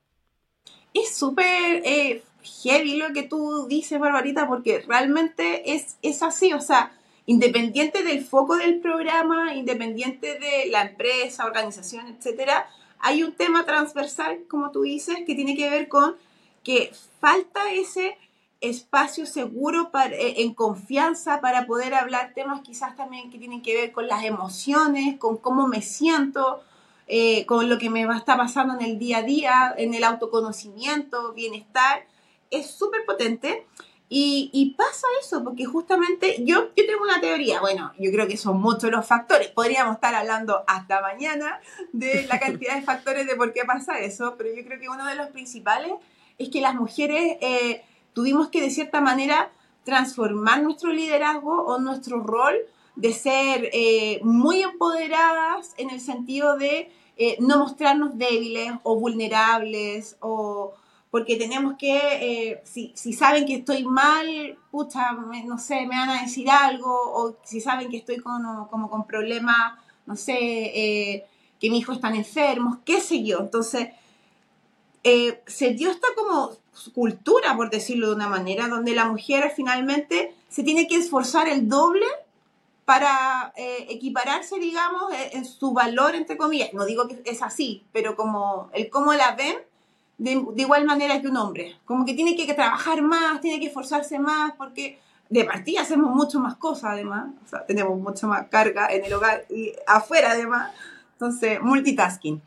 Es 0.93 1.17
súper 1.17 1.83
eh, 1.85 2.23
heavy 2.63 2.97
lo 2.97 3.13
que 3.13 3.23
tú 3.23 3.67
dices, 3.69 3.99
Barbarita, 3.99 4.47
porque 4.47 4.81
realmente 4.87 5.75
es, 5.75 5.97
es 6.03 6.23
así. 6.23 6.53
O 6.53 6.61
sea, 6.61 6.93
independiente 7.25 8.03
del 8.03 8.25
foco 8.25 8.57
del 8.57 8.81
programa, 8.81 9.55
independiente 9.55 10.39
de 10.39 10.71
la 10.71 10.83
empresa, 10.83 11.47
organización, 11.47 12.09
etcétera, 12.09 12.69
hay 12.99 13.23
un 13.23 13.33
tema 13.33 13.65
transversal, 13.65 14.45
como 14.49 14.71
tú 14.71 14.83
dices, 14.83 15.17
que 15.27 15.35
tiene 15.35 15.57
que 15.57 15.71
ver 15.71 15.89
con 15.89 16.17
que 16.63 16.93
falta 17.21 17.73
ese 17.73 18.17
espacio 18.61 19.27
seguro 19.27 19.91
para, 19.91 20.15
eh, 20.15 20.43
en 20.43 20.55
confianza 20.55 21.41
para 21.41 21.67
poder 21.67 21.95
hablar 21.95 22.33
temas 22.35 22.63
quizás 22.63 22.97
también 22.97 23.31
que 23.31 23.39
tienen 23.39 23.63
que 23.63 23.75
ver 23.75 23.93
con 23.93 24.07
las 24.07 24.25
emociones, 24.25 25.19
con 25.19 25.37
cómo 25.37 25.69
me 25.69 25.83
siento, 25.83 26.63
eh, 27.07 27.47
con 27.47 27.69
lo 27.69 27.79
que 27.79 27.91
me 27.91 28.07
va 28.07 28.17
estar 28.17 28.37
pasando 28.37 28.75
en 28.75 28.83
el 28.83 28.99
día 28.99 29.19
a 29.19 29.23
día, 29.23 29.75
en 29.77 29.95
el 29.95 30.05
autoconocimiento, 30.05 31.33
bienestar. 31.35 32.07
Es 32.51 32.71
súper 32.71 33.05
potente. 33.05 33.67
Y, 34.09 34.75
pasa 34.79 35.07
eso, 35.21 35.43
porque 35.43 35.65
justamente 35.65 36.37
yo, 36.45 36.69
yo 36.77 36.87
tengo 36.87 37.03
una 37.03 37.21
teoría, 37.21 37.61
bueno, 37.61 37.93
yo 37.99 38.13
creo 38.13 38.29
que 38.29 38.37
son 38.37 38.61
muchos 38.61 38.89
los 38.89 39.05
factores, 39.05 39.49
podríamos 39.49 39.97
estar 39.97 40.15
hablando 40.15 40.63
hasta 40.69 41.01
mañana 41.01 41.61
de 41.93 42.25
la 42.29 42.39
cantidad 42.39 42.77
de 42.77 42.83
factores 42.83 43.27
de 43.27 43.35
por 43.35 43.53
qué 43.53 43.65
pasa 43.65 43.99
eso, 43.99 44.37
pero 44.39 44.55
yo 44.55 44.65
creo 44.65 44.79
que 44.79 44.89
uno 44.89 45.07
de 45.07 45.17
los 45.17 45.31
principales 45.31 45.93
es 46.39 46.51
que 46.51 46.61
las 46.61 46.77
mujeres 46.77 47.37
eh, 47.41 47.83
tuvimos 48.17 48.49
que 48.49 48.63
de 48.63 48.71
cierta 48.71 49.03
manera 49.03 49.51
transformar 49.85 50.63
nuestro 50.63 50.91
liderazgo 50.91 51.67
o 51.67 51.79
nuestro 51.79 52.21
rol 52.21 52.57
de 52.95 53.13
ser 53.13 53.69
eh, 53.75 54.21
muy 54.23 54.63
empoderadas 54.63 55.75
en 55.77 55.91
el 55.91 56.01
sentido 56.01 56.57
de 56.57 56.91
eh, 57.19 57.37
no 57.41 57.59
mostrarnos 57.59 58.17
débiles 58.17 58.73
o 58.85 58.99
vulnerables 58.99 60.17
o 60.21 60.73
porque 61.11 61.37
tenemos 61.37 61.75
que, 61.79 61.99
eh, 62.53 62.63
si, 62.65 62.95
saben 63.13 63.45
que 63.45 63.57
estoy 63.57 63.85
mal, 63.85 64.57
pucha, 64.71 65.13
no 65.13 65.59
sé, 65.59 65.87
me 65.87 65.97
van 65.97 66.09
a 66.09 66.23
decir 66.23 66.49
algo, 66.51 66.91
o 66.91 67.37
si 67.45 67.61
saben 67.61 67.91
que 67.91 67.99
estoy 67.99 68.17
con, 68.17 68.43
como 68.71 68.89
con 68.91 69.07
problemas, 69.07 69.75
no 70.07 70.17
sé, 70.17 71.25
que 71.59 71.71
mi 71.71 71.79
hijo 71.79 71.93
está 71.93 72.09
enfermo, 72.09 72.81
qué 72.85 73.01
sé 73.01 73.23
yo. 73.23 73.41
Entonces, 73.41 73.89
se 75.03 75.71
dio 75.71 75.91
esta 75.91 76.09
como 76.17 76.51
cultura, 76.93 77.57
por 77.57 77.71
decirlo 77.71 78.09
de 78.09 78.17
una 78.17 78.29
manera, 78.29 78.69
donde 78.69 78.95
la 78.95 79.07
mujer 79.07 79.53
finalmente 79.55 80.35
se 80.49 80.63
tiene 80.63 80.87
que 80.87 80.97
esforzar 80.97 81.49
el 81.49 81.69
doble 81.69 82.07
para 82.85 83.53
eh, 83.57 83.87
equipararse, 83.89 84.59
digamos, 84.59 85.13
eh, 85.13 85.31
en 85.33 85.45
su 85.45 85.73
valor, 85.73 86.15
entre 86.15 86.37
comillas. 86.37 86.73
No 86.73 86.87
digo 86.87 87.09
que 87.09 87.21
es 87.25 87.43
así, 87.43 87.85
pero 87.93 88.15
como 88.15 88.71
el 88.73 88.89
cómo 88.91 89.13
la 89.13 89.35
ven, 89.35 89.57
de, 90.19 90.43
igual 90.57 90.85
manera 90.85 91.21
que 91.21 91.29
un 91.29 91.37
hombre. 91.37 91.77
Como 91.85 92.07
que 92.07 92.15
tiene 92.15 92.37
que 92.37 92.55
trabajar 92.55 93.03
más, 93.03 93.41
tiene 93.41 93.59
que 93.59 93.67
esforzarse 93.67 94.19
más, 94.19 94.53
porque 94.57 95.01
de 95.29 95.45
partida 95.45 95.83
hacemos 95.83 96.15
mucho 96.15 96.39
más 96.39 96.55
cosas, 96.57 96.93
además. 96.93 97.27
Tenemos 97.67 97.99
mucha 97.99 98.29
más 98.29 98.47
carga 98.49 98.89
en 98.93 99.05
el 99.05 99.13
hogar 99.13 99.45
y 99.51 99.73
afuera, 99.87 100.31
además. 100.31 100.73
Entonces, 101.13 101.61
multitasking. 101.61 102.41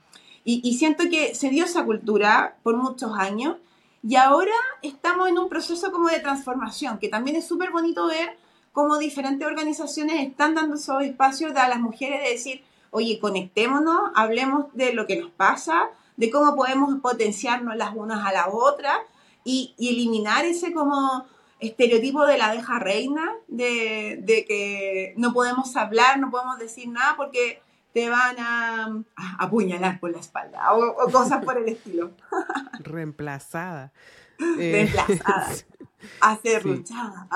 Y 0.46 0.74
siento 0.80 1.04
que 1.12 1.36
se 1.36 1.50
dio 1.50 1.66
esa 1.66 1.84
cultura 1.84 2.56
por 2.64 2.76
muchos 2.76 3.12
años 3.20 3.58
y 4.02 4.16
ahora 4.16 4.54
estamos 4.82 5.28
en 5.28 5.38
un 5.38 5.50
proceso 5.50 5.92
como 5.92 6.08
de 6.08 6.20
transformación, 6.20 7.00
que 7.00 7.10
también 7.10 7.36
es 7.36 7.48
súper 7.48 7.72
bonito 7.72 8.08
ver 8.08 8.38
cómo 8.72 8.98
diferentes 8.98 9.46
organizaciones 9.46 10.28
están 10.28 10.56
dando 10.56 10.76
esos 10.76 11.04
espacios 11.04 11.56
a 11.56 11.68
las 11.68 11.80
mujeres 11.80 12.22
de 12.24 12.30
decir, 12.30 12.64
oye, 12.92 13.20
conectémonos, 13.20 14.12
hablemos 14.16 14.74
de 14.74 14.94
lo 14.94 15.06
que 15.06 15.18
nos 15.18 15.32
pasa, 15.32 15.90
de 16.18 16.30
cómo 16.30 16.56
podemos 16.56 17.00
potenciarnos 17.02 17.76
las 17.76 17.96
unas 17.96 18.26
a 18.26 18.32
las 18.32 18.48
otras 18.52 18.98
y, 19.44 19.76
eliminar 19.80 20.46
ese 20.46 20.74
como 20.74 21.26
estereotipo 21.60 22.26
de 22.26 22.38
la 22.38 22.52
abeja 22.52 22.80
reina, 22.80 23.34
de, 23.48 24.46
que 24.48 25.14
no 25.18 25.34
podemos 25.34 25.76
hablar, 25.76 26.20
no 26.20 26.30
podemos 26.30 26.58
decir 26.60 26.88
nada 26.88 27.16
porque 27.18 27.62
te 27.94 28.10
van 28.10 28.36
a, 28.40 29.04
apuñalar 29.40 30.00
por 30.00 30.12
la 30.12 30.20
espalda 30.20 30.74
o, 30.74 31.10
cosas 31.12 31.44
por 31.44 31.58
el 31.58 31.70
estilo. 31.70 32.12
Reemplazada. 32.80 33.92
Reemplazada. 34.40 35.56
Eh, 36.02 36.16
Acerruchada. 36.22 37.28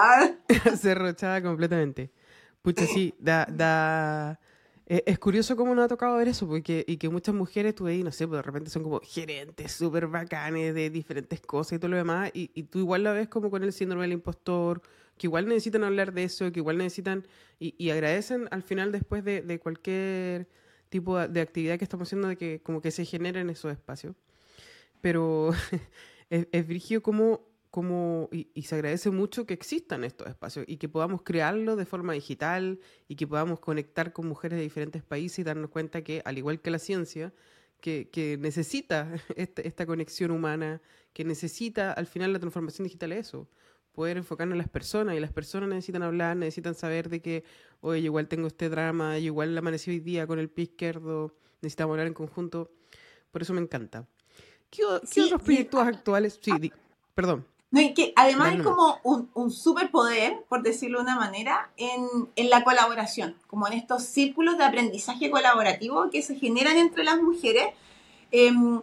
Acerruchada 0.71 1.43
completamente. 1.43 2.13
Pucha, 2.61 2.85
sí, 2.85 3.13
da, 3.19 3.45
da... 3.45 4.39
Eh, 4.85 5.03
es 5.05 5.19
curioso 5.19 5.57
cómo 5.57 5.75
nos 5.75 5.83
ha 5.83 5.87
tocado 5.89 6.15
ver 6.15 6.29
eso, 6.29 6.47
porque 6.47 6.85
y 6.87 6.95
que 6.95 7.09
muchas 7.09 7.35
mujeres, 7.35 7.75
tú 7.75 7.87
ahí, 7.87 8.03
no 8.03 8.11
sé, 8.13 8.25
pues 8.25 8.37
de 8.37 8.41
repente 8.41 8.69
son 8.69 8.83
como 8.83 9.01
gerentes 9.01 9.73
súper 9.73 10.07
bacanes 10.07 10.73
de 10.73 10.89
diferentes 10.89 11.41
cosas 11.41 11.73
y 11.73 11.79
todo 11.79 11.89
lo 11.89 11.97
demás, 11.97 12.31
y, 12.33 12.51
y 12.53 12.63
tú 12.63 12.79
igual 12.79 13.03
la 13.03 13.11
ves 13.11 13.27
como 13.27 13.51
con 13.51 13.63
el 13.63 13.73
síndrome 13.73 14.03
del 14.03 14.13
impostor, 14.13 14.81
que 15.17 15.27
igual 15.27 15.47
necesitan 15.47 15.83
hablar 15.83 16.13
de 16.13 16.23
eso, 16.23 16.51
que 16.51 16.59
igual 16.59 16.77
necesitan 16.77 17.25
y, 17.59 17.89
agradecen 17.91 18.47
al 18.51 18.63
final 18.63 18.91
después 18.91 19.23
de, 19.23 19.59
cualquier 19.59 20.47
tipo 20.89 21.17
de 21.27 21.41
actividad 21.41 21.77
que 21.77 21.85
estamos 21.85 22.09
haciendo 22.09 22.27
de 22.27 22.37
que 22.37 22.61
como 22.61 22.81
que 22.81 22.91
se 22.91 23.05
generen 23.05 23.49
esos 23.49 23.71
espacios. 23.71 24.15
Pero 25.01 25.51
es, 26.29 26.47
es 26.51 27.01
como, 27.01 27.47
como 27.71 28.29
y, 28.31 28.49
y, 28.53 28.63
se 28.63 28.75
agradece 28.75 29.11
mucho 29.11 29.45
que 29.45 29.53
existan 29.53 30.03
estos 30.03 30.27
espacios 30.27 30.65
y 30.67 30.77
que 30.77 30.89
podamos 30.89 31.21
crearlo 31.21 31.75
de 31.75 31.85
forma 31.85 32.13
digital 32.13 32.79
y 33.07 33.15
que 33.15 33.27
podamos 33.27 33.59
conectar 33.59 34.13
con 34.13 34.27
mujeres 34.27 34.57
de 34.57 34.63
diferentes 34.63 35.03
países 35.03 35.39
y 35.39 35.43
darnos 35.43 35.69
cuenta 35.69 36.03
que, 36.03 36.21
al 36.25 36.37
igual 36.37 36.59
que 36.59 36.71
la 36.71 36.79
ciencia, 36.79 37.33
que, 37.79 38.09
que 38.09 38.37
necesita 38.37 39.13
este, 39.35 39.67
esta 39.67 39.85
conexión 39.85 40.31
humana, 40.31 40.81
que 41.13 41.23
necesita 41.23 41.93
al 41.93 42.07
final 42.07 42.33
la 42.33 42.39
transformación 42.39 42.85
digital 42.85 43.11
es 43.13 43.27
eso, 43.27 43.47
poder 43.93 44.17
enfocarnos 44.17 44.53
en 44.53 44.57
las 44.57 44.69
personas 44.69 45.15
y 45.15 45.19
las 45.19 45.31
personas 45.31 45.69
necesitan 45.69 46.03
hablar, 46.03 46.35
necesitan 46.35 46.75
saber 46.75 47.09
de 47.09 47.21
que, 47.21 47.43
oye, 47.81 48.01
igual 48.01 48.27
tengo 48.27 48.47
este 48.47 48.69
drama, 48.69 49.17
yo 49.19 49.25
igual 49.25 49.57
amanecí 49.57 49.91
hoy 49.91 49.99
día 49.99 50.27
con 50.27 50.39
el 50.39 50.49
pie 50.49 50.63
izquierdo, 50.65 51.33
necesitamos 51.61 51.93
hablar 51.93 52.07
en 52.07 52.13
conjunto. 52.13 52.71
Por 53.31 53.41
eso 53.41 53.53
me 53.53 53.61
encanta. 53.61 54.07
¿Qué, 54.69 54.83
otros 54.85 55.41
proyectos 55.41 55.81
actuales? 55.81 56.39
Sí, 56.41 56.71
perdón. 57.13 57.45
No, 57.69 57.81
y 57.81 57.93
que 57.93 58.13
además 58.15 58.53
hay 58.53 58.59
como 58.59 58.99
un, 59.03 59.29
un 59.33 59.49
superpoder, 59.49 60.43
por 60.47 60.61
decirlo 60.61 60.99
de 60.99 61.05
una 61.05 61.15
manera, 61.15 61.71
en, 61.77 62.29
en, 62.35 62.49
la 62.51 62.63
colaboración, 62.63 63.35
como 63.47 63.65
en 63.65 63.73
estos 63.73 64.03
círculos 64.03 64.59
de 64.59 64.63
aprendizaje 64.63 65.31
colaborativo 65.31 66.09
que 66.11 66.21
se 66.21 66.35
generan 66.35 66.77
entre 66.77 67.03
las 67.03 67.19
mujeres, 67.19 67.65
em, 68.29 68.81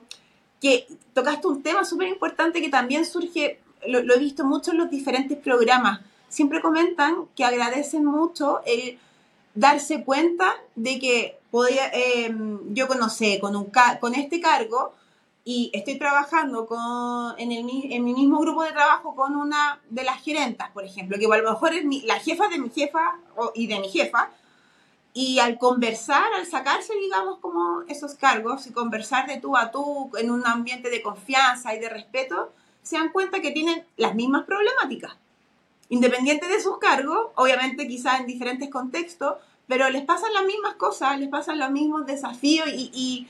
que 0.61 0.89
tocaste 1.15 1.47
un 1.47 1.63
tema 1.63 1.85
súper 1.85 2.09
importante 2.09 2.61
que 2.61 2.69
también 2.69 3.05
surge 3.05 3.61
lo, 3.87 4.15
he 4.15 4.19
visto 4.19 4.45
mucho 4.45 4.73
en 4.73 4.79
los 4.79 4.91
diferentes 4.91 5.39
programas, 5.39 6.01
siempre 6.29 6.61
comentan 6.61 7.27
que 7.35 7.45
agradecen 7.45 8.05
mucho 8.05 8.61
el 8.67 8.99
darse 9.55 10.05
cuenta 10.05 10.55
de 10.77 10.99
que 10.99 11.39
podía, 11.51 11.91
em, 11.93 12.75
yo 12.75 12.87
conocí 12.87 13.41
con, 13.41 14.15
este 14.15 14.41
cargo 14.41 14.95
y 15.45 15.71
estoy 15.75 15.99
trabajando 15.99 16.67
con, 16.67 17.35
en, 17.39 17.49
mi 18.05 18.15
mismo 18.15 18.39
grupo 18.39 18.63
de 18.63 18.73
trabajo 18.73 19.17
con 19.17 19.35
una 19.37 19.81
de 19.91 20.05
las 20.05 20.23
gerentas, 20.23 20.71
por 20.71 20.85
ejemplo, 20.85 21.19
que 21.19 21.27
a 21.27 21.39
lo 21.39 21.51
mejor 21.51 21.75
es 21.75 21.85
la 22.05 22.21
jefa 22.21 22.49
de 22.49 22.59
mi 22.59 22.71
jefa 22.71 23.19
y 23.55 23.67
de 23.67 23.81
mi 23.81 23.89
jefa, 23.89 24.31
y 25.13 25.41
al 25.41 25.59
conversar, 25.59 26.33
al 26.35 26.47
sacarse, 26.47 26.95
digamos, 26.95 27.39
como 27.39 27.83
esos 27.89 28.15
cargos 28.15 28.67
y 28.67 28.73
conversar 28.73 29.27
de 29.27 29.39
tú 29.39 29.57
a 29.57 29.73
tú 29.73 30.11
en 30.17 30.31
un 30.31 30.47
ambiente 30.47 30.89
de 30.89 31.03
confianza 31.03 31.75
y 31.75 31.81
de 31.81 31.89
respeto, 31.89 32.53
se 32.83 32.97
dan 32.97 33.11
cuenta 33.11 33.41
que 33.41 33.53
tienen 33.53 33.85
las 33.97 34.15
mismas 34.15 34.45
problemáticas. 34.45 35.17
Independiente 35.89 36.47
de 36.47 36.61
sus 36.61 36.79
cargos, 36.79 37.29
obviamente 37.35 37.89
quizás 37.89 38.21
en 38.21 38.27
diferentes 38.27 38.71
contextos, 38.71 39.35
pero 39.67 39.89
les 39.91 40.05
pasan 40.05 40.33
las 40.33 40.45
mismas 40.45 40.75
cosas, 40.75 41.19
les 41.19 41.29
pasan 41.29 41.59
los 41.59 41.71
mismos 41.71 42.07
desafíos 42.07 42.69
y, 42.73 43.27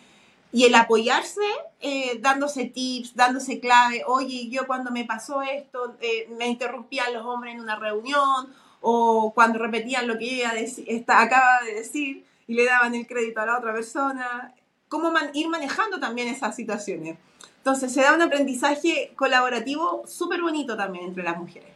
el 0.53 0.75
apoyarse, 0.75 1.41
eh, 1.81 2.19
dándose 2.21 2.65
tips, 2.65 3.15
dándose 3.15 3.61
clave, 3.61 4.03
oye, 4.07 4.49
yo 4.49 4.67
cuando 4.67 4.91
me 4.91 5.05
pasó 5.05 5.43
esto, 5.43 5.97
eh, 6.01 6.29
me 6.37 6.49
interrumpían 6.49 7.13
los 7.13 7.25
hombres 7.25 7.55
en 7.55 7.61
una 7.61 7.77
reunión, 7.77 8.53
o 8.81 9.33
cuando 9.35 9.59
repetían 9.59 10.09
lo 10.09 10.19
que 10.19 10.37
ella 10.37 10.55
está, 10.57 11.21
acaba 11.21 11.63
de 11.65 11.75
decir 11.75 12.25
y 12.47 12.55
le 12.55 12.65
daban 12.65 12.95
el 12.95 13.07
crédito 13.07 13.41
a 13.41 13.47
la 13.47 13.59
otra 13.59 13.73
persona, 13.73 14.55
cómo 14.89 15.13
ir 15.35 15.49
manejando 15.49 16.01
también 16.01 16.29
esas 16.29 16.57
situaciones. 16.57 17.17
Entonces 17.61 17.93
se 17.93 18.01
da 18.01 18.15
un 18.15 18.23
aprendizaje 18.23 19.13
colaborativo 19.17 20.03
súper 20.07 20.41
bonito 20.41 20.79
también 20.79 21.05
entre 21.05 21.23
las 21.23 21.37
mujeres. 21.37 21.69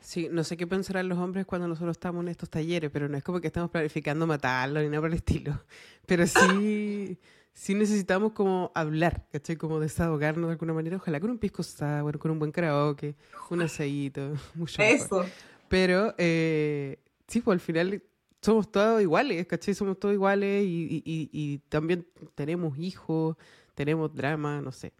Sí, 0.00 0.28
no 0.30 0.42
sé 0.42 0.56
qué 0.56 0.66
pensarán 0.66 1.08
los 1.08 1.18
hombres 1.18 1.44
cuando 1.44 1.68
nosotros 1.68 1.92
estamos 1.92 2.22
en 2.22 2.28
estos 2.28 2.48
talleres, 2.48 2.90
pero 2.90 3.06
no 3.06 3.16
es 3.18 3.22
como 3.22 3.40
que 3.40 3.48
estamos 3.48 3.70
planificando 3.70 4.26
matarlo 4.26 4.80
ni 4.80 4.88
nada 4.88 5.02
por 5.02 5.10
el 5.10 5.16
estilo. 5.16 5.62
Pero 6.06 6.26
sí, 6.26 7.18
sí 7.52 7.74
necesitamos 7.74 8.32
como 8.32 8.72
hablar, 8.74 9.26
¿cachai? 9.30 9.56
Como 9.56 9.78
desahogarnos 9.78 10.48
de 10.48 10.52
alguna 10.52 10.72
manera. 10.72 10.96
Ojalá 10.96 11.20
con 11.20 11.30
un 11.30 11.38
pisco 11.38 11.62
sour, 11.62 12.18
con 12.18 12.30
un 12.30 12.38
buen 12.38 12.50
karaoke, 12.50 13.14
un 13.50 13.60
asadito, 13.60 14.32
mucho 14.54 14.80
Eso. 14.80 15.26
Pero 15.68 16.14
eh, 16.16 16.98
sí, 17.28 17.42
pues 17.42 17.56
al 17.56 17.60
final 17.60 18.02
somos 18.40 18.72
todos 18.72 19.02
iguales, 19.02 19.46
¿cachai? 19.46 19.74
Somos 19.74 20.00
todos 20.00 20.14
iguales 20.14 20.64
y, 20.64 21.02
y 21.04 21.58
también 21.68 22.06
tenemos 22.34 22.78
hijos, 22.78 23.36
tenemos 23.80 24.14
drama, 24.14 24.60
no 24.60 24.72
sé. 24.72 24.92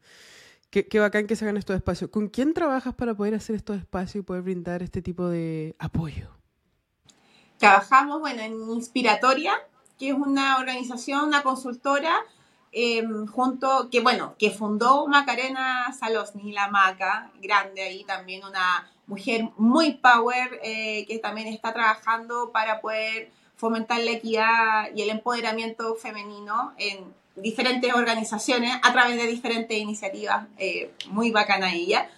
Qué, 0.70 0.88
qué, 0.88 1.00
bacán 1.00 1.26
que 1.26 1.36
se 1.36 1.44
hagan 1.44 1.58
estos 1.58 1.76
espacios. 1.76 2.10
¿Con 2.10 2.28
quién 2.28 2.54
trabajas 2.54 2.94
para 2.94 3.12
poder 3.12 3.34
hacer 3.34 3.56
estos 3.56 3.76
espacios 3.76 4.22
y 4.22 4.24
poder 4.24 4.40
brindar 4.40 4.82
este 4.82 5.02
tipo 5.02 5.28
de 5.28 5.76
apoyo? 5.78 6.30
Trabajamos, 7.58 8.20
bueno, 8.20 8.40
en 8.40 8.54
Inspiratoria, 8.70 9.52
que 9.98 10.08
es 10.08 10.14
una 10.14 10.56
organización, 10.56 11.24
una 11.24 11.42
consultora, 11.42 12.24
em, 12.72 13.26
junto, 13.26 13.90
que 13.90 14.00
bueno, 14.00 14.34
que 14.38 14.50
fundó 14.50 15.06
Macarena 15.06 15.92
Salosni, 15.92 16.52
la 16.52 16.70
Maca, 16.70 17.30
grande 17.42 17.82
ahí 17.82 18.04
también, 18.04 18.42
una 18.46 18.90
mujer 19.06 19.50
muy 19.58 19.92
power, 19.96 20.58
eh, 20.62 21.04
que 21.06 21.18
también 21.18 21.48
está 21.48 21.74
trabajando 21.74 22.50
para 22.50 22.80
poder 22.80 23.30
fomentar 23.56 24.00
la 24.00 24.12
equidad 24.12 24.88
y 24.94 25.02
el 25.02 25.10
empoderamiento 25.10 25.96
femenino 25.96 26.72
en 26.78 27.19
diferentes 27.36 27.92
organizaciones 27.94 28.72
a 28.82 28.92
través 28.92 29.16
de 29.16 29.26
diferentes 29.26 29.76
iniciativas 29.76 30.46
eh, 30.58 30.90
muy 31.08 31.30
bacanas 31.30 31.74
ella. 31.74 32.08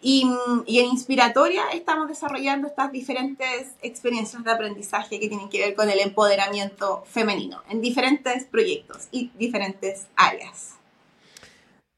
Y, 0.00 0.28
y, 0.66 0.80
en 0.80 0.86
Inspiratoria 0.86 1.62
estamos 1.72 2.08
desarrollando 2.08 2.68
estas 2.68 2.92
diferentes 2.92 3.72
experiencias 3.80 4.44
de 4.44 4.50
aprendizaje 4.50 5.18
que 5.18 5.28
tienen 5.28 5.48
que 5.48 5.60
ver 5.60 5.74
con 5.74 5.88
el 5.88 5.98
empoderamiento 5.98 7.04
femenino 7.06 7.62
en 7.70 7.80
diferentes 7.80 8.44
proyectos 8.44 9.08
y 9.12 9.30
diferentes 9.38 10.06
áreas. 10.14 10.74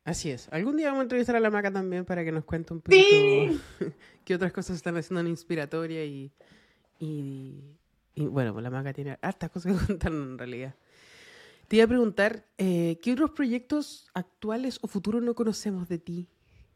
Así 0.07 0.31
es. 0.31 0.49
Algún 0.53 0.77
día 0.77 0.87
vamos 0.87 1.01
a 1.01 1.03
entrevistar 1.03 1.35
a 1.35 1.41
la 1.41 1.51
Maca 1.51 1.73
también 1.73 2.05
para 2.05 2.25
que 2.25 2.31
nos 2.31 2.45
cuente 2.45 2.73
un 2.73 2.81
poquito 2.81 3.61
qué 4.25 4.35
otras 4.37 4.53
cosas 4.53 4.77
están 4.77 4.97
haciendo 4.97 5.21
en 5.21 5.27
Inspiratoria 5.27 6.05
y, 6.05 6.31
y, 7.01 7.77
y 8.15 8.27
bueno, 8.27 8.53
pues 8.53 8.63
la 8.63 8.71
Maca 8.71 8.93
tiene 8.93 9.19
hartas 9.21 9.51
cosas 9.51 9.73
que 9.73 9.87
contar 9.89 10.13
en 10.13 10.39
realidad. 10.39 10.77
Te 11.69 11.77
iba 11.77 11.85
a 11.85 11.89
preguntar, 11.89 12.47
eh, 12.59 12.99
¿qué 13.03 13.13
otros 13.13 13.33
proyectos 13.33 14.09
actuales 14.15 14.79
o 14.83 14.87
futuros 14.87 15.21
no 15.23 15.35
conocemos 15.35 15.89
de 15.89 15.99
ti? 15.99 16.29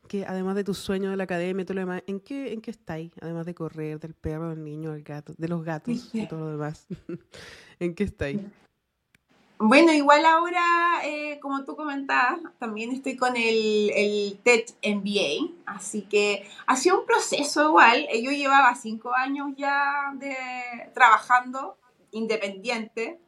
Que 0.08 0.26
además 0.26 0.56
de 0.56 0.64
tus 0.64 0.78
sueños 0.78 1.12
de 1.12 1.16
la 1.16 1.24
academia 1.24 1.62
y 1.62 1.64
todo 1.64 1.74
lo 1.74 1.80
demás, 1.82 2.02
¿en 2.08 2.18
qué, 2.18 2.52
en 2.52 2.60
qué 2.60 2.72
estáis? 2.72 3.12
Además 3.20 3.46
de 3.46 3.54
correr, 3.54 4.00
del 4.00 4.14
perro, 4.14 4.50
del 4.50 4.64
niño, 4.64 4.90
del 4.90 5.04
gato, 5.04 5.32
de 5.38 5.46
los 5.46 5.62
gatos 5.62 6.10
y 6.12 6.26
todo 6.28 6.40
lo 6.40 6.50
demás. 6.50 6.88
¿En 7.78 7.94
qué 7.94 8.02
estáis? 8.02 8.40
Bueno, 9.58 9.92
igual 9.92 10.24
ahora, 10.24 10.64
eh, 11.04 11.38
como 11.38 11.64
tú 11.64 11.76
comentabas, 11.76 12.40
también 12.58 12.90
estoy 12.90 13.14
con 13.14 13.36
el, 13.36 13.90
el 13.94 14.40
TED 14.42 14.64
MBA, 14.82 15.52
así 15.66 16.02
que 16.02 16.48
ha 16.66 16.74
sido 16.74 17.00
un 17.00 17.06
proceso 17.06 17.68
igual. 17.68 18.08
Yo 18.20 18.32
llevaba 18.32 18.74
cinco 18.74 19.14
años 19.14 19.50
ya 19.56 20.12
de 20.18 20.34
trabajando 20.94 21.76
independiente 22.10 23.20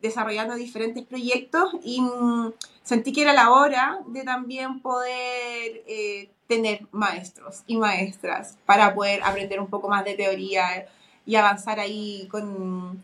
desarrollando 0.00 0.54
diferentes 0.54 1.04
proyectos 1.04 1.74
y 1.82 2.00
mm, 2.00 2.52
sentí 2.82 3.12
que 3.12 3.22
era 3.22 3.32
la 3.32 3.50
hora 3.50 4.00
de 4.06 4.22
también 4.22 4.80
poder 4.80 5.82
eh, 5.86 6.30
tener 6.46 6.86
maestros 6.92 7.62
y 7.66 7.76
maestras 7.76 8.56
para 8.64 8.94
poder 8.94 9.22
aprender 9.22 9.60
un 9.60 9.68
poco 9.68 9.88
más 9.88 10.04
de 10.04 10.14
teoría 10.14 10.86
y 11.26 11.36
avanzar 11.36 11.78
ahí 11.80 12.26
con, 12.30 13.00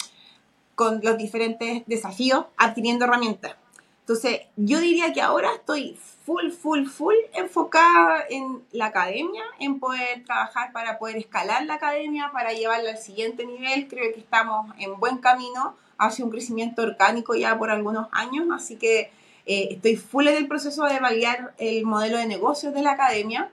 con 0.75 1.01
los 1.03 1.19
diferentes 1.19 1.83
desafíos, 1.87 2.47
adquiriendo 2.57 3.05
herramientas. 3.05 3.57
Entonces, 4.05 4.43
yo 4.57 4.81
diría 4.81 5.15
que 5.15 5.23
ahora 5.23 5.55
estoy 5.55 5.99
full, 6.27 6.51
full, 6.51 6.85
full 6.85 7.15
enfocada 7.33 8.23
en 8.29 8.63
la 8.71 8.87
academia, 8.87 9.43
en 9.59 9.81
poder 9.81 10.25
trabajar 10.25 10.73
para 10.73 10.99
poder 10.99 11.17
escalar 11.17 11.65
la 11.65 11.75
academia, 11.75 12.29
para 12.31 12.53
llevarla 12.53 12.91
al 12.91 12.99
siguiente 12.99 13.47
nivel. 13.47 13.89
Creo 13.89 14.13
que 14.13 14.21
estamos 14.21 14.75
en 14.79 15.01
buen 15.01 15.19
camino 15.19 15.75
hacia 15.97 16.23
un 16.23 16.31
crecimiento 16.31 16.83
orgánico 16.83 17.35
ya 17.35 17.59
por 17.59 17.71
algunos 17.71 18.09
años, 18.13 18.47
así 18.55 18.77
que 18.77 19.11
eh, 19.47 19.69
estoy 19.71 19.97
full 19.97 20.27
en 20.27 20.37
el 20.37 20.49
proceso 20.49 20.85
de 20.85 21.01
validar 21.01 21.55
el 21.57 21.87
modelo 21.87 22.19
de 22.19 22.27
negocios 22.27 22.75
de 22.75 22.83
la 22.83 22.93
academia. 22.93 23.51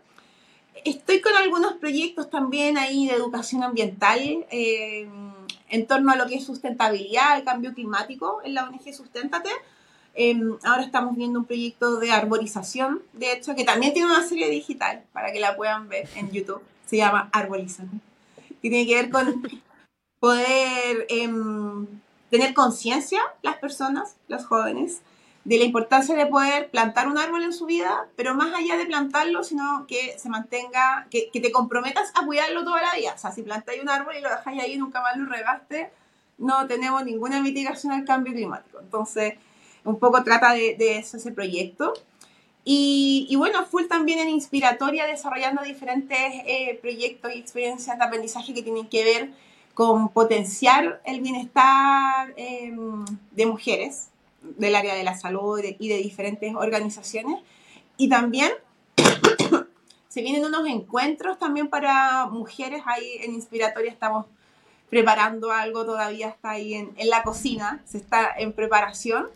Estoy 0.84 1.22
con 1.22 1.34
algunos 1.34 1.76
proyectos 1.76 2.30
también 2.30 2.78
ahí 2.78 3.08
de 3.08 3.14
educación 3.14 3.64
ambiental 3.64 4.20
eh, 4.52 5.08
en 5.70 5.88
torno 5.88 6.12
a 6.12 6.18
lo 6.18 6.28
que 6.28 6.36
es 6.36 6.43
sustentabilidad, 6.43 7.38
el 7.38 7.45
cambio 7.45 7.74
climático 7.74 8.41
en 8.43 8.56
la 8.56 8.66
ONG 8.66 8.93
Susténtate. 8.93 9.49
Em, 10.14 10.57
ahora 10.64 10.84
estamos 10.84 11.16
viendo 11.16 11.39
un 11.39 11.45
proyecto 11.45 11.97
de 11.97 12.12
arborización, 12.12 13.01
de 13.14 13.32
hecho, 13.32 13.55
que 13.55 13.64
también 13.64 13.93
tiene 13.93 14.09
una 14.09 14.28
serie 14.28 14.49
digital 14.49 15.03
para 15.14 15.32
que 15.32 15.39
la 15.39 15.55
puedan 15.55 15.88
ver 15.88 16.09
en 16.16 16.32
YouTube. 16.32 16.62
Se 16.86 16.97
llama 16.97 17.30
Arbolizando. 17.32 17.95
Y 18.62 18.70
tiene 18.70 18.86
que 18.86 18.95
ver 18.95 19.09
con 19.09 19.41
poder 20.20 21.05
em, 21.09 21.88
tener 22.30 22.53
conciencia 22.53 23.22
las 23.41 23.57
personas, 23.57 24.16
los 24.28 24.45
jóvenes, 24.45 25.01
de 25.43 25.57
la 25.57 25.64
importancia 25.64 26.14
de 26.14 26.28
poder 26.28 26.70
plantar 26.70 27.07
un 27.07 27.18
árbol 27.18 27.43
en 27.43 27.53
su 27.53 27.66
vida, 27.66 28.07
pero 28.16 28.36
más 28.36 28.53
allá 28.53 28.78
de 28.78 28.86
plantarlo, 28.86 29.43
sino 29.43 29.86
que 29.88 30.20
se 30.20 30.30
mantenga, 30.30 31.07
que, 31.09 31.32
que 31.32 31.39
te 31.39 31.51
comprometas 31.51 32.12
a 32.16 32.26
cuidarlo 32.26 32.64
toda 32.64 32.82
la 32.82 32.95
vida. 32.95 33.14
O 33.16 33.18
sea, 33.18 33.32
si 33.32 33.41
plantáis 33.41 33.82
un 33.82 33.89
árbol 33.89 34.16
y 34.16 34.22
lo 34.22 34.30
dejáis 34.30 34.62
ahí 34.62 34.74
y 34.74 34.78
nunca 34.78 35.01
más 35.01 35.18
lo 35.18 35.26
regaste, 35.26 35.89
no 36.38 36.68
tenemos 36.68 37.03
ninguna 37.05 37.41
mitigación 37.41 37.93
al 37.93 38.05
cambio 38.05 38.34
climático. 38.34 38.80
Entonces, 38.82 39.36
un 39.84 39.99
poco 39.99 40.23
trata 40.23 40.53
de, 40.53 40.97
eso 40.97 41.17
ese 41.17 41.32
proyecto. 41.32 41.93
Y, 42.63 43.25
y, 43.29 43.36
bueno, 43.38 43.65
full 43.65 43.86
también 43.88 44.19
en 44.19 44.29
Inspiratoria 44.29 45.07
desarrollando 45.07 45.63
diferentes 45.63 46.17
eh, 46.45 46.77
proyectos 46.82 47.34
y 47.34 47.39
experiencias 47.39 47.97
de 47.97 48.03
aprendizaje 48.03 48.53
que 48.53 48.61
tienen 48.61 48.88
que 48.88 49.03
ver 49.03 49.32
con 49.73 50.09
potenciar 50.09 51.01
el 51.05 51.21
bienestar 51.21 52.34
em, 52.36 53.05
de 53.32 53.45
mujeres 53.45 54.09
del 54.41 54.75
área 54.75 54.95
de 54.95 55.03
la 55.03 55.17
salud 55.17 55.59
y 55.59 55.88
de, 55.88 55.97
diferentes 55.97 56.53
organizaciones. 56.55 57.41
Y 57.97 58.09
también 58.09 58.51
se 60.07 60.21
vienen 60.21 60.45
unos 60.45 60.67
encuentros 60.67 61.39
también 61.39 61.67
para 61.67 62.27
mujeres. 62.27 62.84
Ahí 62.86 63.21
en 63.21 63.34
Inspiratoria 63.34 63.91
estamos 63.91 64.25
preparando 64.89 65.51
algo, 65.51 65.86
todavía 65.86 66.27
está 66.27 66.51
ahí 66.51 66.73
en 66.73 67.09
la 67.09 67.23
cocina, 67.23 67.82
se 67.86 67.97
está 67.97 68.29
en 68.38 68.51
preparación, 68.51 69.29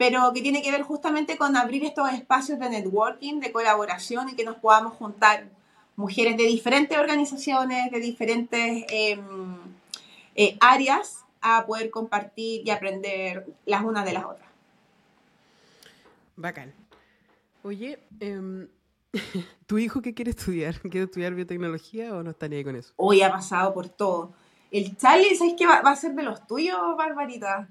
pero 0.00 0.32
que 0.32 0.40
tiene 0.40 0.62
que 0.62 0.70
ver 0.70 0.80
justamente 0.80 1.36
con 1.36 1.58
abrir 1.58 1.84
estos 1.84 2.10
espacios 2.10 2.58
de 2.58 2.70
networking, 2.70 3.38
de 3.38 3.52
colaboración 3.52 4.30
y 4.30 4.34
que 4.34 4.46
nos 4.46 4.56
podamos 4.56 4.94
juntar 4.94 5.44
mujeres 5.94 6.38
de 6.38 6.44
diferentes 6.44 6.96
organizaciones, 6.96 7.90
de 7.90 8.00
diferentes 8.00 8.86
em, 8.88 9.58
eh, 10.34 10.56
áreas, 10.58 11.26
a 11.42 11.66
poder 11.66 11.90
compartir 11.90 12.66
y 12.66 12.70
aprender 12.70 13.44
las 13.66 13.84
unas 13.84 14.06
de 14.06 14.14
las 14.14 14.24
otras. 14.24 14.48
Bacán. 16.34 16.72
Oye, 17.62 17.98
em, 18.20 18.68
¿tu 19.66 19.76
hijo 19.76 20.00
qué 20.00 20.14
quiere 20.14 20.30
estudiar? 20.30 20.80
¿Quiere 20.80 21.04
estudiar 21.04 21.34
biotecnología 21.34 22.14
o 22.14 22.22
no 22.22 22.30
está 22.30 22.48
ni 22.48 22.56
ahí 22.56 22.64
con 22.64 22.74
eso? 22.74 22.94
Hoy 22.96 23.20
ha 23.20 23.30
pasado 23.30 23.74
por 23.74 23.90
todo. 23.90 24.32
El 24.70 24.96
Charlie, 24.96 25.36
¿sabes 25.36 25.56
qué 25.58 25.66
va, 25.66 25.82
va 25.82 25.90
a 25.90 25.96
ser 25.96 26.14
de 26.14 26.22
los 26.22 26.46
tuyos, 26.46 26.78
Barbarita? 26.96 27.68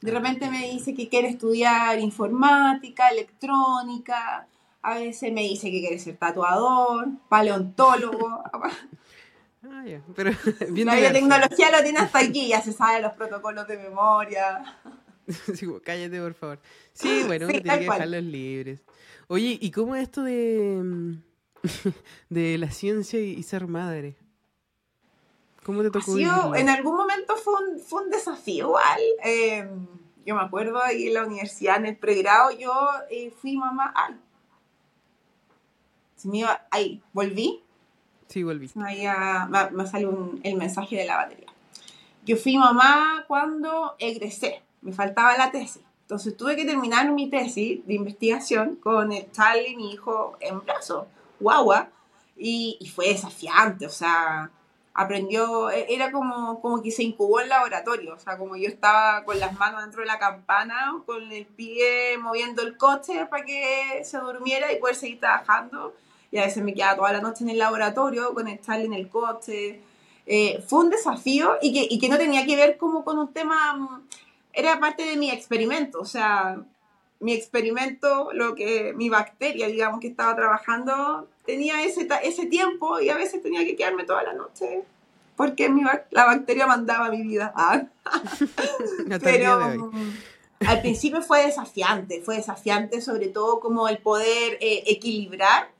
De 0.00 0.10
ah, 0.10 0.14
repente 0.14 0.50
me 0.50 0.70
dice 0.70 0.94
que 0.94 1.08
quiere 1.08 1.28
estudiar 1.28 1.98
informática, 1.98 3.08
electrónica, 3.08 4.46
a 4.82 4.96
veces 4.96 5.32
me 5.32 5.42
dice 5.42 5.70
que 5.70 5.80
quiere 5.80 5.98
ser 5.98 6.16
tatuador, 6.16 7.08
paleontólogo. 7.28 8.42
Ah, 9.66 9.82
ya, 9.86 10.02
pero 10.14 10.30
bien 10.72 10.86
La 10.86 10.96
biotecnología 10.96 11.70
lo 11.70 11.82
tiene 11.82 11.98
hasta 11.98 12.18
aquí, 12.18 12.48
ya 12.48 12.60
se 12.60 12.72
sabe 12.74 13.00
los 13.00 13.14
protocolos 13.14 13.66
de 13.66 13.78
memoria. 13.78 14.62
Sí, 15.54 15.66
cállate, 15.82 16.20
por 16.20 16.34
favor. 16.34 16.60
Sí, 16.92 17.22
bueno, 17.26 17.46
tiene 17.46 17.62
que 17.62 17.78
dejarlos 17.78 18.22
libres. 18.24 18.80
Oye, 19.26 19.58
¿y 19.58 19.70
cómo 19.70 19.96
es 19.96 20.02
esto 20.02 20.22
de, 20.22 21.16
de 22.28 22.58
la 22.58 22.70
ciencia 22.70 23.18
y, 23.18 23.42
ser 23.42 23.66
madre? 23.66 24.16
¿Cómo 25.64 25.82
te 25.82 25.90
tocó 25.90 26.14
sido, 26.14 26.54
En 26.54 26.68
algún 26.68 26.96
momento 26.96 27.36
fue 27.36 27.54
un, 27.54 27.80
fue 27.80 28.02
un 28.02 28.10
desafío 28.10 28.66
igual. 28.66 29.00
Em, 29.22 29.86
yo 30.26 30.34
me 30.34 30.42
acuerdo 30.42 30.80
ahí 30.82 31.08
en 31.08 31.14
la 31.14 31.24
universidad, 31.24 31.76
en 31.76 31.86
el 31.86 31.96
pregrado, 31.96 32.50
yo 32.52 32.72
eh, 33.10 33.32
fui 33.40 33.56
mamá. 33.56 33.92
Ay, 33.96 34.16
ahí, 36.70 37.02
volví. 37.12 37.62
Sí, 38.28 38.42
volví. 38.42 38.70
Me, 38.74 39.08
me, 39.48 39.70
me 39.70 39.86
salió 39.86 40.32
el 40.42 40.56
mensaje 40.56 40.96
de 40.96 41.04
la 41.06 41.16
batería. 41.16 41.48
Yo 42.24 42.36
fui 42.36 42.56
mamá 42.56 43.24
cuando 43.26 43.96
egresé, 43.98 44.62
me 44.80 44.92
faltaba 44.92 45.36
la 45.36 45.50
tesis. 45.50 45.82
Entonces 46.02 46.36
tuve 46.36 46.56
que 46.56 46.64
terminar 46.64 47.10
mi 47.10 47.30
tesis 47.30 47.86
de 47.86 47.94
investigación 47.94 48.76
con 48.76 49.10
Charlie, 49.32 49.76
mi 49.76 49.92
hijo, 49.92 50.36
en 50.40 50.60
brazo, 50.60 51.06
guagua, 51.40 51.88
y, 52.36 52.76
y 52.80 52.88
fue 52.88 53.08
desafiante, 53.08 53.86
o 53.86 53.90
sea, 53.90 54.50
aprendió, 54.94 55.70
e, 55.70 55.92
era 55.92 56.12
como, 56.12 56.60
como 56.60 56.80
que 56.82 56.92
se 56.92 57.02
incubó 57.02 57.40
en 57.40 57.48
laboratorio, 57.48 58.14
o 58.14 58.18
sea, 58.18 58.38
como 58.38 58.56
yo 58.56 58.68
estaba 58.68 59.24
con 59.24 59.38
las 59.40 59.58
manos 59.58 59.82
dentro 59.82 60.00
de 60.00 60.06
la 60.06 60.20
campana, 60.20 60.94
con 61.04 61.30
el 61.32 61.46
pie 61.46 62.16
moviendo 62.18 62.62
el 62.62 62.76
coche 62.76 63.26
para 63.26 63.44
que 63.44 64.02
se 64.04 64.18
durmiera 64.18 64.72
y 64.72 64.78
poder 64.78 64.94
seguir 64.94 65.20
trabajando, 65.20 65.94
y 66.30 66.38
a 66.38 66.44
veces 66.44 66.62
me 66.62 66.74
quedaba 66.74 66.96
toda 66.96 67.12
la 67.12 67.20
noche 67.20 67.44
en 67.44 67.50
el 67.50 67.58
laboratorio 67.58 68.32
con 68.34 68.48
el 68.48 68.60
Charlie 68.60 68.86
en 68.86 68.94
el 68.94 69.08
coche, 69.08 69.80
eh, 70.26 70.64
fue 70.66 70.80
un 70.80 70.90
desafío 70.90 71.58
y 71.60 71.72
que, 71.72 71.86
y 71.90 71.98
que 71.98 72.08
no 72.08 72.16
tenía 72.16 72.46
que 72.46 72.56
ver 72.56 72.78
como 72.78 73.04
con 73.04 73.18
un 73.18 73.32
tema, 73.32 73.74
mm, 73.74 74.08
era 74.52 74.78
parte 74.78 75.04
de 75.04 75.16
mi 75.16 75.30
experimento, 75.30 76.00
o 76.00 76.04
sea, 76.04 76.56
mi 77.18 77.32
experimento, 77.32 78.30
lo 78.32 78.54
que 78.54 78.92
mi 78.94 79.08
bacteria, 79.08 79.66
digamos, 79.66 80.00
que 80.00 80.08
estaba 80.08 80.36
trabajando, 80.36 81.28
tenía 81.44 81.82
ese, 81.82 82.08
ese 82.22 82.46
tiempo 82.46 83.00
y 83.00 83.10
a 83.10 83.16
veces 83.16 83.42
tenía 83.42 83.64
que 83.64 83.76
quedarme 83.76 84.04
toda 84.04 84.22
la 84.22 84.32
noche 84.32 84.84
porque 85.36 85.68
mi, 85.68 85.82
la 86.10 86.24
bacteria 86.26 86.66
mandaba 86.66 87.10
mi 87.10 87.22
vida. 87.22 87.52
Ah. 88.06 89.18
Pero 89.22 89.90
al 90.66 90.80
principio 90.82 91.22
fue 91.22 91.46
desafiante, 91.46 92.22
fue 92.22 92.36
desafiante 92.36 93.00
sobre 93.00 93.28
todo 93.28 93.60
como 93.60 93.88
el 93.88 93.98
poder 93.98 94.58
eh, 94.60 94.84
equilibrar, 94.86 95.70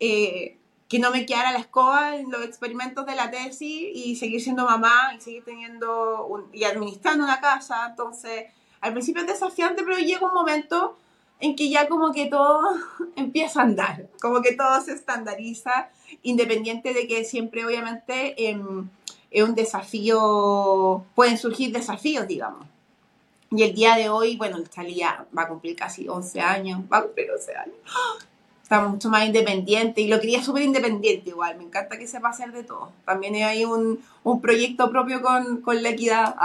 eh, 0.00 0.58
que 0.88 0.98
no 0.98 1.10
me 1.12 1.26
quedara 1.26 1.52
la 1.52 1.58
escoba 1.58 2.16
en 2.16 2.30
los 2.30 2.44
experimentos 2.44 3.06
de 3.06 3.14
la 3.14 3.30
tesis 3.30 3.88
y 3.94 4.16
seguir 4.16 4.40
siendo 4.42 4.64
mamá 4.64 5.14
y 5.16 5.20
seguir 5.20 5.44
teniendo 5.44 6.48
y 6.52 6.64
administrando 6.64 7.24
una 7.24 7.40
casa. 7.40 7.86
Entonces, 7.88 8.46
al 8.80 8.92
principio 8.92 9.22
es 9.22 9.28
desafiante, 9.28 9.84
pero 9.84 9.98
llega 9.98 10.26
un 10.26 10.34
momento 10.34 10.98
en 11.40 11.56
que 11.56 11.68
ya 11.68 11.88
como 11.88 12.12
que 12.12 12.26
todo 12.26 12.60
empieza 13.16 13.60
a 13.60 13.64
andar, 13.64 14.08
como 14.20 14.42
que 14.42 14.52
todo 14.52 14.80
se 14.80 14.92
estandariza, 14.92 15.90
independiente 16.22 16.94
de 16.94 17.06
que 17.06 17.24
siempre 17.24 17.64
obviamente 17.64 18.48
em, 18.48 18.88
es 19.30 19.42
un 19.42 19.54
desafío, 19.54 21.04
pueden 21.14 21.38
surgir 21.38 21.72
desafíos, 21.72 22.26
digamos. 22.26 22.66
Y 23.52 23.64
el 23.64 23.74
día 23.74 23.96
de 23.96 24.08
hoy, 24.08 24.36
bueno, 24.36 24.58
ya 24.94 25.26
va 25.36 25.42
a 25.42 25.48
cumplir 25.48 25.74
casi 25.74 26.08
11 26.08 26.40
años, 26.40 26.80
va 26.92 26.98
a 26.98 27.02
cumplir 27.02 27.30
11 27.30 27.56
años. 27.56 27.76
Está 28.62 28.86
mucho 28.86 29.10
más 29.10 29.26
independiente 29.26 30.00
y 30.00 30.06
lo 30.06 30.20
quería 30.20 30.44
súper 30.44 30.62
independiente 30.62 31.30
igual. 31.30 31.58
Me 31.58 31.64
encanta 31.64 31.98
que 31.98 32.06
sepa 32.06 32.28
hacer 32.28 32.52
de 32.52 32.62
todo. 32.62 32.92
También 33.04 33.34
hay 33.34 33.64
un, 33.64 33.98
un 34.22 34.40
proyecto 34.40 34.88
propio 34.92 35.20
con, 35.20 35.60
con 35.60 35.82
la 35.82 35.88
equidad. 35.88 36.36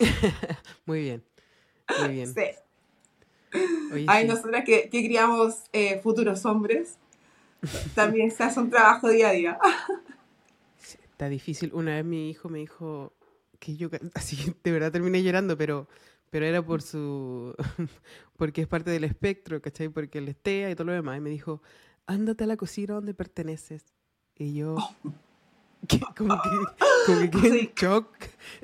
Muy 0.86 1.02
bien. 1.02 1.24
Muy 2.00 2.08
bien. 2.08 2.34
Sí. 2.34 2.42
Hay 4.06 4.26
nosotras 4.26 4.64
que, 4.64 4.88
que 4.90 5.04
criamos 5.04 5.64
eh, 5.72 6.00
futuros 6.02 6.44
hombres. 6.44 6.96
También 7.94 8.30
se 8.30 8.44
hace 8.44 8.60
un 8.60 8.70
trabajo 8.70 9.08
día 9.08 9.28
a 9.28 9.32
día. 9.32 9.58
está 11.18 11.28
difícil. 11.28 11.72
Una 11.74 11.96
vez 11.96 12.04
mi 12.04 12.30
hijo 12.30 12.48
me 12.48 12.60
dijo 12.60 13.12
que 13.58 13.76
yo, 13.76 13.88
así 14.14 14.54
de 14.62 14.70
verdad 14.70 14.92
terminé 14.92 15.22
llorando, 15.22 15.58
pero, 15.58 15.88
pero 16.30 16.46
era 16.46 16.62
por 16.64 16.80
su, 16.80 17.54
porque 18.36 18.62
es 18.62 18.68
parte 18.68 18.90
del 18.90 19.02
espectro, 19.02 19.60
¿cachai? 19.60 19.88
Porque 19.88 20.18
el 20.18 20.28
estea 20.28 20.70
y 20.70 20.76
todo 20.76 20.86
lo 20.86 20.92
demás. 20.92 21.18
Y 21.18 21.20
me 21.20 21.30
dijo, 21.30 21.60
ándate 22.06 22.44
a 22.44 22.46
la 22.46 22.56
cocina 22.56 22.94
donde 22.94 23.14
perteneces. 23.14 23.82
Y 24.36 24.54
yo, 24.54 24.76
como 26.16 26.40
que, 26.40 26.50
como 27.06 27.20
que 27.20 27.30
quedé 27.30 27.60
en 27.62 27.72
shock. 27.74 28.08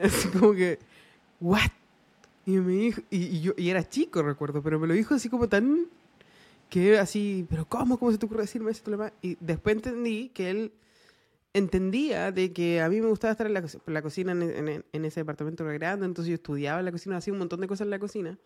Así 0.00 0.28
como 0.28 0.52
que, 0.52 0.78
¿what? 1.40 1.72
Y 2.46 2.52
me 2.52 2.72
dijo, 2.72 3.00
y, 3.10 3.40
yo, 3.40 3.52
y 3.56 3.70
era 3.70 3.88
chico, 3.88 4.22
recuerdo, 4.22 4.62
pero 4.62 4.78
me 4.78 4.86
lo 4.86 4.94
dijo 4.94 5.14
así 5.14 5.28
como 5.28 5.48
tan, 5.48 5.86
que 6.68 6.98
así, 6.98 7.46
pero 7.48 7.66
¿cómo? 7.66 7.98
¿Cómo 7.98 8.12
se 8.12 8.18
te 8.18 8.26
ocurre 8.26 8.42
decirme 8.42 8.70
esto? 8.70 8.90
Y 9.22 9.36
después 9.40 9.76
entendí 9.76 10.28
que 10.28 10.50
él 10.50 10.72
entendía 11.54 12.32
de 12.32 12.52
que 12.52 12.82
a 12.82 12.88
mí 12.88 13.00
me 13.00 13.06
gustaba 13.06 13.30
estar 13.30 13.46
en 13.46 13.54
la, 13.54 13.64
la 13.86 14.02
cocina 14.02 14.32
en, 14.32 14.84
en, 14.92 15.04
ese 15.04 15.20
departamento 15.20 15.64
grande, 15.64 16.04
entonces 16.04 16.28
yo 16.28 16.34
estudiaba 16.34 16.80
en 16.80 16.84
la 16.84 16.92
cocina, 16.92 17.16
hacía 17.16 17.32
un 17.32 17.38
montón 17.38 17.60
de 17.60 17.68
cosas 17.68 17.86
en 17.86 17.90
la 17.90 17.98
cocina. 17.98 18.38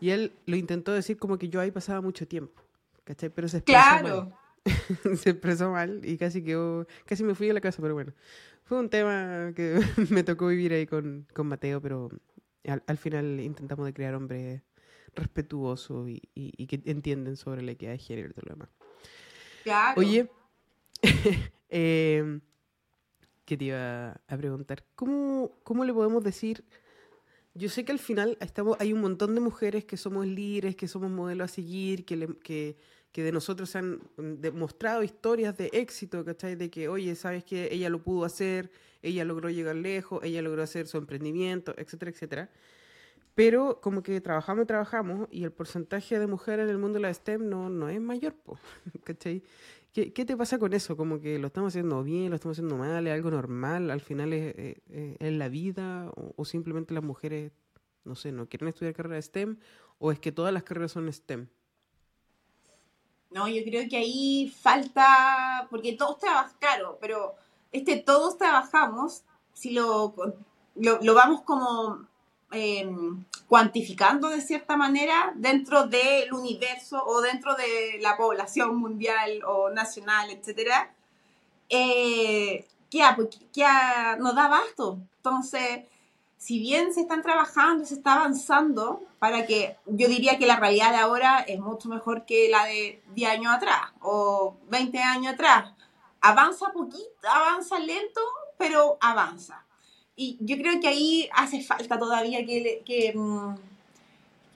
Y 0.00 0.10
él 0.10 0.32
lo 0.46 0.56
intentó 0.56 0.92
decir 0.92 1.18
como 1.18 1.36
que 1.36 1.48
yo 1.48 1.60
ahí 1.60 1.70
pasaba 1.70 2.00
mucho 2.00 2.26
tiempo, 2.26 2.62
¿cachai? 3.04 3.28
Pero 3.30 3.48
se 3.48 3.58
expresó 3.58 3.80
claro. 3.80 4.32
mal. 4.64 5.16
se 5.18 5.30
expresó 5.30 5.70
mal 5.70 6.00
y 6.04 6.16
casi 6.16 6.42
quedó, 6.42 6.86
casi 7.06 7.24
me 7.24 7.34
fui 7.34 7.50
a 7.50 7.54
la 7.54 7.60
casa, 7.60 7.82
pero 7.82 7.94
bueno. 7.94 8.12
Fue 8.64 8.78
un 8.78 8.88
tema 8.88 9.52
que 9.54 9.80
me 10.10 10.22
tocó 10.22 10.48
vivir 10.48 10.72
ahí 10.72 10.86
con, 10.86 11.26
con 11.32 11.46
Mateo, 11.46 11.80
pero 11.80 12.10
al, 12.68 12.98
final 12.98 13.40
intentamos 13.40 13.86
de 13.86 13.92
crear 13.92 14.14
hombres 14.14 14.62
respetuosos 15.14 16.08
y, 16.08 16.20
y, 16.34 16.66
que 16.66 16.82
entienden 16.90 17.36
sobre 17.36 17.62
la 17.62 17.72
equidad 17.72 17.92
de 17.92 17.98
género 17.98 18.30
y 18.30 18.32
todo 18.32 18.42
lo 18.46 18.54
demás. 18.54 18.68
Claro. 19.64 20.00
Oye, 20.00 20.30
eh, 21.70 22.40
¿qué 23.44 23.56
te 23.56 23.64
iba 23.64 24.10
a 24.10 24.36
preguntar? 24.36 24.84
¿Cómo, 24.94 25.52
¿Cómo 25.62 25.84
le 25.84 25.92
podemos 25.92 26.22
decir? 26.22 26.64
Yo 27.54 27.70
sé 27.70 27.84
que 27.84 27.92
al 27.92 27.98
final 27.98 28.36
estamos, 28.40 28.76
hay 28.80 28.92
un 28.92 29.00
montón 29.00 29.34
de 29.34 29.40
mujeres 29.40 29.84
que 29.86 29.96
somos 29.96 30.26
líderes, 30.26 30.76
que 30.76 30.88
somos 30.88 31.10
modelos 31.10 31.50
a 31.50 31.54
seguir, 31.54 32.04
que, 32.04 32.28
que, 32.42 32.76
que 33.16 33.22
de 33.22 33.32
nosotros 33.32 33.70
se 33.70 33.78
han 33.78 34.02
demostrado 34.18 35.02
historias 35.02 35.56
de 35.56 35.70
éxito, 35.72 36.22
¿cachai? 36.22 36.54
De 36.54 36.68
que, 36.68 36.86
oye, 36.90 37.14
sabes 37.14 37.44
que 37.44 37.72
ella 37.72 37.88
lo 37.88 38.02
pudo 38.02 38.26
hacer, 38.26 38.70
ella 39.00 39.24
logró 39.24 39.48
llegar 39.48 39.74
lejos, 39.74 40.22
ella 40.22 40.42
logró 40.42 40.62
hacer 40.62 40.86
su 40.86 40.98
emprendimiento, 40.98 41.74
etcétera, 41.78 42.10
etcétera. 42.10 42.50
Pero 43.34 43.80
como 43.80 44.02
que 44.02 44.20
trabajamos 44.20 44.64
y 44.64 44.66
trabajamos 44.66 45.28
y 45.30 45.44
el 45.44 45.50
porcentaje 45.50 46.18
de 46.18 46.26
mujeres 46.26 46.64
en 46.64 46.72
el 46.72 46.76
mundo 46.76 46.98
de 46.98 47.04
la 47.04 47.14
STEM 47.14 47.48
no, 47.48 47.70
no 47.70 47.88
es 47.88 47.98
mayor, 48.02 48.34
¿cachai? 49.04 49.42
¿Qué, 49.94 50.12
¿Qué, 50.12 50.26
te 50.26 50.36
pasa 50.36 50.58
con 50.58 50.74
eso? 50.74 50.94
Como 50.94 51.18
que 51.18 51.38
lo 51.38 51.46
estamos 51.46 51.68
haciendo 51.68 52.04
bien, 52.04 52.28
lo 52.28 52.36
estamos 52.36 52.58
haciendo 52.58 52.76
mal, 52.76 53.06
es 53.06 53.14
algo 53.14 53.30
normal, 53.30 53.90
al 53.90 54.02
final 54.02 54.34
es, 54.34 54.76
es, 54.90 55.32
la 55.32 55.48
vida 55.48 56.12
o, 56.14 56.44
simplemente 56.44 56.92
las 56.92 57.02
mujeres, 57.02 57.50
no 58.04 58.14
sé, 58.14 58.30
no 58.30 58.46
quieren 58.46 58.68
estudiar 58.68 58.92
carrera 58.92 59.14
de 59.14 59.22
STEM 59.22 59.56
o 59.96 60.12
es 60.12 60.20
que 60.20 60.32
todas 60.32 60.52
las 60.52 60.64
carreras 60.64 60.92
son 60.92 61.10
STEM. 61.10 61.48
No, 63.36 63.46
yo 63.48 63.62
creo 63.64 63.86
que 63.86 63.98
ahí 63.98 64.50
falta, 64.62 65.66
porque 65.68 65.92
todos 65.92 66.18
trabajamos, 66.18 66.54
claro, 66.58 66.96
pero 67.02 67.34
este 67.70 67.98
todos 67.98 68.38
trabajamos, 68.38 69.24
si 69.52 69.72
lo, 69.72 70.14
lo, 70.74 71.14
vamos 71.14 71.42
como 71.42 71.98
em, 72.50 73.22
cuantificando 73.46 74.30
de 74.30 74.40
cierta 74.40 74.78
manera 74.78 75.34
dentro 75.36 75.86
del 75.86 76.32
universo 76.32 77.04
o 77.04 77.20
dentro 77.20 77.54
de 77.56 77.98
la 78.00 78.16
población 78.16 78.78
mundial 78.78 79.42
o 79.44 79.68
nacional, 79.68 80.30
etcétera, 80.30 80.94
eh, 81.68 82.66
¿qué, 82.90 83.02
pues, 83.16 83.38
nos 84.18 84.34
da 84.34 84.46
abasto. 84.46 84.98
Entonces, 85.18 85.84
si 86.38 86.58
bien 86.58 86.92
se 86.92 87.02
están 87.02 87.22
trabajando, 87.22 87.84
se 87.84 87.94
está 87.94 88.14
avanzando 88.14 89.02
para 89.18 89.46
que 89.46 89.76
yo 89.86 90.08
diría 90.08 90.38
que 90.38 90.46
la 90.46 90.56
realidad 90.56 90.90
de 90.90 90.98
ahora 90.98 91.40
es 91.40 91.58
mucho 91.58 91.88
mejor 91.88 92.26
que 92.26 92.48
la 92.50 92.64
de 92.64 93.02
10 93.14 93.30
años 93.30 93.54
atrás 93.54 93.92
o 94.00 94.56
20 94.68 94.98
años 94.98 95.34
atrás 95.34 95.72
avanza 96.20 96.72
poquito, 96.72 97.28
avanza 97.28 97.78
lento, 97.78 98.20
pero 98.58 98.98
avanza. 99.00 99.64
Y 100.14 100.38
yo 100.40 100.56
creo 100.56 100.80
que 100.80 100.88
ahí 100.88 101.28
hace 101.34 101.62
falta 101.62 101.98
todavía 101.98 102.44
que, 102.44 103.12
mm, 103.14 103.54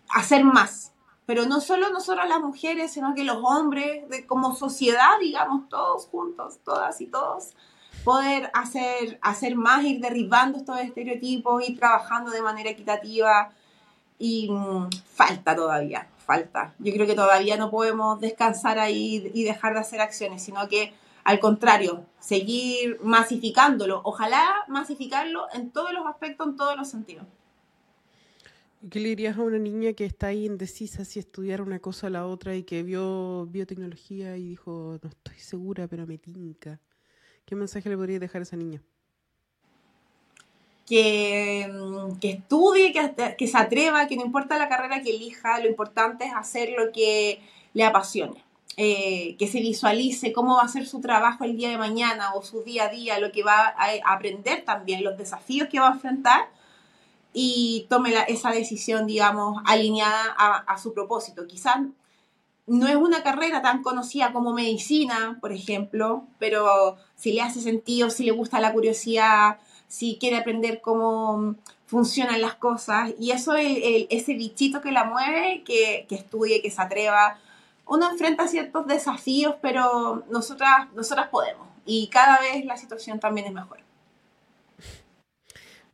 hacer 0.09 0.45
más. 0.45 0.93
Pero 1.27 1.45
no 1.47 1.61
solo 1.61 1.91
nosotros 1.91 2.29
las 2.29 2.41
mujeres, 2.41 2.93
sino 2.93 3.15
que 3.15 3.25
los 3.25 3.39
hombres, 3.45 4.09
de, 4.09 4.27
como 4.27 4.57
sociedad, 4.57 5.19
digamos, 5.21 5.69
todos 5.69 6.07
juntos, 6.07 6.59
todas 6.65 7.01
y 7.01 7.07
todos, 7.07 7.51
poder 8.05 8.51
hacer, 8.55 9.19
hacer 9.23 9.57
más, 9.57 9.85
ir 9.85 10.01
derribando 10.01 10.59
estos 10.59 10.79
estereotipos, 10.81 11.69
ir 11.69 11.79
trabajando 11.79 12.31
de 12.31 12.43
manera 12.43 12.71
equitativa. 12.71 13.51
Y 14.19 14.51
mm, 14.51 14.89
falta 15.15 15.57
todavía, 15.57 16.07
falta. 16.19 16.75
Yo 16.79 16.93
creo 16.93 17.07
que 17.07 17.15
todavía 17.15 17.57
no 17.57 17.71
podemos 17.71 18.21
descansar 18.21 18.79
ahí 18.79 19.31
y 19.33 19.45
dejar 19.45 19.75
de 19.75 19.81
hacer 19.81 20.01
acciones, 20.01 20.43
sino 20.43 20.69
que 20.69 20.93
al 21.25 21.39
contrario, 21.39 22.07
seguir 22.19 22.99
masificándolo. 23.03 24.01
Ojalá 24.05 24.65
masificarlo 24.69 25.47
en 25.55 25.71
todos 25.71 25.93
los 25.93 26.07
aspectos, 26.07 26.49
en 26.49 26.57
todos 26.57 26.77
los 26.77 26.89
sentidos. 26.89 27.27
¿Qué 28.91 28.99
le 28.99 29.11
dirías 29.11 29.37
a 29.37 29.43
una 29.43 29.59
niña 29.59 29.93
que 29.93 30.07
está 30.07 30.29
ahí 30.29 30.47
indecisa 30.47 31.05
si 31.05 31.19
estudiar 31.19 31.61
una 31.61 31.81
cosa 31.81 32.07
o 32.07 32.11
la 32.11 32.27
otra 32.27 32.57
y 32.57 32.63
que 32.63 32.83
vio 32.83 33.47
biotecnología 33.47 34.39
y 34.39 34.49
dijo, 34.49 34.99
no 35.03 35.11
estoy 35.11 35.39
segura, 35.39 35.87
pero 35.87 36.07
me 36.07 36.17
tinca? 36.17 36.81
¿Qué 37.51 37.57
mensaje 37.57 37.91
le 37.91 37.97
podría 37.97 38.19
dejar 38.19 38.41
a 38.41 38.45
esa 38.45 38.57
niña? 38.57 38.81
Que, 40.87 41.71
que 42.21 42.31
estudie, 42.31 42.93
que, 42.93 43.37
que 43.37 43.47
se 43.47 43.59
atreva, 43.59 44.07
que 44.07 44.17
no 44.17 44.25
importa 44.25 44.57
la 44.57 44.69
carrera 44.69 45.03
que 45.03 45.11
elija, 45.11 45.61
lo 45.61 45.69
importante 45.69 46.25
es 46.25 46.33
hacer 46.35 46.71
lo 46.79 46.93
que 46.93 47.43
le 47.75 47.85
apasione 47.85 48.43
eh, 48.77 49.37
que 49.39 49.47
se 49.47 49.61
visualice 49.61 50.33
cómo 50.33 50.57
va 50.57 50.63
a 50.63 50.69
ser 50.69 50.87
su 50.87 51.01
trabajo 51.01 51.45
el 51.45 51.57
día 51.57 51.69
de 51.71 51.77
mañana 51.77 52.33
o 52.35 52.43
su 52.43 52.63
día 52.63 52.85
a 52.85 52.89
día, 52.89 53.19
lo 53.19 53.33
que 53.33 53.43
va 53.43 53.75
a 53.77 54.15
aprender 54.15 54.65
también, 54.65 55.05
los 55.05 55.19
desafíos 55.19 55.69
que 55.69 55.81
va 55.81 55.89
a 55.89 55.93
enfrentar 55.93 56.49
y 57.35 57.87
tome 57.91 58.15
esa 58.29 58.53
decisión, 58.53 59.07
digamos, 59.07 59.63
alineada 59.67 60.35
a, 60.37 60.79
su 60.79 60.95
propósito. 60.95 61.47
Quizás 61.47 61.79
no 62.71 62.87
es 62.87 62.95
una 62.95 63.25
carrera 63.25 63.63
tan 63.63 63.83
conocida 63.83 64.33
como 64.33 64.53
medicina, 64.53 65.39
por 65.41 65.51
ejemplo, 65.51 66.23
pero 66.39 66.97
si 67.17 67.33
le 67.33 67.43
hace 67.43 67.61
sentido, 67.61 68.11
si 68.11 68.23
le 68.23 68.31
gusta 68.31 68.61
la 68.61 68.73
curiosidad, 68.73 69.59
si 69.89 70.19
quiere 70.21 70.37
aprender 70.37 70.81
cómo 70.81 71.57
funcionan 71.87 72.41
las 72.41 72.55
cosas, 72.55 73.11
y 73.19 73.33
eso 73.33 73.57
es 73.57 74.07
ese 74.09 74.35
bichito 74.35 74.81
que 74.81 74.93
la 74.93 75.03
mueve, 75.03 75.65
que, 75.65 76.07
que 76.09 76.15
estudie, 76.15 76.63
que 76.63 76.71
se 76.71 76.81
atreva. 76.81 77.39
Uno 77.89 78.09
enfrenta 78.09 78.47
ciertos 78.47 78.87
desafíos, 78.87 79.57
pero 79.61 80.23
nosotras, 80.31 80.93
nosotras 80.95 81.27
podemos, 81.27 81.67
y 81.85 82.07
cada 82.07 82.39
vez 82.39 82.65
la 82.65 82.77
situación 82.77 83.19
también 83.19 83.49
es 83.49 83.53
mejor. 83.53 83.81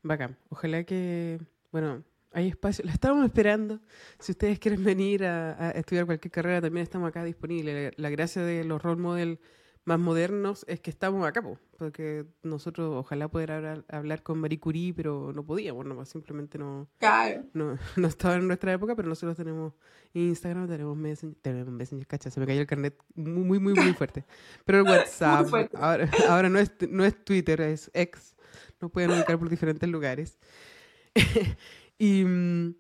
Bacán. 0.03 0.37
Ojalá 0.51 0.85
que, 0.85 1.41
bueno, 1.73 2.03
hay 2.37 2.49
espacio. 2.49 2.85
La 2.85 2.93
estábamos 2.93 3.25
esperando. 3.25 3.81
Si 4.19 4.33
ustedes 4.33 4.59
quieren 4.59 4.85
venir 4.85 5.25
a, 5.25 5.71
estudiar 5.71 6.05
cualquier 6.05 6.31
carrera, 6.31 6.61
también 6.61 6.83
estamos 6.83 7.09
acá 7.09 7.25
disponibles. 7.25 7.95
La, 7.97 8.11
gracia 8.11 8.43
de 8.43 8.63
los 8.63 8.83
role 8.83 9.01
model 9.01 9.41
más 9.87 9.99
modernos 9.99 10.67
es 10.69 10.81
que 10.81 10.91
estamos 10.91 11.27
acá, 11.27 11.43
porque 11.79 12.27
nosotros 12.43 12.93
ojalá 12.95 13.29
poder 13.29 13.85
hablar, 13.89 14.23
con 14.23 14.39
Marie 14.39 14.61
Curie, 14.61 14.93
pero 14.93 15.33
no 15.33 15.47
podíamos, 15.47 15.87
no, 15.87 16.05
simplemente 16.05 16.59
no, 16.59 16.89
no, 17.55 17.79
no, 17.97 18.07
estaba 18.09 18.35
en 18.35 18.49
nuestra 18.49 18.73
época, 18.73 18.95
pero 18.97 19.09
nosotros 19.09 19.37
tenemos 19.37 19.73
Instagram, 20.13 20.69
tenemos 20.69 20.97
Messenger, 20.97 21.39
tenemos 21.41 21.73
Messenger, 21.73 22.07
cacha, 22.07 22.31
se 22.31 22.41
me 22.41 22.47
cayó 22.47 22.61
el 22.61 22.67
carnet 22.67 22.99
muy, 23.15 23.61
muy, 23.61 23.75
muy, 23.75 23.95
fuerte. 23.95 24.25
Pero 24.65 24.79
el 24.79 24.85
WhatsApp, 24.85 25.47
ahora, 25.75 26.11
ahora 26.29 26.49
no, 26.51 26.59
es, 26.59 26.73
no 26.91 27.05
es 27.05 27.25
Twitter, 27.25 27.61
es 27.61 27.91
X 27.95 28.35
nos 28.81 28.91
pueden 28.91 29.11
ubicar 29.13 29.39
por 29.39 29.49
diferentes 29.49 29.89
lugares. 29.89 30.39
y 31.99 32.25
mm, 32.25 32.75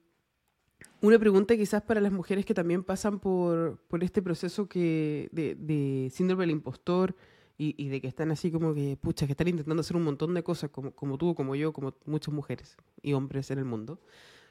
una 1.03 1.19
pregunta 1.19 1.57
quizás 1.57 1.83
para 1.83 2.01
las 2.01 2.13
mujeres 2.13 2.45
que 2.45 2.55
también 2.55 2.83
pasan 2.83 3.19
por, 3.19 3.79
por 3.89 4.03
este 4.03 4.23
proceso 4.23 4.69
que 4.69 5.29
de, 5.33 5.55
de 5.55 6.11
síndrome 6.11 6.43
del 6.43 6.51
impostor 6.51 7.15
y, 7.59 7.75
y, 7.83 7.89
de 7.89 8.01
que 8.01 8.09
están 8.09 8.31
así 8.31 8.51
como 8.51 8.75
que, 8.75 8.99
pucha, 9.01 9.27
que 9.27 9.33
están 9.33 9.49
intentando 9.49 9.81
hacer 9.81 9.97
un 9.97 10.05
montón 10.05 10.35
de 10.35 10.43
cosas 10.43 10.71
como, 10.71 10.93
como 10.93 11.17
tú, 11.17 11.35
como 11.35 11.55
yo, 11.55 11.73
como 11.73 11.95
muchas 12.05 12.35
mujeres 12.35 12.77
y 13.03 13.15
hombres 13.15 13.51
en 13.51 13.59
el 13.59 13.65
mundo. 13.65 13.99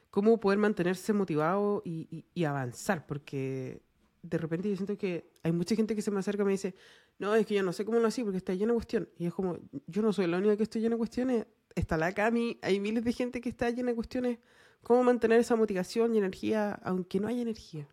¿Cómo 0.09 0.39
poder 0.39 0.57
mantenerse 0.57 1.13
motivado 1.13 1.81
y, 1.85 2.25
y 2.33 2.43
avanzar? 2.45 3.05
Porque 3.05 3.81
de 4.29 4.37
repente 4.37 4.69
yo 4.69 4.75
siento 4.75 4.97
que 4.97 5.29
hay 5.43 5.51
mucha 5.51 5.75
gente 5.75 5.95
que 5.95 6.01
se 6.01 6.11
me 6.11 6.19
acerca 6.19 6.43
y 6.43 6.45
me 6.45 6.51
dice, 6.53 6.73
no, 7.19 7.35
es 7.35 7.45
que 7.45 7.55
yo 7.55 7.63
no 7.63 7.73
sé 7.73 7.85
cómo 7.85 7.99
lo 7.99 8.07
así 8.07 8.23
porque 8.23 8.37
está 8.37 8.53
lleno 8.53 8.73
de 8.73 8.77
cuestión. 8.77 9.09
Y 9.17 9.27
es 9.27 9.33
como, 9.33 9.57
yo 9.87 10.01
no 10.01 10.11
soy 10.13 10.27
la 10.27 10.37
única 10.37 10.57
que 10.57 10.63
estoy 10.63 10.81
llena 10.81 10.95
de 10.95 10.99
cuestiones, 10.99 11.45
está 11.75 11.97
la 11.97 12.13
Cami, 12.13 12.57
hay 12.61 12.79
miles 12.79 13.03
de 13.03 13.13
gente 13.13 13.41
que 13.41 13.49
está 13.49 13.69
llena 13.69 13.89
de 13.89 13.95
cuestiones. 13.95 14.39
¿Cómo 14.83 15.03
mantener 15.03 15.39
esa 15.39 15.55
motivación 15.55 16.15
y 16.15 16.19
energía 16.19 16.79
aunque 16.83 17.19
no 17.19 17.27
haya 17.27 17.41
energía? 17.41 17.87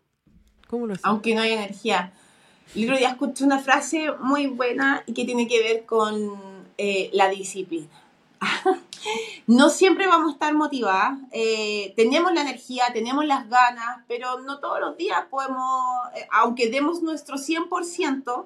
¿Cómo 0.67 0.87
lo 0.87 0.93
haces? 0.93 1.05
Aunque 1.05 1.35
no 1.35 1.41
haya 1.41 1.55
energía. 1.55 2.13
El 2.75 2.85
otro 2.85 2.97
día 2.97 3.09
escuché 3.09 3.43
una 3.43 3.59
frase 3.59 4.11
muy 4.19 4.47
buena 4.47 5.03
y 5.05 5.13
que 5.13 5.25
tiene 5.25 5.47
que 5.47 5.61
ver 5.61 5.85
con 5.85 6.63
eh, 6.77 7.09
la 7.13 7.29
disciplina. 7.29 7.89
no 9.47 9.69
siempre 9.69 10.07
vamos 10.07 10.29
a 10.29 10.33
estar 10.33 10.53
motivadas. 10.53 11.19
Eh, 11.31 11.93
tenemos 11.95 12.33
la 12.33 12.41
energía, 12.41 12.85
tenemos 12.93 13.25
las 13.25 13.49
ganas, 13.49 14.03
pero 14.07 14.39
no 14.39 14.59
todos 14.59 14.79
los 14.79 14.97
días 14.97 15.25
podemos, 15.29 15.59
eh, 16.15 16.27
aunque 16.31 16.69
demos 16.69 17.01
nuestro 17.01 17.37
100%, 17.37 18.45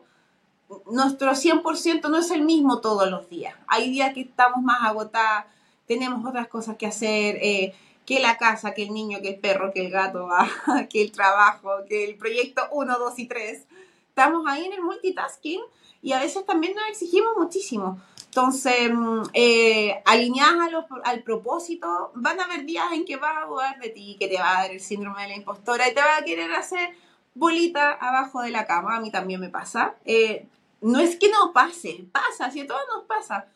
nuestro 0.86 1.32
100% 1.32 2.10
no 2.10 2.18
es 2.18 2.32
el 2.32 2.44
mismo 2.44 2.82
todos 2.82 3.10
los 3.10 3.30
días. 3.30 3.56
Hay 3.68 3.90
días 3.90 4.14
que 4.14 4.22
estamos 4.22 4.62
más 4.64 4.84
agotadas, 4.84 5.46
tenemos 5.86 6.26
otras 6.26 6.48
cosas 6.48 6.78
que 6.78 6.88
hacer, 6.88 7.38
eh, 7.42 7.74
que 8.06 8.20
la 8.20 8.38
casa, 8.38 8.74
que 8.74 8.84
el 8.84 8.94
niño, 8.94 9.20
que 9.22 9.30
el 9.30 9.40
perro, 9.40 9.72
que 9.74 9.86
el 9.86 9.92
gato, 9.92 10.28
que 10.90 11.02
el 11.02 11.12
trabajo, 11.12 11.70
que 11.88 12.06
el 12.06 12.16
proyecto 12.16 12.62
1, 12.72 12.98
2 12.98 13.20
y 13.20 13.26
3. 13.28 13.66
Estamos 14.10 14.46
ahí 14.48 14.66
en 14.66 14.74
el 14.74 14.82
multitasking 14.82 15.62
y 16.02 16.14
a 16.14 16.20
veces 16.20 16.46
también 16.46 16.74
nos 16.76 16.88
exigimos 16.90 17.36
muchísimo. 17.38 18.02
Entonces, 18.26 18.92
mm, 18.92 19.24
eh, 19.34 20.02
alineadas 20.06 20.70
al 21.04 21.24
propósito, 21.24 22.12
van 22.16 22.40
a 22.40 22.44
haber 22.44 22.66
días 22.66 22.86
en 22.94 23.06
que 23.06 23.18
vas 23.18 23.44
a 23.44 23.48
dudar 23.48 23.80
de 23.80 23.90
ti, 23.90 24.16
que 24.20 24.28
te 24.28 24.38
va 24.38 24.58
a 24.58 24.62
dar 24.64 24.72
el 24.72 24.80
síndrome 24.80 25.24
de 25.24 25.30
la 25.30 25.36
impostora 25.36 25.88
y 25.90 25.94
te 25.94 26.02
va 26.02 26.18
a 26.18 26.24
querer 26.24 26.52
hacer 26.54 26.92
bolita 27.34 27.94
abajo 27.94 28.42
de 28.42 28.52
la 28.52 28.66
cama. 28.66 28.96
A 28.96 29.02
mí 29.02 29.12
también 29.12 29.40
me 29.40 29.50
pasa. 29.50 29.96
Eh, 30.06 30.48
no 30.82 31.00
es 31.00 31.16
que 31.16 31.30
no 31.30 31.54
pase, 31.54 32.06
pasa, 32.12 32.52
si 32.52 32.62
a 32.62 32.68
todos 32.68 32.82
nos 32.96 33.06
pasa. 33.06 33.48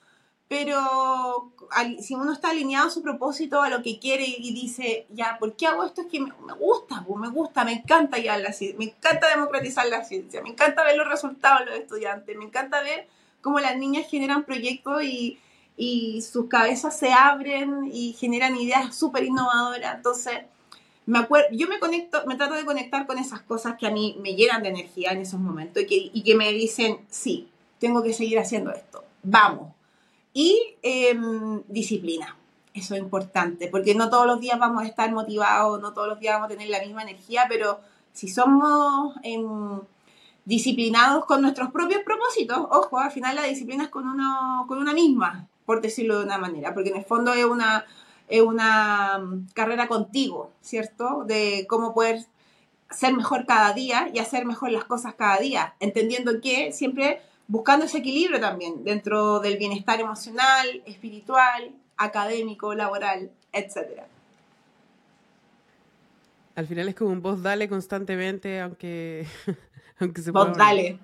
Pero 0.47 1.53
si 2.01 2.13
uno 2.13 2.33
está 2.33 2.49
alineado 2.49 2.87
a 2.87 2.91
su 2.91 3.01
propósito, 3.01 3.61
a 3.61 3.69
lo 3.69 3.81
que 3.81 3.99
quiere 3.99 4.25
y 4.27 4.53
dice, 4.53 5.07
ya, 5.09 5.37
¿por 5.39 5.55
qué 5.55 5.67
hago 5.67 5.85
esto? 5.85 6.01
Es 6.01 6.07
que 6.07 6.19
me, 6.19 6.33
gusta, 6.59 7.05
me 7.15 7.29
gusta, 7.29 7.63
me 7.63 7.71
encanta 7.71 8.17
ya 8.17 8.37
la 8.37 8.51
ciencia, 8.51 8.77
me 8.77 8.85
encanta 8.85 9.29
democratizar 9.29 9.87
la 9.87 10.03
ciencia, 10.03 10.41
me 10.41 10.49
encanta 10.49 10.83
ver 10.83 10.97
los 10.97 11.07
resultados 11.07 11.59
de 11.59 11.65
los 11.67 11.75
estudiantes, 11.75 12.35
me 12.35 12.43
encanta 12.43 12.81
ver 12.81 13.07
cómo 13.39 13.61
las 13.61 13.77
niñas 13.77 14.09
generan 14.09 14.43
proyectos 14.43 15.03
y, 15.03 15.39
y 15.77 16.21
sus 16.21 16.49
cabezas 16.49 16.99
se 16.99 17.13
abren 17.13 17.89
y 17.89 18.11
generan 18.19 18.57
ideas 18.57 18.93
súper 18.93 19.23
innovadoras. 19.23 19.95
Entonces, 19.95 20.39
me 21.05 21.19
acuerdo, 21.19 21.47
yo 21.51 21.67
me 21.67 21.79
conecto, 21.79 22.23
me 22.27 22.35
trato 22.35 22.53
de 22.53 22.65
conectar 22.65 23.07
con 23.07 23.17
esas 23.17 23.41
cosas 23.41 23.75
que 23.77 23.87
a 23.87 23.91
mí 23.91 24.17
me 24.21 24.35
llenan 24.35 24.63
de 24.63 24.69
energía 24.69 25.11
en 25.11 25.19
esos 25.19 25.39
momentos 25.39 25.83
y 25.83 25.87
que, 25.87 26.11
y 26.13 26.23
que 26.23 26.35
me 26.35 26.51
dicen, 26.51 26.99
sí, 27.09 27.49
tengo 27.79 28.03
que 28.03 28.13
seguir 28.13 28.39
haciendo 28.39 28.71
esto, 28.71 29.03
vamos. 29.23 29.73
Y 30.33 30.75
em, 30.81 31.61
disciplina, 31.67 32.37
eso 32.73 32.95
es 32.95 33.01
importante, 33.01 33.67
porque 33.67 33.95
no 33.95 34.09
todos 34.09 34.27
los 34.27 34.39
días 34.39 34.59
vamos 34.59 34.83
a 34.83 34.87
estar 34.87 35.11
motivados, 35.11 35.81
no 35.81 35.93
todos 35.93 36.07
los 36.07 36.19
días 36.19 36.35
vamos 36.35 36.45
a 36.45 36.49
tener 36.49 36.69
la 36.69 36.79
misma 36.79 37.01
energía, 37.01 37.45
pero 37.49 37.79
si 38.13 38.27
somos 38.27 39.15
em, 39.23 39.81
disciplinados 40.45 41.25
con 41.25 41.41
nuestros 41.41 41.71
propios 41.71 42.01
propósitos, 42.03 42.59
ojo, 42.69 42.99
al 42.99 43.11
final 43.11 43.35
la 43.35 43.43
disciplina 43.43 43.85
es 43.85 43.89
con, 43.89 44.07
uno, 44.07 44.65
con 44.67 44.77
una 44.77 44.93
misma, 44.93 45.47
por 45.65 45.81
decirlo 45.81 46.19
de 46.19 46.25
una 46.25 46.37
manera, 46.37 46.73
porque 46.73 46.89
en 46.89 46.97
el 46.97 47.05
fondo 47.05 47.33
es 47.33 47.45
una 47.45 47.85
una 48.39 49.19
mm, 49.19 49.47
carrera 49.53 49.87
contigo, 49.87 50.51
¿cierto? 50.61 51.25
De 51.25 51.65
cómo 51.67 51.93
poder 51.93 52.25
ser 52.89 53.13
mejor 53.13 53.45
cada 53.45 53.73
día 53.73 54.09
y 54.13 54.19
hacer 54.19 54.45
mejor 54.45 54.71
las 54.71 54.85
cosas 54.85 55.15
cada 55.15 55.37
día, 55.37 55.75
entendiendo 55.79 56.39
que 56.39 56.71
siempre 56.71 57.21
buscando 57.47 57.85
ese 57.85 57.97
equilibrio 57.97 58.39
también 58.39 58.83
dentro 58.85 59.39
del 59.41 59.57
bienestar 59.57 59.99
emocional, 59.99 60.81
espiritual, 60.85 61.71
académico, 61.97 62.73
laboral, 62.73 63.31
etc. 63.51 64.03
Al 66.55 66.67
final 66.67 66.87
es 66.87 66.95
como 66.95 67.11
un 67.11 67.21
voz 67.21 67.41
dale 67.41 67.67
constantemente, 67.67 68.61
aunque, 68.61 69.25
aunque 69.99 70.21
se 70.21 70.31
Voz 70.31 70.57
dale. 70.57 70.99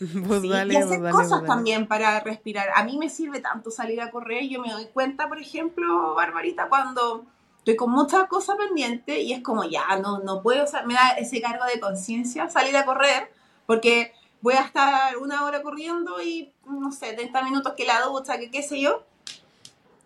y 0.42 0.76
hacer 0.76 1.10
cosas 1.10 1.44
también 1.44 1.86
para 1.86 2.20
respirar. 2.20 2.70
A 2.74 2.84
mí 2.84 2.96
me 2.96 3.10
sirve 3.10 3.40
tanto 3.40 3.70
salir 3.70 4.00
a 4.00 4.10
correr. 4.10 4.48
Yo 4.48 4.60
me 4.60 4.72
doy 4.72 4.86
cuenta, 4.86 5.28
por 5.28 5.38
ejemplo, 5.38 6.14
Barbarita, 6.14 6.68
cuando 6.68 7.26
estoy 7.58 7.76
con 7.76 7.90
muchas 7.90 8.26
cosas 8.26 8.56
pendientes 8.56 9.18
y 9.18 9.34
es 9.34 9.42
como 9.42 9.64
ya, 9.64 9.96
no, 10.02 10.20
no 10.20 10.42
puedo, 10.42 10.64
o 10.64 10.86
me 10.86 10.94
da 10.94 11.10
ese 11.18 11.42
cargo 11.42 11.66
de 11.66 11.78
conciencia 11.78 12.48
salir 12.48 12.74
a 12.76 12.86
correr 12.86 13.30
porque 13.66 14.14
voy 14.40 14.54
a 14.54 14.62
estar 14.62 15.18
una 15.18 15.44
hora 15.44 15.62
corriendo 15.62 16.22
y, 16.22 16.50
no 16.64 16.90
sé, 16.92 17.12
30 17.12 17.42
minutos 17.42 17.74
que 17.76 17.84
la 17.84 18.00
ducha, 18.00 18.38
que 18.38 18.50
qué 18.50 18.62
sé 18.62 18.80
yo. 18.80 19.04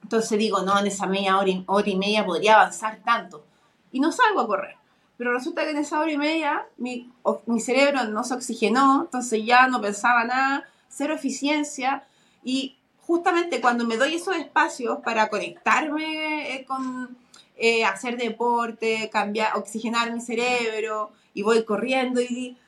Entonces 0.02 0.38
digo, 0.38 0.62
no, 0.62 0.78
en 0.78 0.88
esa 0.88 1.06
media 1.06 1.38
hora 1.38 1.52
hora 1.66 1.88
y 1.88 1.96
media 1.96 2.26
podría 2.26 2.56
avanzar 2.56 2.98
tanto. 3.04 3.44
Y 3.92 4.00
no 4.00 4.10
salgo 4.10 4.40
a 4.40 4.46
correr. 4.46 4.76
Pero 5.24 5.38
resulta 5.38 5.64
que 5.64 5.70
en 5.70 5.78
esa 5.78 6.00
hora 6.00 6.12
y 6.12 6.18
media 6.18 6.66
mi, 6.76 7.10
mi 7.46 7.58
cerebro 7.58 8.04
no 8.04 8.24
se 8.24 8.34
oxigenó, 8.34 9.04
entonces 9.04 9.42
ya 9.42 9.68
no 9.68 9.80
pensaba 9.80 10.24
nada, 10.24 10.68
cero 10.90 11.14
eficiencia. 11.14 12.04
Y 12.42 12.76
justamente 13.00 13.62
cuando 13.62 13.86
me 13.86 13.96
doy 13.96 14.16
esos 14.16 14.36
espacios 14.36 14.98
para 15.02 15.30
conectarme 15.30 16.56
eh, 16.56 16.66
con 16.66 17.16
eh, 17.56 17.86
hacer 17.86 18.18
deporte, 18.18 19.08
cambiar, 19.10 19.56
oxigenar 19.56 20.12
mi 20.12 20.20
cerebro, 20.20 21.10
y 21.32 21.40
voy 21.40 21.64
corriendo 21.64 22.20
y 22.20 22.58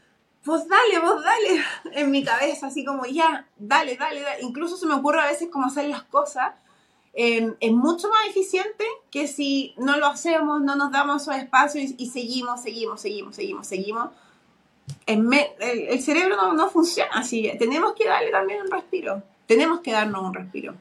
pues 0.43 0.67
dale, 0.67 0.99
vos 0.99 1.23
dale, 1.23 1.63
en 2.01 2.11
mi 2.11 2.25
cabeza, 2.25 2.69
así 2.69 2.87
como 2.87 3.05
ya, 3.05 3.47
dale, 3.59 3.99
dale, 3.99 4.23
dale. 4.23 4.41
Incluso 4.41 4.79
se 4.79 4.87
me 4.87 4.95
ocurre 4.95 5.21
a 5.21 5.27
veces 5.27 5.51
cómo 5.53 5.67
hacer 5.67 5.91
las 5.91 6.05
cosas 6.05 6.55
Em, 7.19 7.55
es 7.61 7.73
mucho 7.73 8.11
más 8.11 8.29
eficiente 8.29 8.85
que 9.11 9.27
si 9.27 9.75
no 9.79 9.97
lo 9.97 10.05
hacemos, 10.05 10.61
no 10.61 10.77
nos 10.77 10.93
damos 10.93 11.23
esos 11.23 11.35
espacios 11.37 11.95
y, 11.97 12.07
seguimos, 12.11 12.63
seguimos, 12.63 13.01
seguimos, 13.01 13.35
seguimos, 13.35 13.67
seguimos. 13.67 14.11
el, 15.07 16.01
cerebro 16.03 16.37
no, 16.37 16.53
no, 16.53 16.69
funciona 16.69 17.11
así. 17.15 17.51
Tenemos 17.59 17.95
que 17.95 18.07
darle 18.07 18.31
también 18.31 18.61
un 18.61 18.71
respiro. 18.71 19.23
Tenemos 19.47 19.81
que 19.81 19.93
darnos 19.93 20.23
un 20.25 20.35
respiro. 20.35 20.75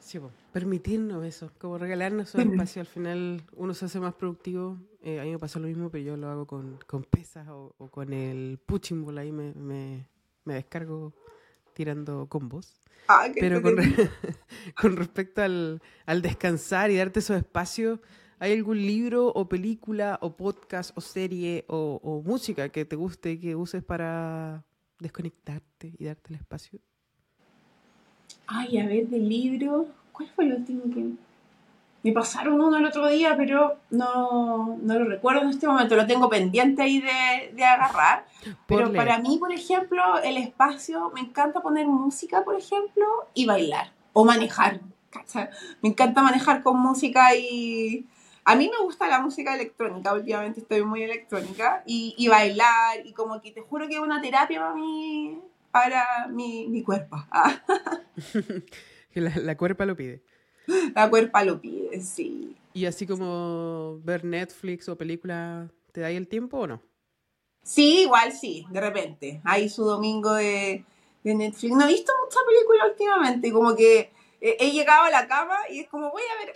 Sí, 0.00 0.18
permitirnos 0.54 1.22
eso, 1.26 1.50
como 1.58 1.76
regalarnos 1.76 2.34
un 2.34 2.40
espacio. 2.52 2.80
Al 2.80 2.86
final 2.86 3.42
uno 3.54 3.74
se 3.74 3.84
hace 3.84 4.00
más 4.00 4.14
productivo 4.14 4.78
Eh, 5.02 5.20
a 5.20 5.24
mí 5.24 5.32
me 5.32 5.38
pasa 5.38 5.58
lo 5.58 5.68
mismo, 5.68 5.90
pero 5.90 6.02
yo 6.02 6.16
lo 6.16 6.28
hago 6.28 6.46
con, 6.46 6.78
con 6.86 7.04
pesas 7.04 7.46
o, 7.48 7.74
o 7.76 7.88
con 7.88 8.14
el 8.14 8.58
punching 8.64 9.04
ball. 9.04 9.18
Ahí 9.18 9.32
me, 9.32 9.52
me, 9.52 10.06
me 10.46 10.54
descargo 10.54 11.12
tirando 11.74 12.26
combos. 12.26 12.80
Ah, 13.06 13.28
qué 13.32 13.40
Pero 13.40 13.62
con, 13.62 13.76
re- 13.76 13.84
con 14.80 14.96
respecto 14.96 15.42
al, 15.42 15.80
al 16.06 16.22
descansar 16.22 16.90
y 16.90 16.96
darte 16.96 17.20
esos 17.20 17.36
espacios, 17.36 18.00
¿hay 18.38 18.52
algún 18.52 18.78
libro 18.78 19.28
o 19.28 19.48
película 19.48 20.18
o 20.22 20.36
podcast 20.36 20.96
o 20.96 21.00
serie 21.00 21.64
o, 21.68 22.00
o 22.02 22.22
música 22.22 22.68
que 22.70 22.84
te 22.84 22.96
guste 22.96 23.38
que 23.40 23.54
uses 23.56 23.82
para 23.82 24.64
desconectarte 24.98 25.94
y 25.98 26.04
darte 26.04 26.34
el 26.34 26.40
espacio? 26.40 26.80
Ay, 28.46 28.78
a 28.78 28.86
ver, 28.86 29.06
del 29.08 29.28
libro. 29.28 29.86
¿Cuál 30.12 30.28
fue 30.30 30.44
el 30.46 30.54
último 30.54 30.82
que.? 30.92 31.27
Me 32.08 32.14
pasaron 32.14 32.58
uno 32.58 32.78
el 32.78 32.86
otro 32.86 33.06
día, 33.06 33.36
pero 33.36 33.76
no, 33.90 34.78
no 34.80 34.98
lo 34.98 35.04
recuerdo 35.04 35.42
en 35.42 35.50
este 35.50 35.66
momento. 35.66 35.94
Lo 35.94 36.06
tengo 36.06 36.30
pendiente 36.30 36.80
ahí 36.80 37.02
de, 37.02 37.52
de 37.54 37.64
agarrar. 37.64 38.24
Pero 38.66 38.86
Por 38.86 38.96
para 38.96 39.18
mí, 39.18 39.36
por 39.38 39.52
ejemplo, 39.52 40.18
el 40.24 40.38
espacio, 40.38 41.10
me 41.14 41.20
encanta 41.20 41.60
poner 41.60 41.86
música, 41.86 42.44
por 42.44 42.56
ejemplo, 42.56 43.04
y 43.34 43.44
bailar. 43.44 43.92
O 44.14 44.24
manejar. 44.24 44.80
¿cachai? 45.10 45.50
Me 45.82 45.90
encanta 45.90 46.22
manejar 46.22 46.62
con 46.62 46.78
música 46.78 47.34
y. 47.36 48.06
A 48.42 48.56
mí 48.56 48.70
me 48.70 48.82
gusta 48.82 49.06
la 49.06 49.20
música 49.20 49.54
electrónica, 49.54 50.14
últimamente 50.14 50.60
estoy 50.60 50.82
muy 50.82 51.02
electrónica, 51.02 51.82
y, 51.84 52.14
y 52.16 52.28
bailar, 52.28 53.04
y 53.04 53.12
como 53.12 53.42
que 53.42 53.52
te 53.52 53.60
juro 53.60 53.86
que 53.86 53.96
es 53.96 54.00
una 54.00 54.22
terapia 54.22 54.60
para 54.60 54.74
mí, 54.74 55.38
para 55.70 56.26
mi, 56.28 56.68
mi 56.68 56.82
cuerpo. 56.82 57.22
Ah. 57.30 57.60
La, 59.14 59.32
la 59.36 59.56
cuerpa 59.56 59.84
lo 59.84 59.96
pide. 59.96 60.22
La 60.94 61.08
cuerpa 61.10 61.44
lo 61.44 61.60
pide, 61.60 62.00
sí. 62.00 62.56
Y 62.74 62.86
así 62.86 63.06
como 63.06 64.00
ver 64.04 64.24
Netflix 64.24 64.88
o 64.88 64.96
película, 64.96 65.68
¿te 65.92 66.00
da 66.02 66.08
ahí 66.08 66.16
el 66.16 66.28
tiempo 66.28 66.58
o 66.58 66.66
no? 66.66 66.82
Sí, 67.62 68.02
igual 68.02 68.32
sí, 68.32 68.66
de 68.70 68.80
repente. 68.80 69.40
Ahí 69.44 69.68
su 69.68 69.84
domingo 69.84 70.34
de, 70.34 70.84
de 71.24 71.34
Netflix. 71.34 71.74
No 71.74 71.84
he 71.84 71.88
visto 71.88 72.12
mucha 72.24 72.38
película 72.46 72.86
últimamente, 72.86 73.52
como 73.52 73.74
que 73.74 74.12
eh, 74.40 74.56
he 74.60 74.70
llegado 74.70 75.04
a 75.04 75.10
la 75.10 75.26
cama 75.26 75.56
y 75.70 75.80
es 75.80 75.88
como 75.88 76.10
voy 76.10 76.22
a 76.22 76.44
ver, 76.46 76.54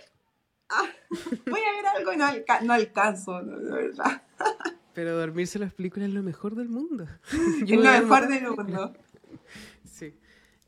ah, 0.69 0.89
voy 1.49 1.59
a 1.59 1.71
ver 1.75 1.85
algo 1.97 2.13
y 2.13 2.17
no, 2.17 2.25
alca- 2.25 2.61
no 2.61 2.73
alcanzo, 2.73 3.41
no, 3.41 3.59
de 3.59 3.71
verdad. 3.71 4.23
Pero 4.93 5.17
dormirse 5.17 5.57
las 5.59 5.73
películas 5.73 6.09
es 6.09 6.13
lo 6.15 6.21
mejor 6.23 6.55
del 6.55 6.69
mundo. 6.69 7.07
Es 7.31 7.69
lo 7.69 7.77
mejor 7.81 8.27
del 8.27 8.43
películas. 8.43 8.65
mundo. 8.67 8.93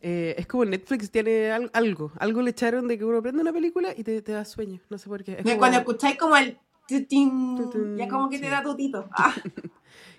Eh, 0.07 0.35
es 0.37 0.45
como 0.45 0.65
Netflix 0.65 1.09
tiene 1.09 1.51
al- 1.51 1.71
algo. 1.73 2.11
Algo 2.19 2.43
le 2.43 2.51
echaron 2.51 2.87
de 2.87 2.95
que 2.95 3.03
uno 3.05 3.23
prende 3.23 3.41
una 3.41 3.51
película 3.51 3.91
y 3.97 4.03
te, 4.03 4.21
te 4.21 4.33
da 4.33 4.45
sueño. 4.45 4.79
No 4.89 4.99
sé 4.99 5.09
por 5.09 5.23
qué. 5.23 5.31
Es 5.31 5.37
Mira, 5.39 5.55
como- 5.55 5.59
Cuando 5.61 5.77
escucháis 5.79 6.15
como 6.17 6.37
el 6.37 6.59
tutín, 6.87 7.97
ya 7.97 8.07
como 8.07 8.29
que 8.29 8.37
te 8.37 8.47
da 8.49 8.61
tutito. 8.61 9.09
Ah, 9.17 9.33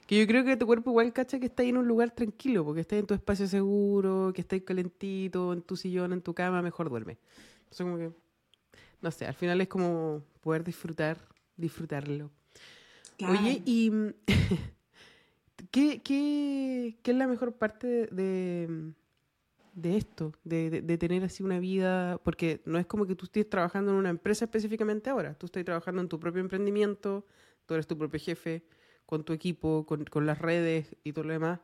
Que 0.09 0.19
yo 0.19 0.27
creo 0.27 0.45
que 0.45 0.57
tu 0.57 0.67
cuerpo 0.67 0.91
igual 0.91 1.13
cacha 1.13 1.39
que 1.39 1.47
está 1.47 1.63
ahí 1.63 1.69
en 1.69 1.77
un 1.77 1.87
lugar 1.87 2.11
tranquilo, 2.11 2.65
porque 2.65 2.81
estás 2.81 2.99
en 2.99 3.07
tu 3.07 3.15
espacio 3.15 3.47
seguro, 3.47 4.33
que 4.35 4.41
estás 4.41 4.61
calentito, 4.63 5.53
en 5.53 5.63
tu 5.63 5.77
sillón, 5.77 6.13
en 6.13 6.21
tu 6.21 6.35
cama, 6.35 6.63
mejor 6.63 6.89
duerme. 6.91 7.17
Entonces 7.59 7.85
como 7.87 7.97
que, 7.99 8.11
no 9.03 9.11
sé, 9.13 9.27
al 9.27 9.35
final 9.35 9.61
es 9.61 9.69
como 9.69 10.23
poder 10.41 10.65
disfrutar, 10.65 11.19
disfrutarlo. 11.57 12.31
Oye, 13.21 13.63
y 13.65 13.91
¿qué, 15.71 16.01
qué, 16.03 16.97
qué 17.03 17.11
es 17.11 17.17
la 17.17 17.27
mejor 17.27 17.53
parte 17.55 17.87
de, 17.87 18.07
de, 18.11 18.93
de 19.77 19.97
esto? 19.99 20.33
De, 20.45 20.71
de- 20.83 20.99
tener 20.99 21.25
así 21.25 21.45
una 21.45 21.61
vida, 21.61 22.19
porque 22.25 22.63
no 22.67 22.79
es 22.79 22.87
como 22.87 23.07
que 23.07 23.17
tú 23.17 23.27
estés 23.27 23.49
trabajando 23.51 23.93
en 23.93 23.99
una 23.99 24.11
empresa 24.11 24.47
específicamente 24.47 25.11
ahora, 25.11 25.35
tú 25.35 25.47
estás 25.47 25.65
trabajando 25.65 26.03
en 26.03 26.09
tu 26.09 26.19
propio 26.21 26.41
emprendimiento, 26.43 27.27
tú 27.67 27.75
eres 27.75 27.87
tu 27.87 27.99
propio 27.99 28.21
jefe, 28.21 28.65
con 29.07 29.25
tu 29.25 29.33
equipo, 29.35 29.87
con, 29.87 30.05
con 30.07 30.27
las 30.27 30.41
redes 30.41 30.97
y 31.05 31.13
todo 31.15 31.27
lo 31.27 31.35
demás. 31.35 31.61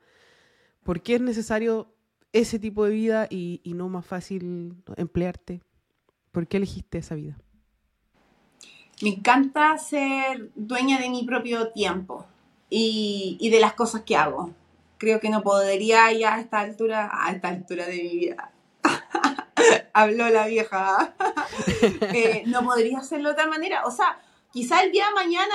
¿Por 0.84 1.02
qué 1.02 1.16
es 1.16 1.20
necesario 1.22 1.88
ese 2.32 2.58
tipo 2.58 2.84
de 2.84 2.92
vida 2.92 3.26
y, 3.30 3.60
y 3.64 3.74
no 3.74 3.88
más 3.88 4.06
fácil 4.06 4.76
emplearte? 4.96 5.62
¿Por 6.32 6.48
qué 6.48 6.58
elegiste 6.58 6.98
esa 6.98 7.16
vida? 7.16 7.38
Me 9.02 9.10
encanta 9.10 9.76
ser 9.78 10.50
dueña 10.54 10.98
de 11.00 11.10
mi 11.10 11.24
propio 11.24 11.68
tiempo 11.72 12.24
y, 12.70 13.36
y 13.40 13.50
de 13.50 13.60
las 13.60 13.74
cosas 13.74 14.02
que 14.02 14.16
hago. 14.16 14.50
Creo 15.02 15.18
que 15.18 15.30
no 15.30 15.42
podría 15.42 16.12
ya 16.12 16.36
a 16.36 16.40
esta 16.40 16.60
altura, 16.60 17.10
a 17.12 17.32
esta 17.32 17.48
altura 17.48 17.86
de 17.86 18.04
mi 18.04 18.08
vida. 18.18 18.52
Habló 19.92 20.28
la 20.28 20.46
vieja. 20.46 21.14
Eh, 22.14 22.44
no 22.46 22.62
podría 22.62 22.98
hacerlo 22.98 23.30
de 23.30 23.32
otra 23.32 23.48
manera. 23.48 23.84
O 23.84 23.90
sea, 23.90 24.20
quizá 24.52 24.82
el 24.82 24.92
día 24.92 25.08
de 25.08 25.14
mañana 25.14 25.54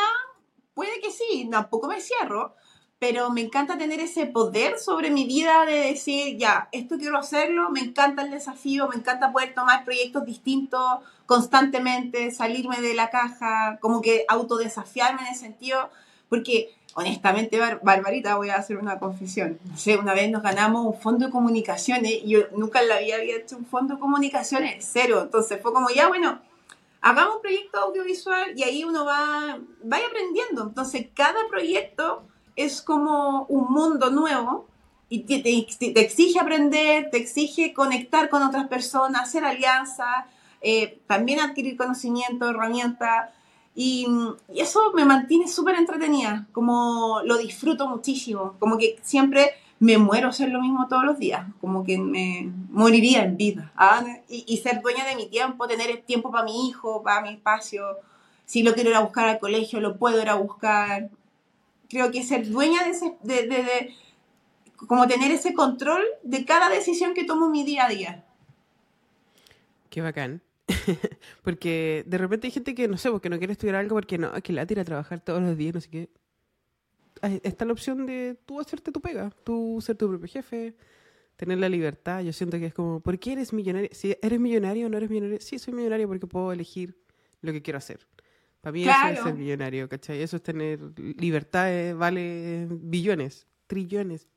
puede 0.73 0.99
que 0.99 1.11
sí, 1.11 1.47
tampoco 1.49 1.87
me 1.87 2.01
cierro, 2.01 2.55
pero 2.99 3.29
me 3.29 3.39
encanta 3.39 3.77
tener 3.77 4.01
ese 4.01 4.25
poder 4.25 4.77
sobre 4.79 5.11
mi 5.11 5.25
vida 5.25 5.65
de 5.65 5.75
decir, 5.75 6.37
ya, 6.37 6.67
esto 6.73 6.97
quiero 6.97 7.17
hacerlo, 7.17 7.69
me 7.69 7.79
encanta 7.79 8.23
el 8.23 8.31
desafío, 8.31 8.89
me 8.89 8.97
encanta 8.97 9.31
poder 9.31 9.53
tomar 9.53 9.85
proyectos 9.85 10.25
distintos 10.25 10.99
constantemente, 11.25 12.31
salirme 12.31 12.81
de 12.81 12.93
la 12.95 13.09
caja, 13.09 13.79
como 13.79 14.01
que 14.01 14.25
autodesafiarme 14.27 15.21
en 15.21 15.27
ese 15.27 15.39
sentido, 15.39 15.89
porque 16.27 16.76
honestamente, 16.97 17.59
Bar- 17.59 17.79
Barbarita, 17.83 18.35
voy 18.37 18.49
a 18.49 18.55
hacer 18.55 18.77
una 18.77 18.97
confesión. 18.97 19.59
Sé, 19.75 19.97
una 19.97 20.15
vez 20.15 20.31
nos 20.31 20.41
ganamos 20.41 20.83
un 20.83 20.99
fondo 20.99 21.27
de 21.27 21.31
comunicaciones 21.31 22.11
y 22.23 22.29
yo 22.29 22.39
nunca 22.55 22.79
había 22.79 23.21
hecho 23.21 23.55
un 23.55 23.67
fondo 23.67 23.93
de 23.93 23.99
comunicaciones, 23.99 24.83
cero. 24.91 25.21
Entonces 25.21 25.61
fue 25.61 25.71
como, 25.71 25.89
ya, 25.91 26.07
bueno, 26.07 26.39
hagamos 27.01 27.35
un 27.35 27.41
proyecto 27.43 27.79
audiovisual 27.79 28.53
y 28.57 28.63
ahí 28.63 28.83
uno 28.83 29.05
va, 29.05 29.59
va 29.91 29.97
aprendiendo. 30.07 30.63
Entonces, 30.63 31.05
cada 31.13 31.47
proyecto 31.51 32.23
es 32.55 32.81
como 32.81 33.43
un 33.47 33.71
mundo 33.71 34.09
nuevo 34.09 34.65
y 35.07 35.19
te, 35.25 35.37
te- 35.39 35.91
te 35.93 36.01
exige 36.01 36.39
aprender, 36.39 37.11
te 37.11 37.17
exige 37.17 37.75
conectar 37.75 38.27
con 38.29 38.41
otras 38.41 38.67
personas, 38.67 39.21
hacer 39.21 39.45
alianzas, 39.45 40.25
eh, 40.61 40.99
también 41.05 41.41
adquirir 41.41 41.77
conocimiento, 41.77 42.49
herramientas. 42.49 43.29
Y, 43.79 44.07
eso 44.55 44.91
me 44.95 45.05
mantiene 45.05 45.47
súper 45.47 45.75
entretenida, 45.75 46.47
como 46.51 47.21
lo 47.23 47.37
disfruto 47.37 47.87
muchísimo, 47.87 48.55
como 48.57 48.75
que 48.75 48.97
siempre 49.03 49.51
me 49.77 49.99
muero 49.99 50.29
hacer 50.29 50.49
lo 50.49 50.59
mismo 50.59 50.87
todos 50.87 51.03
los 51.05 51.19
días, 51.19 51.45
como 51.61 51.83
que 51.83 51.99
me 51.99 52.51
moriría 52.71 53.23
en 53.23 53.37
vida. 53.37 53.71
¿ah? 53.75 54.03
Y, 54.27 54.57
ser 54.57 54.81
dueña 54.81 55.05
de 55.05 55.15
mi 55.15 55.27
tiempo, 55.27 55.67
tener 55.67 56.01
tiempo 56.01 56.31
para 56.31 56.43
mi 56.43 56.67
hijo, 56.67 57.03
para 57.03 57.21
mi 57.21 57.29
espacio. 57.29 57.83
Si 58.47 58.63
lo 58.63 58.73
quiero 58.73 58.89
ir 58.89 58.95
a 58.95 59.01
buscar 59.01 59.27
al 59.27 59.37
colegio, 59.37 59.79
lo 59.79 59.99
puedo 59.99 60.19
ir 60.19 60.29
a 60.29 60.35
buscar. 60.35 61.11
Creo 61.87 62.09
que 62.09 62.23
ser 62.23 62.49
dueña 62.49 62.83
de 62.83 62.89
ese, 62.89 63.15
de, 63.21 63.47
de- 63.47 63.95
como 64.87 65.07
tener 65.07 65.29
ese 65.29 65.53
control 65.53 66.03
de 66.23 66.45
cada 66.45 66.67
decisión 66.69 67.13
que 67.13 67.25
tomo 67.25 67.47
mi 67.47 67.63
día 67.63 67.85
a 67.85 67.89
día. 67.89 68.25
Qué 69.91 70.01
bacán. 70.01 70.41
porque 71.43 72.03
de 72.05 72.17
repente 72.17 72.47
hay 72.47 72.51
gente 72.51 72.75
que, 72.75 72.87
no 72.87 72.97
sé, 72.97 73.09
porque 73.09 73.29
no 73.29 73.37
quiere 73.37 73.53
estudiar 73.53 73.75
algo 73.75 73.95
porque 73.95 74.17
no, 74.17 74.31
que 74.41 74.53
la 74.53 74.65
tira 74.65 74.81
a 74.81 74.85
trabajar 74.85 75.21
todos 75.21 75.41
los 75.41 75.57
días, 75.57 75.73
no 75.73 75.81
sé 75.81 75.89
qué. 75.89 76.09
Está 77.43 77.65
la 77.65 77.73
opción 77.73 78.05
de 78.05 78.37
tú 78.45 78.59
hacerte 78.59 78.91
tu 78.91 79.01
pega, 79.01 79.31
tú 79.43 79.79
ser 79.81 79.95
tu 79.95 80.07
propio 80.07 80.27
jefe, 80.27 80.75
tener 81.35 81.57
la 81.57 81.69
libertad. 81.69 82.21
Yo 82.21 82.31
siento 82.31 82.59
que 82.59 82.67
es 82.67 82.73
como, 82.73 82.99
¿por 82.99 83.17
qué 83.17 83.33
eres 83.33 83.53
millonario? 83.53 83.89
Si 83.91 84.15
eres 84.21 84.39
millonario 84.39 84.85
o 84.85 84.89
no 84.89 84.97
eres 84.97 85.09
millonario, 85.09 85.39
sí, 85.41 85.57
soy 85.57 85.73
millonario 85.73 86.07
porque 86.07 86.27
puedo 86.27 86.51
elegir 86.51 86.95
lo 87.41 87.51
que 87.51 87.61
quiero 87.61 87.77
hacer. 87.77 88.05
Para 88.61 88.73
mí 88.73 88.83
eso 88.83 89.07
es 89.11 89.19
ser 89.19 89.33
millonario, 89.33 89.87
¿cachai? 89.87 90.21
Eso 90.21 90.35
es 90.37 90.43
tener 90.43 90.79
libertad, 90.99 91.71
eh, 91.71 91.93
vale 91.93 92.67
billones, 92.69 93.47
trillones. 93.67 94.27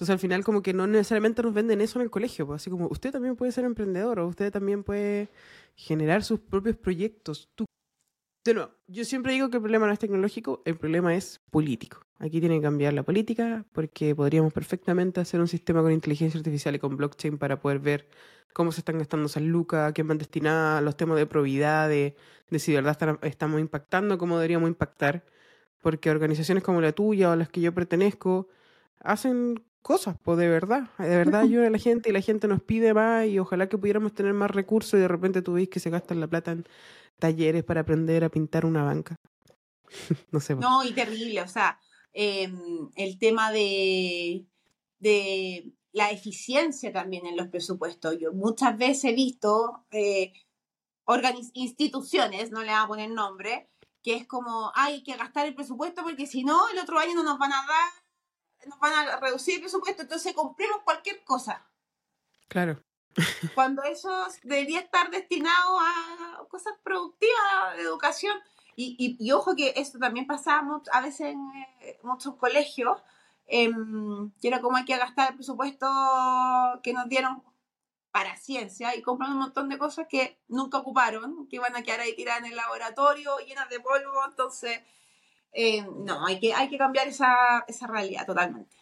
Entonces 0.00 0.14
al 0.14 0.18
final 0.18 0.42
como 0.44 0.62
que 0.62 0.72
no 0.72 0.86
necesariamente 0.86 1.42
nos 1.42 1.52
venden 1.52 1.82
eso 1.82 1.98
en 1.98 2.04
el 2.04 2.10
colegio, 2.10 2.46
pues 2.46 2.62
así 2.62 2.70
como 2.70 2.86
usted 2.86 3.12
también 3.12 3.36
puede 3.36 3.52
ser 3.52 3.66
emprendedor 3.66 4.18
o 4.20 4.28
usted 4.28 4.50
también 4.50 4.82
puede 4.82 5.28
generar 5.74 6.24
sus 6.24 6.40
propios 6.40 6.74
proyectos. 6.76 7.50
De 8.42 8.54
nuevo, 8.54 8.70
yo 8.86 9.04
siempre 9.04 9.34
digo 9.34 9.50
que 9.50 9.58
el 9.58 9.62
problema 9.62 9.86
no 9.86 9.92
es 9.92 9.98
tecnológico, 9.98 10.62
el 10.64 10.78
problema 10.78 11.14
es 11.14 11.42
político. 11.50 12.00
Aquí 12.18 12.40
tiene 12.40 12.56
que 12.56 12.62
cambiar 12.62 12.94
la 12.94 13.02
política 13.02 13.66
porque 13.72 14.14
podríamos 14.14 14.54
perfectamente 14.54 15.20
hacer 15.20 15.38
un 15.38 15.48
sistema 15.48 15.82
con 15.82 15.92
inteligencia 15.92 16.38
artificial 16.38 16.74
y 16.74 16.78
con 16.78 16.96
blockchain 16.96 17.36
para 17.36 17.60
poder 17.60 17.80
ver 17.80 18.08
cómo 18.54 18.72
se 18.72 18.80
están 18.80 18.96
gastando 18.96 19.26
esas 19.26 19.42
lucas, 19.42 19.90
a 19.90 19.92
quién 19.92 20.08
van 20.08 20.16
destinadas, 20.16 20.82
los 20.82 20.96
temas 20.96 21.18
de 21.18 21.26
probidad, 21.26 21.90
de, 21.90 22.16
de 22.48 22.58
si 22.58 22.72
de 22.72 22.80
verdad 22.80 23.18
estamos 23.20 23.60
impactando, 23.60 24.16
cómo 24.16 24.38
deberíamos 24.38 24.70
impactar. 24.70 25.26
Porque 25.82 26.10
organizaciones 26.10 26.64
como 26.64 26.80
la 26.80 26.92
tuya 26.92 27.32
o 27.32 27.36
las 27.36 27.50
que 27.50 27.60
yo 27.60 27.74
pertenezco 27.74 28.48
hacen 29.00 29.62
cosas, 29.82 30.16
pues 30.22 30.38
de 30.38 30.48
verdad, 30.48 30.90
de 30.98 31.08
verdad 31.08 31.42
ayudan 31.42 31.66
a 31.66 31.70
la 31.70 31.78
gente 31.78 32.10
y 32.10 32.12
la 32.12 32.20
gente 32.20 32.48
nos 32.48 32.62
pide 32.62 32.94
más 32.94 33.26
y 33.26 33.38
ojalá 33.38 33.68
que 33.68 33.78
pudiéramos 33.78 34.14
tener 34.14 34.32
más 34.34 34.50
recursos 34.50 34.94
y 34.94 35.02
de 35.02 35.08
repente 35.08 35.42
tú 35.42 35.54
ves 35.54 35.68
que 35.68 35.80
se 35.80 35.90
gastan 35.90 36.20
la 36.20 36.26
plata 36.26 36.52
en 36.52 36.66
talleres 37.18 37.64
para 37.64 37.80
aprender 37.82 38.24
a 38.24 38.28
pintar 38.28 38.64
una 38.66 38.82
banca. 38.84 39.16
no 40.30 40.40
sé. 40.40 40.54
pues. 40.56 40.68
No, 40.68 40.84
y 40.84 40.92
terrible, 40.92 41.42
o 41.42 41.48
sea, 41.48 41.78
eh, 42.12 42.52
el 42.96 43.18
tema 43.18 43.50
de, 43.52 44.46
de 44.98 45.72
la 45.92 46.10
eficiencia 46.10 46.92
también 46.92 47.26
en 47.26 47.36
los 47.36 47.48
presupuestos. 47.48 48.16
Yo 48.18 48.32
muchas 48.32 48.76
veces 48.78 49.04
he 49.04 49.14
visto 49.14 49.84
eh, 49.90 50.32
organiz- 51.06 51.50
instituciones, 51.54 52.50
no 52.50 52.62
le 52.62 52.70
vamos 52.70 52.84
a 52.84 52.88
poner 52.88 53.10
nombre, 53.10 53.70
que 54.02 54.14
es 54.14 54.26
como, 54.26 54.72
hay 54.74 55.02
que 55.02 55.16
gastar 55.16 55.46
el 55.46 55.54
presupuesto 55.54 56.02
porque 56.02 56.26
si 56.26 56.44
no, 56.44 56.68
el 56.70 56.78
otro 56.78 56.98
año 56.98 57.14
no 57.14 57.22
nos 57.22 57.38
van 57.38 57.52
a 57.52 57.66
dar, 57.66 57.99
nos 58.66 58.78
van 58.78 58.92
a 58.92 59.16
reducir 59.18 59.56
el 59.56 59.60
presupuesto, 59.60 60.02
entonces 60.02 60.34
compremos 60.34 60.82
cualquier 60.82 61.22
cosa. 61.24 61.64
Claro. 62.48 62.82
Cuando 63.54 63.82
eso 63.82 64.10
debería 64.42 64.80
estar 64.80 65.10
destinado 65.10 65.78
a 65.80 66.46
cosas 66.48 66.74
productivas, 66.82 67.76
de 67.76 67.82
educación. 67.82 68.36
Y, 68.76 69.16
y, 69.18 69.32
ojo 69.32 69.54
que 69.54 69.74
esto 69.76 69.98
también 69.98 70.26
pasaba 70.26 70.80
a 70.92 71.00
veces 71.02 71.32
en 71.32 71.50
eh, 71.82 71.98
muchos 72.02 72.36
colegios, 72.36 72.96
que 73.46 74.48
era 74.48 74.60
como 74.60 74.76
hay 74.76 74.84
que 74.84 74.96
gastar 74.96 75.30
el 75.30 75.34
presupuesto 75.34 75.86
que 76.82 76.94
nos 76.94 77.08
dieron 77.08 77.42
para 78.10 78.36
ciencia 78.36 78.94
y 78.96 79.02
compran 79.02 79.32
un 79.32 79.38
montón 79.38 79.68
de 79.68 79.78
cosas 79.78 80.06
que 80.08 80.40
nunca 80.48 80.78
ocuparon, 80.78 81.46
que 81.48 81.58
van 81.58 81.76
a 81.76 81.82
quedar 81.82 82.00
ahí 82.00 82.14
tiradas 82.14 82.40
en 82.40 82.46
el 82.52 82.56
laboratorio, 82.56 83.38
llenas 83.38 83.68
de 83.68 83.80
polvo, 83.80 84.24
entonces, 84.28 84.80
eh, 85.52 85.82
no, 85.82 86.26
hay 86.26 86.38
que, 86.38 86.52
hay 86.54 86.68
que 86.68 86.78
cambiar 86.78 87.08
esa, 87.08 87.64
esa 87.66 87.86
realidad 87.86 88.26
totalmente. 88.26 88.76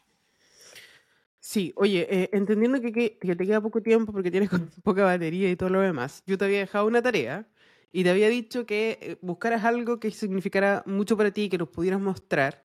Sí, 1.40 1.72
oye, 1.76 2.06
eh, 2.10 2.30
entendiendo 2.32 2.80
que, 2.80 2.92
que, 2.92 3.36
te 3.36 3.46
queda 3.46 3.60
poco 3.60 3.80
tiempo 3.82 4.12
porque 4.12 4.30
tienes 4.30 4.50
poca 4.84 5.04
batería 5.04 5.50
y 5.50 5.56
todo 5.56 5.70
lo 5.70 5.80
demás, 5.80 6.22
yo 6.26 6.36
te 6.36 6.44
había 6.44 6.58
dejado 6.58 6.86
una 6.86 7.00
tarea 7.00 7.48
y 7.90 8.04
te 8.04 8.10
había 8.10 8.28
dicho 8.28 8.66
que 8.66 8.98
eh, 9.00 9.16
buscaras 9.22 9.64
algo 9.64 9.98
que 9.98 10.10
significara 10.10 10.82
mucho 10.84 11.16
para 11.16 11.30
ti, 11.30 11.48
que 11.48 11.58
nos 11.58 11.68
pudieras 11.68 12.00
mostrar 12.00 12.64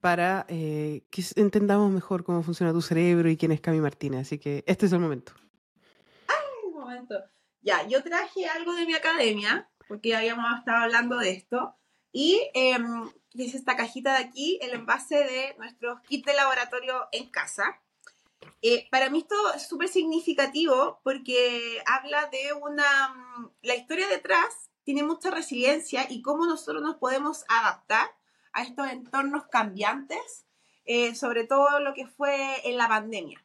para 0.00 0.46
que 0.48 1.04
entendamos 1.36 1.92
mejor 1.92 2.24
cómo 2.24 2.42
funciona 2.42 2.72
tu 2.72 2.82
cerebro 2.82 3.28
y 3.28 3.36
quién 3.36 3.52
es 3.52 3.60
Cami 3.60 3.80
Martínez. 3.80 4.22
Así 4.22 4.38
que 4.40 4.64
este 4.66 4.86
es 4.86 4.92
el 4.92 4.98
momento. 4.98 5.32
Ya, 7.62 7.86
yo 7.86 8.02
traje 8.02 8.46
algo 8.46 8.74
de 8.74 8.86
mi 8.86 8.94
academia, 8.94 9.70
porque 9.86 10.16
habíamos 10.16 10.58
estado 10.58 10.84
hablando 10.84 11.18
de 11.18 11.30
esto, 11.30 11.76
y 12.10 12.40
em, 12.54 13.08
es 13.34 13.54
esta 13.54 13.76
cajita 13.76 14.12
de 14.12 14.24
aquí, 14.24 14.58
el 14.62 14.72
envase 14.72 15.16
de 15.16 15.54
nuestros 15.58 16.00
kits 16.02 16.26
de 16.26 16.34
laboratorio 16.34 17.08
en 17.12 17.30
casa. 17.30 17.80
Eh, 18.60 18.88
para 18.90 19.08
mí 19.08 19.20
esto 19.20 19.54
es 19.54 19.66
súper 19.66 19.88
significativo 19.88 21.00
porque 21.02 21.82
habla 21.86 22.26
de 22.26 22.52
una... 22.52 23.08
Mm, 23.08 23.50
la 23.62 23.74
historia 23.74 24.08
detrás 24.08 24.70
tiene 24.84 25.02
mucha 25.02 25.30
resiliencia 25.30 26.06
y 26.08 26.22
cómo 26.22 26.46
nosotros 26.46 26.82
nos 26.82 26.96
podemos 26.96 27.44
adaptar 27.48 28.10
a 28.52 28.62
estos 28.62 28.88
entornos 28.88 29.46
cambiantes, 29.46 30.46
eh, 30.84 31.14
sobre 31.14 31.46
todo 31.46 31.80
lo 31.80 31.94
que 31.94 32.06
fue 32.06 32.68
en 32.68 32.76
la 32.76 32.88
pandemia. 32.88 33.42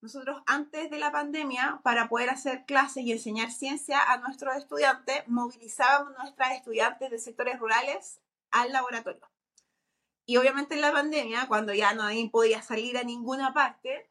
Nosotros 0.00 0.40
antes 0.46 0.90
de 0.90 0.98
la 0.98 1.10
pandemia, 1.10 1.80
para 1.82 2.08
poder 2.08 2.30
hacer 2.30 2.64
clases 2.64 3.04
y 3.04 3.12
enseñar 3.12 3.50
ciencia 3.50 4.00
a 4.00 4.18
nuestros 4.18 4.56
estudiantes, 4.56 5.26
movilizábamos 5.26 6.16
a 6.16 6.22
nuestras 6.22 6.52
estudiantes 6.52 7.10
de 7.10 7.18
sectores 7.18 7.58
rurales 7.58 8.20
al 8.50 8.72
laboratorio. 8.72 9.28
Y 10.26 10.36
obviamente 10.36 10.74
en 10.74 10.82
la 10.82 10.92
pandemia, 10.92 11.46
cuando 11.48 11.72
ya 11.72 11.94
nadie 11.94 12.28
podía 12.30 12.62
salir 12.62 12.98
a 12.98 13.02
ninguna 13.02 13.54
parte, 13.54 14.10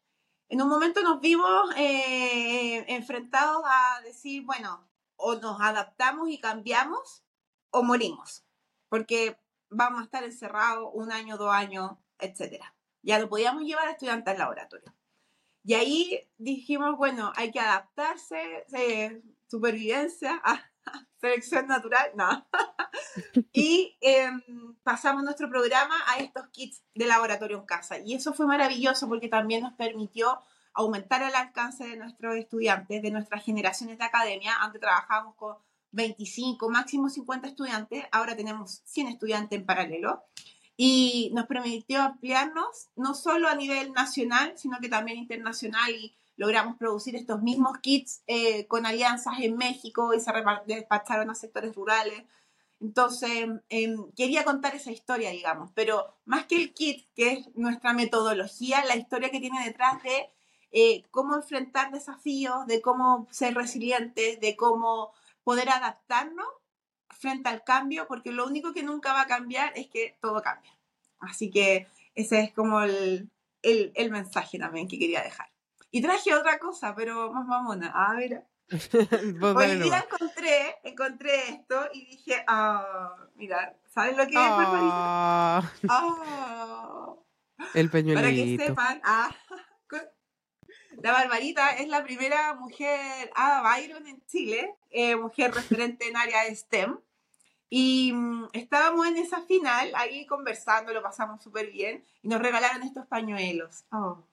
en 0.50 0.62
un 0.62 0.70
momento 0.70 1.02
nos 1.04 1.20
vimos 1.20 1.70
eh, 1.76 2.86
enfrentados 2.88 3.64
a 3.66 4.02
decir, 4.02 4.44
bueno, 4.44 4.90
o 5.16 5.36
nos 5.36 5.62
adaptamos 5.62 6.30
y 6.30 6.40
cambiamos 6.40 7.24
o 7.70 7.84
morimos, 7.84 8.46
porque 8.90 9.38
vamos 9.70 10.02
a 10.02 10.04
estar 10.06 10.24
encerrados 10.24 10.90
un 10.94 11.12
año, 11.12 11.38
dos 11.38 11.54
años, 11.54 11.92
etc. 12.20 12.64
Ya 13.02 13.20
no 13.20 13.30
podíamos 13.30 13.64
llevar 13.64 13.88
a 13.88 13.92
estudiantes 13.92 14.32
al 14.32 14.40
laboratorio. 14.40 14.94
Y 15.64 15.74
ahí 15.74 16.30
dijimos, 16.38 16.96
bueno, 16.98 17.34
hay 17.36 17.52
que 17.52 17.60
adaptarse, 17.60 18.66
supervivencia, 19.48 20.42
selección 21.20 21.68
natural, 21.68 22.12
no. 22.16 22.48
y 23.54 23.98
em, 24.02 24.42
pasamos 24.84 25.24
nuestro 25.24 25.50
programa 25.50 25.96
a 26.08 26.20
estos 26.20 26.48
kits 26.50 26.84
de 26.96 27.06
laboratorio 27.06 27.58
en 27.58 27.66
casa. 27.66 28.00
Y 28.00 28.14
eso 28.14 28.34
fue 28.34 28.46
maravilloso 28.46 29.08
porque 29.08 29.28
también 29.28 29.64
nos 29.64 29.74
permitió 29.74 30.40
aumentar 30.74 31.24
el 31.24 31.34
alcance 31.34 31.88
de 31.88 31.98
nuestros 31.98 32.36
estudiantes, 32.36 33.02
de 33.02 33.12
nuestras 33.12 33.44
generaciones 33.44 33.98
de 33.98 34.06
academia. 34.06 34.56
Antes 34.62 34.80
trabajábamos 34.80 35.36
con 35.36 35.58
25, 35.92 36.70
máximo 36.70 37.10
50 37.10 37.48
estudiantes, 37.48 38.06
ahora 38.12 38.36
tenemos 38.36 38.82
100 38.86 39.08
estudiantes 39.08 39.60
en 39.60 39.66
paralelo 39.66 40.24
y 40.76 41.32
nos 41.34 41.48
permitió 41.48 42.04
ampliarnos 42.04 42.90
no 42.96 43.16
solo 43.16 43.50
a 43.50 43.56
nivel 43.56 43.92
nacional, 43.94 44.54
sino 44.58 44.78
que 44.80 44.90
también 44.90 45.18
internacional 45.18 45.90
y 45.90 46.16
logramos 46.38 46.78
producir 46.78 47.16
estos 47.16 47.42
mismos 47.42 47.80
kits 47.80 48.24
eh, 48.28 48.68
con 48.68 48.86
alianzas 48.86 49.36
en 49.40 49.58
México 49.58 50.14
y 50.14 50.20
se 50.20 50.32
despacharon 50.66 51.30
a 51.30 51.36
sectores 51.36 51.76
rurales. 51.76 52.24
Entonces, 52.80 53.50
em, 53.70 54.12
quería 54.16 54.46
contar 54.46 54.76
esa 54.76 54.92
historia, 54.92 55.32
digamos, 55.32 55.72
pero 55.74 56.16
más 56.26 56.46
que 56.46 56.56
el 56.56 56.74
kit, 56.74 57.08
que 57.16 57.34
es 57.34 57.56
nuestra 57.56 57.94
metodología, 57.94 58.86
la 58.86 58.96
historia 58.96 59.32
que 59.32 59.40
tiene 59.40 59.66
detrás 59.66 60.02
de 60.04 60.30
eh, 60.72 61.04
cómo 61.12 61.36
enfrentar 61.36 61.92
desafíos, 61.92 62.68
de 62.68 62.82
cómo 62.82 63.28
ser 63.32 63.56
resilientes, 63.56 64.40
de 64.40 64.56
cómo 64.56 65.12
poder 65.44 65.70
adaptarnos 65.70 66.48
frente 67.10 67.50
al 67.50 67.64
cambio, 67.64 68.08
porque 68.08 68.32
lo 68.32 68.46
único 68.46 68.74
que 68.74 68.84
nunca 68.84 69.14
va 69.14 69.22
a 69.22 69.28
cambiar 69.28 69.74
es 69.76 69.88
que 69.90 70.18
todo 70.22 70.42
cambia. 70.42 70.72
Así 71.20 71.50
que 71.50 71.88
ese 72.16 72.42
es 72.42 72.54
como 72.54 72.82
el, 72.82 73.32
el, 73.64 74.12
mensaje 74.12 74.60
también 74.60 74.88
que 74.88 75.00
quería 75.00 75.24
dejar. 75.24 75.50
Y 75.92 76.02
traje 76.02 76.34
otra 76.34 76.60
cosa, 76.60 76.94
pero 76.96 77.32
más 77.32 77.46
mamona. 77.46 77.92
A 77.94 78.14
ver. 78.16 78.46
Hoy 78.70 79.76
día 79.80 80.06
encontré, 80.12 80.76
encontré 80.84 81.50
esto 81.50 81.90
y 81.94 82.06
dije, 82.06 82.44
ah, 82.48 83.16
mira, 83.36 83.78
¿sabes 83.94 84.18
lo 84.18 84.26
que 84.26 84.34
es, 84.34 84.38
ah. 84.38 85.62
ah. 85.90 87.14
El 87.74 87.90
peñuelito. 87.90 88.22
Para 88.22 88.36
que 88.36 88.58
sepan, 88.58 89.02
ah, 89.06 89.30
la 91.02 91.12
Barbarita 91.14 91.78
es 91.78 91.88
la 91.88 92.04
primera 92.04 92.56
mujer 92.56 93.32
Ada 93.36 93.62
Byron 93.62 94.06
en 94.06 94.22
Chile, 94.26 94.76
eh, 94.90 95.16
mujer 95.16 95.54
referente 95.54 96.08
en 96.10 96.18
área 96.18 96.44
de 96.44 96.56
STEM. 96.56 97.00
Y 97.70 98.12
mm, 98.14 98.50
estábamos 98.54 99.08
en 99.08 99.18
esa 99.18 99.42
final, 99.42 99.92
ahí 99.96 100.26
conversando, 100.26 100.94
lo 100.94 101.02
pasamos 101.02 101.42
súper 101.42 101.72
bien, 101.72 102.04
y 102.22 102.28
nos 102.28 102.42
regalaron 102.42 102.84
estos 102.84 103.06
pañuelos. 103.08 103.86
Oh. 103.92 104.24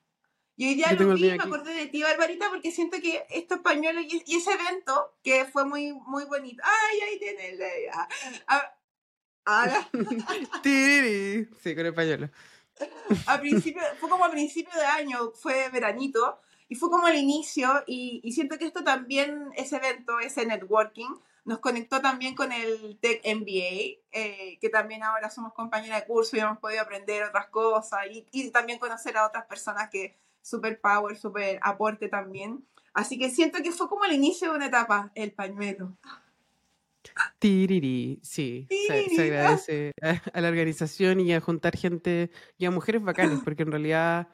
Y 0.57 0.69
hoy 0.69 0.75
día 0.75 0.93
lo 0.93 1.13
vi, 1.15 1.31
me 1.31 1.33
acordé 1.33 1.73
de 1.73 1.87
ti, 1.87 2.01
Barbarita, 2.01 2.49
porque 2.49 2.71
siento 2.71 2.97
que 3.01 3.25
estos 3.29 3.59
pañuelos 3.59 4.05
y, 4.07 4.35
ese 4.35 4.53
evento, 4.53 5.13
que 5.21 5.45
fue 5.45 5.65
muy, 5.65 5.91
muy 5.91 6.23
bonito. 6.25 6.63
¡Ay, 6.63 6.99
ahí 7.01 7.19
tiene 7.19 7.49
el 7.49 7.59
ah, 7.91 8.07
ah, 9.45 9.89
sí, 10.63 11.75
con 11.75 11.85
el 11.85 11.93
pañuelo. 11.93 12.29
A 13.27 13.39
principio, 13.39 13.81
fue 13.99 14.09
como 14.09 14.25
a 14.25 14.31
principio 14.31 14.77
de 14.77 14.85
año, 14.85 15.31
fue 15.31 15.69
veranito, 15.69 16.41
y 16.67 16.75
fue 16.75 16.89
como 16.89 17.07
el 17.07 17.15
inicio, 17.15 17.83
y, 17.87 18.19
y 18.23 18.33
siento 18.33 18.57
que 18.57 18.65
esto 18.65 18.83
también, 18.83 19.51
ese 19.55 19.77
evento, 19.77 20.19
ese 20.19 20.45
networking, 20.45 21.09
nos 21.45 21.59
conectó 21.59 22.01
también 22.01 22.35
con 22.35 22.51
el 22.51 22.97
Tech 22.99 23.21
MBA, 23.23 24.01
eh, 24.11 24.57
que 24.59 24.69
también 24.69 25.03
ahora 25.03 25.29
somos 25.29 25.53
compañeras 25.53 26.01
de 26.01 26.07
curso 26.07 26.35
y 26.35 26.39
hemos 26.39 26.57
podido 26.57 26.81
aprender 26.81 27.23
otras 27.23 27.47
cosas 27.47 28.07
y, 28.11 28.27
y 28.31 28.49
también 28.49 28.79
conocer 28.79 29.15
a 29.15 29.27
otras 29.27 29.45
personas 29.45 29.89
que 29.89 30.17
super 30.45 30.79
power, 30.79 31.17
super 31.17 31.59
aporte 31.63 32.07
también. 32.07 32.63
Así 32.93 33.17
que 33.17 33.29
siento 33.29 33.61
que 33.63 33.71
fue 33.71 33.89
como 33.89 34.05
el 34.05 34.13
inicio 34.13 34.51
de 34.51 34.57
una 34.57 34.67
etapa, 34.67 35.11
el 35.15 35.31
pañuelo. 35.31 35.97
Tiriri, 37.39 38.19
sí, 38.21 38.67
Se, 38.69 39.21
agradece 39.21 39.91
a, 40.01 40.41
la 40.41 40.47
organización 40.47 41.19
y 41.19 41.33
a 41.33 41.41
juntar 41.41 41.75
gente 41.75 42.31
y 42.57 42.65
a 42.65 42.71
mujeres 42.71 43.03
bacanas, 43.03 43.41
porque 43.43 43.63
en 43.63 43.71
realidad 43.71 44.27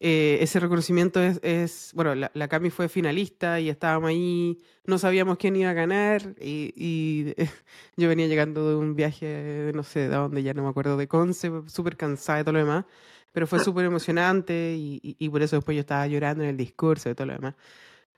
eh, 0.00 0.38
ese 0.40 0.60
reconocimiento 0.60 1.20
es, 1.20 1.90
bueno, 1.94 2.14
la, 2.14 2.30
la, 2.32 2.48
Cami 2.48 2.70
fue 2.70 2.88
finalista 2.88 3.58
y 3.58 3.68
estábamos 3.68 4.10
ahí, 4.10 4.58
no 4.84 4.96
sabíamos 4.96 5.38
quién 5.38 5.56
iba 5.56 5.70
a 5.70 5.72
ganar 5.72 6.34
y, 6.40 7.34
yo 7.96 8.08
venía 8.08 8.28
llegando 8.28 8.68
de 8.68 8.76
un 8.76 8.94
viaje, 8.94 9.72
no 9.74 9.82
sé, 9.82 10.00
de 10.00 10.08
dónde, 10.08 10.42
ya 10.44 10.54
no 10.54 10.62
me 10.62 10.68
acuerdo, 10.68 10.96
de 10.96 11.08
Conce, 11.08 11.50
súper 11.66 11.96
cansada 11.96 12.38
de 12.38 12.44
todo 12.44 12.52
lo 12.52 12.58
demás, 12.60 12.84
pero 13.32 13.48
fue 13.48 13.58
súper 13.58 13.86
emocionante 13.86 14.76
y, 14.76 15.00
y, 15.02 15.28
por 15.28 15.42
eso 15.42 15.56
después 15.56 15.74
yo 15.74 15.80
estaba 15.80 16.06
llorando 16.06 16.44
en 16.44 16.50
el 16.50 16.56
discurso 16.56 17.10
y 17.10 17.14
todo 17.14 17.26
lo 17.26 17.32
demás. 17.34 17.54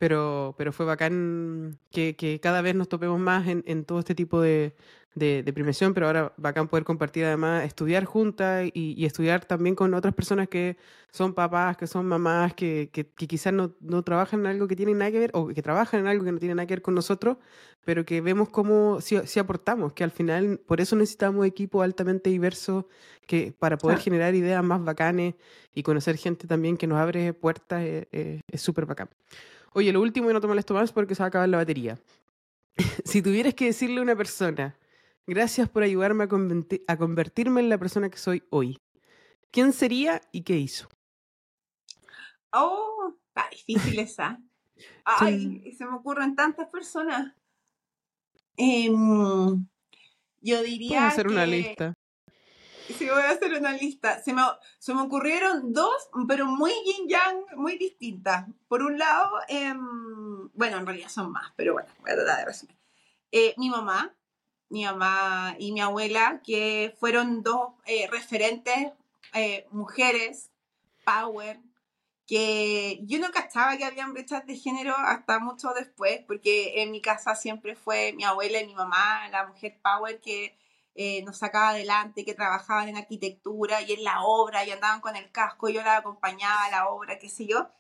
Pero, 0.01 0.55
pero 0.57 0.73
fue 0.73 0.87
bacán 0.87 1.79
que, 1.91 2.17
que 2.17 2.41
cada 2.41 2.63
vez 2.63 2.75
nos 2.75 2.89
topemos 2.89 3.21
más 3.21 3.47
en, 3.47 3.63
en 3.67 3.85
todo 3.85 3.99
este 3.99 4.15
tipo 4.15 4.41
de, 4.41 4.75
de, 5.15 5.43
de, 5.43 5.53
premiación, 5.53 5.93
pero 5.93 6.07
ahora 6.07 6.33
bacán 6.39 6.69
poder 6.69 6.85
compartir 6.85 7.25
además, 7.27 7.65
estudiar 7.65 8.05
juntas 8.07 8.71
y, 8.73 9.05
estudiar 9.05 9.45
también 9.45 9.75
con 9.75 9.93
otras 9.93 10.15
personas 10.15 10.49
que 10.49 10.77
son 11.11 11.35
papás, 11.35 11.77
que 11.77 11.87
son 11.87 12.07
mamás, 12.07 12.55
que, 12.55 12.89
que, 12.93 13.05
quizás 13.05 13.53
no, 13.53 13.75
no, 13.81 14.03
trabajan 14.03 14.41
en 14.41 14.47
algo 14.47 14.69
que 14.69 14.77
tiene 14.77 14.95
nada 14.95 15.11
que 15.11 15.19
ver, 15.19 15.31
o 15.35 15.49
que 15.49 15.63
trabajan 15.63 16.01
en 16.01 16.07
algo 16.07 16.25
que 16.25 16.33
no 16.33 16.39
tiene 16.39 16.55
nada 16.55 16.67
que 16.67 16.75
ver 16.75 16.83
con 16.83 16.95
nosotros, 16.95 17.37
pero 17.85 18.05
que 18.05 18.21
vemos 18.23 18.49
cómo 18.49 19.01
si, 19.01 19.19
si 19.27 19.39
aportamos, 19.39 19.93
que 19.93 20.05
al 20.05 20.13
final 20.13 20.61
por 20.67 20.81
eso 20.81 20.97
necesitamos 20.97 21.47
equipo 21.47 21.83
altamente 21.83 22.31
diverso 22.31 22.89
que 23.27 23.53
para 23.57 23.79
poder 23.79 23.99
generar 23.99 24.35
ideas 24.35 24.65
más 24.65 24.83
bacanes 24.85 25.35
y 25.75 25.83
conocer 25.83 26.17
gente 26.17 26.47
también 26.47 26.77
que 26.77 26.87
nos 26.87 26.99
abre 26.99 27.33
puertas 27.33 27.83
eh, 27.83 28.09
eh, 28.13 28.41
es 28.49 28.61
súper 28.63 28.87
bacán. 28.87 29.09
Oye, 29.73 29.93
lo 29.93 30.01
último 30.01 30.31
y 30.31 30.33
no 30.33 30.41
te 30.41 30.47
molesto 30.47 30.75
más 30.75 30.93
porque 30.93 31.15
se 31.15 31.23
va 31.23 31.27
a 31.27 31.29
acabar 31.29 31.49
la 31.49 31.59
batería. 31.59 31.99
si 33.05 33.23
tuvieras 33.23 33.55
que 33.55 33.67
decirle 33.67 34.01
a 34.01 34.03
una 34.03 34.17
persona 34.17 34.77
Gracias 35.31 35.69
por 35.69 35.85
ayudarme 35.85 36.25
a, 36.25 36.97
convertirme 36.97 37.61
en 37.61 37.69
la 37.69 37.79
persona 37.79 38.11
que 38.11 38.19
soy 38.19 38.43
hoy. 38.51 38.81
¿Quién 39.53 39.73
sería 39.73 40.21
y 40.33 40.43
qué 40.43 40.57
hizo? 40.57 40.89
Oh, 42.53 43.15
está 43.29 43.49
difícil 43.49 44.01
esa. 44.01 44.43
Ay, 45.05 45.73
se 45.79 45.85
me 45.85 45.95
ocurren 45.95 46.35
tantas 46.35 46.69
personas. 46.69 47.33
Em, 48.57 49.65
yo 50.41 50.63
diría. 50.65 51.07
hacer 51.07 51.29
una 51.29 51.47
lista. 51.47 51.95
Sí, 52.99 53.09
voy 53.09 53.23
a 53.23 53.31
hacer 53.31 53.55
una 53.55 53.73
lista. 53.73 54.23
Se 54.23 54.33
me, 54.33 54.43
se 54.79 54.95
me 54.95 55.03
ocurrieron 55.03 55.73
dos, 55.73 56.09
pero 56.27 56.47
muy 56.47 56.73
yin 56.85 57.09
yang, 57.09 57.45
muy 57.57 57.77
distintas. 57.77 58.47
Por 58.69 58.83
un 58.83 58.99
lado, 58.99 59.31
em, 59.49 60.49
bueno, 60.55 60.79
en 60.79 60.87
realidad 60.87 61.09
son 61.09 61.31
más, 61.31 61.53
pero 61.57 61.75
bueno, 61.75 61.89
voy 62.01 62.11
a 62.11 62.15
tratar 62.15 62.39
de 62.39 62.45
resumir. 62.45 62.77
Eh, 63.33 63.55
mi 63.57 63.71
mamá, 63.71 64.15
mi 64.69 64.85
mamá 64.85 65.55
y 65.59 65.73
mi 65.73 65.81
abuela, 65.81 66.41
que 66.45 66.95
fueron 66.99 67.43
dos 67.43 67.75
eh, 67.87 68.09
referentes, 68.11 68.93
eh, 69.35 69.67
mujeres, 69.71 70.51
power, 71.05 71.61
que 72.27 73.01
yo 73.03 73.19
no 73.19 73.31
cachaba 73.31 73.77
que 73.77 73.85
habían 73.85 74.15
brechas 74.15 74.47
de 74.47 74.57
género 74.57 74.95
hasta 74.97 75.41
mucho 75.41 75.73
después, 75.75 76.21
porque 76.27 76.83
en 76.83 76.93
mi 76.93 77.01
casa 77.01 77.35
siempre 77.35 77.75
fue 77.75 78.13
mi 78.13 78.25
abuela 78.25 78.61
y 78.61 78.67
mi 78.67 78.75
mamá, 78.75 79.29
la 79.31 79.47
mujer 79.47 79.79
power 79.83 80.21
que 80.21 80.57
eh, 80.95 81.23
nos 81.23 81.39
sacaba 81.39 81.71
adelante, 81.71 82.25
que 82.25 82.35
trabajaban 82.35 82.89
en 82.89 82.97
arquitectura 82.97 83.83
y 83.83 83.93
en 83.93 84.05
la 84.05 84.23
obra 84.23 84.65
y 84.65 84.71
andaban 84.71 85.01
con 85.01 85.17
el 85.17 85.31
casco, 85.31 85.69
yo 85.69 85.83
la 85.83 85.99
acompañaba 85.99 86.65
a 86.65 86.71
la 86.71 86.89
obra, 86.89 87.19
qué 87.19 87.29
sé 87.29 87.47
yo. 87.47 87.71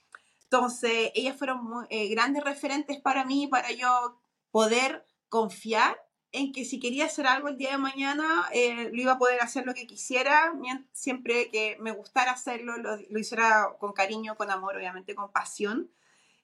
Entonces, 0.44 1.12
ellas 1.14 1.36
fueron 1.36 1.86
eh, 1.90 2.08
grandes 2.08 2.44
referentes 2.44 3.00
para 3.00 3.24
mí, 3.24 3.46
para 3.46 3.70
yo 3.72 4.20
poder 4.50 5.06
confiar 5.28 5.96
en 6.32 6.52
que 6.52 6.64
si 6.64 6.78
quería 6.78 7.06
hacer 7.06 7.26
algo 7.26 7.48
el 7.48 7.56
día 7.56 7.72
de 7.72 7.78
mañana, 7.78 8.48
eh, 8.52 8.90
lo 8.92 9.02
iba 9.02 9.12
a 9.12 9.18
poder 9.18 9.40
hacer 9.40 9.66
lo 9.66 9.74
que 9.74 9.86
quisiera, 9.86 10.52
siempre 10.92 11.50
que 11.50 11.76
me 11.80 11.90
gustara 11.90 12.32
hacerlo, 12.32 12.76
lo, 12.78 13.18
hiciera 13.18 13.76
con 13.78 13.92
cariño, 13.92 14.36
con 14.36 14.50
amor, 14.50 14.76
obviamente 14.76 15.14
con 15.14 15.32
pasión, 15.32 15.90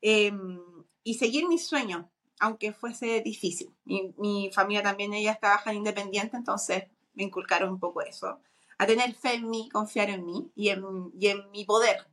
em, 0.01 0.61
y 1.05 1.15
seguir 1.15 1.47
mis 1.47 1.67
sueños, 1.67 2.07
aunque 2.41 2.73
fuese 2.73 3.21
difícil. 3.23 3.75
Mi, 3.85 4.15
mi 4.19 4.51
familia 4.53 4.83
también, 4.83 5.15
ellas 5.15 5.41
trabajan 5.41 5.77
independiente, 5.77 6.37
entonces 6.37 6.85
me 7.15 7.25
inculcaron 7.25 7.71
un 7.71 7.81
poco 7.81 8.03
eso, 8.03 8.41
a 8.79 8.87
tener 8.87 9.15
fe 9.15 9.35
en 9.35 9.49
mí, 9.49 9.69
confiar 9.73 10.11
en 10.11 10.25
mí 10.25 10.51
y 10.55 10.69
en, 10.69 10.85
y 11.19 11.29
en 11.29 11.51
mi 11.51 11.65
poder, 11.65 12.07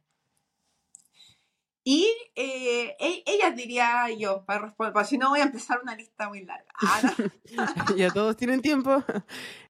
y 1.85 2.09
eh, 2.35 2.95
e, 2.97 3.23
ella 3.25 3.51
diría 3.51 4.07
yo, 4.17 4.45
para 4.45 4.67
responder, 4.67 5.05
si 5.05 5.17
no 5.17 5.29
voy 5.29 5.41
a 5.41 5.43
empezar 5.43 5.79
una 5.83 5.95
lista 5.95 6.29
muy 6.29 6.45
larga. 6.45 6.71
Ah, 6.81 7.01
ya 7.97 8.09
todos 8.09 8.37
tienen 8.37 8.61
tiempo. 8.61 9.03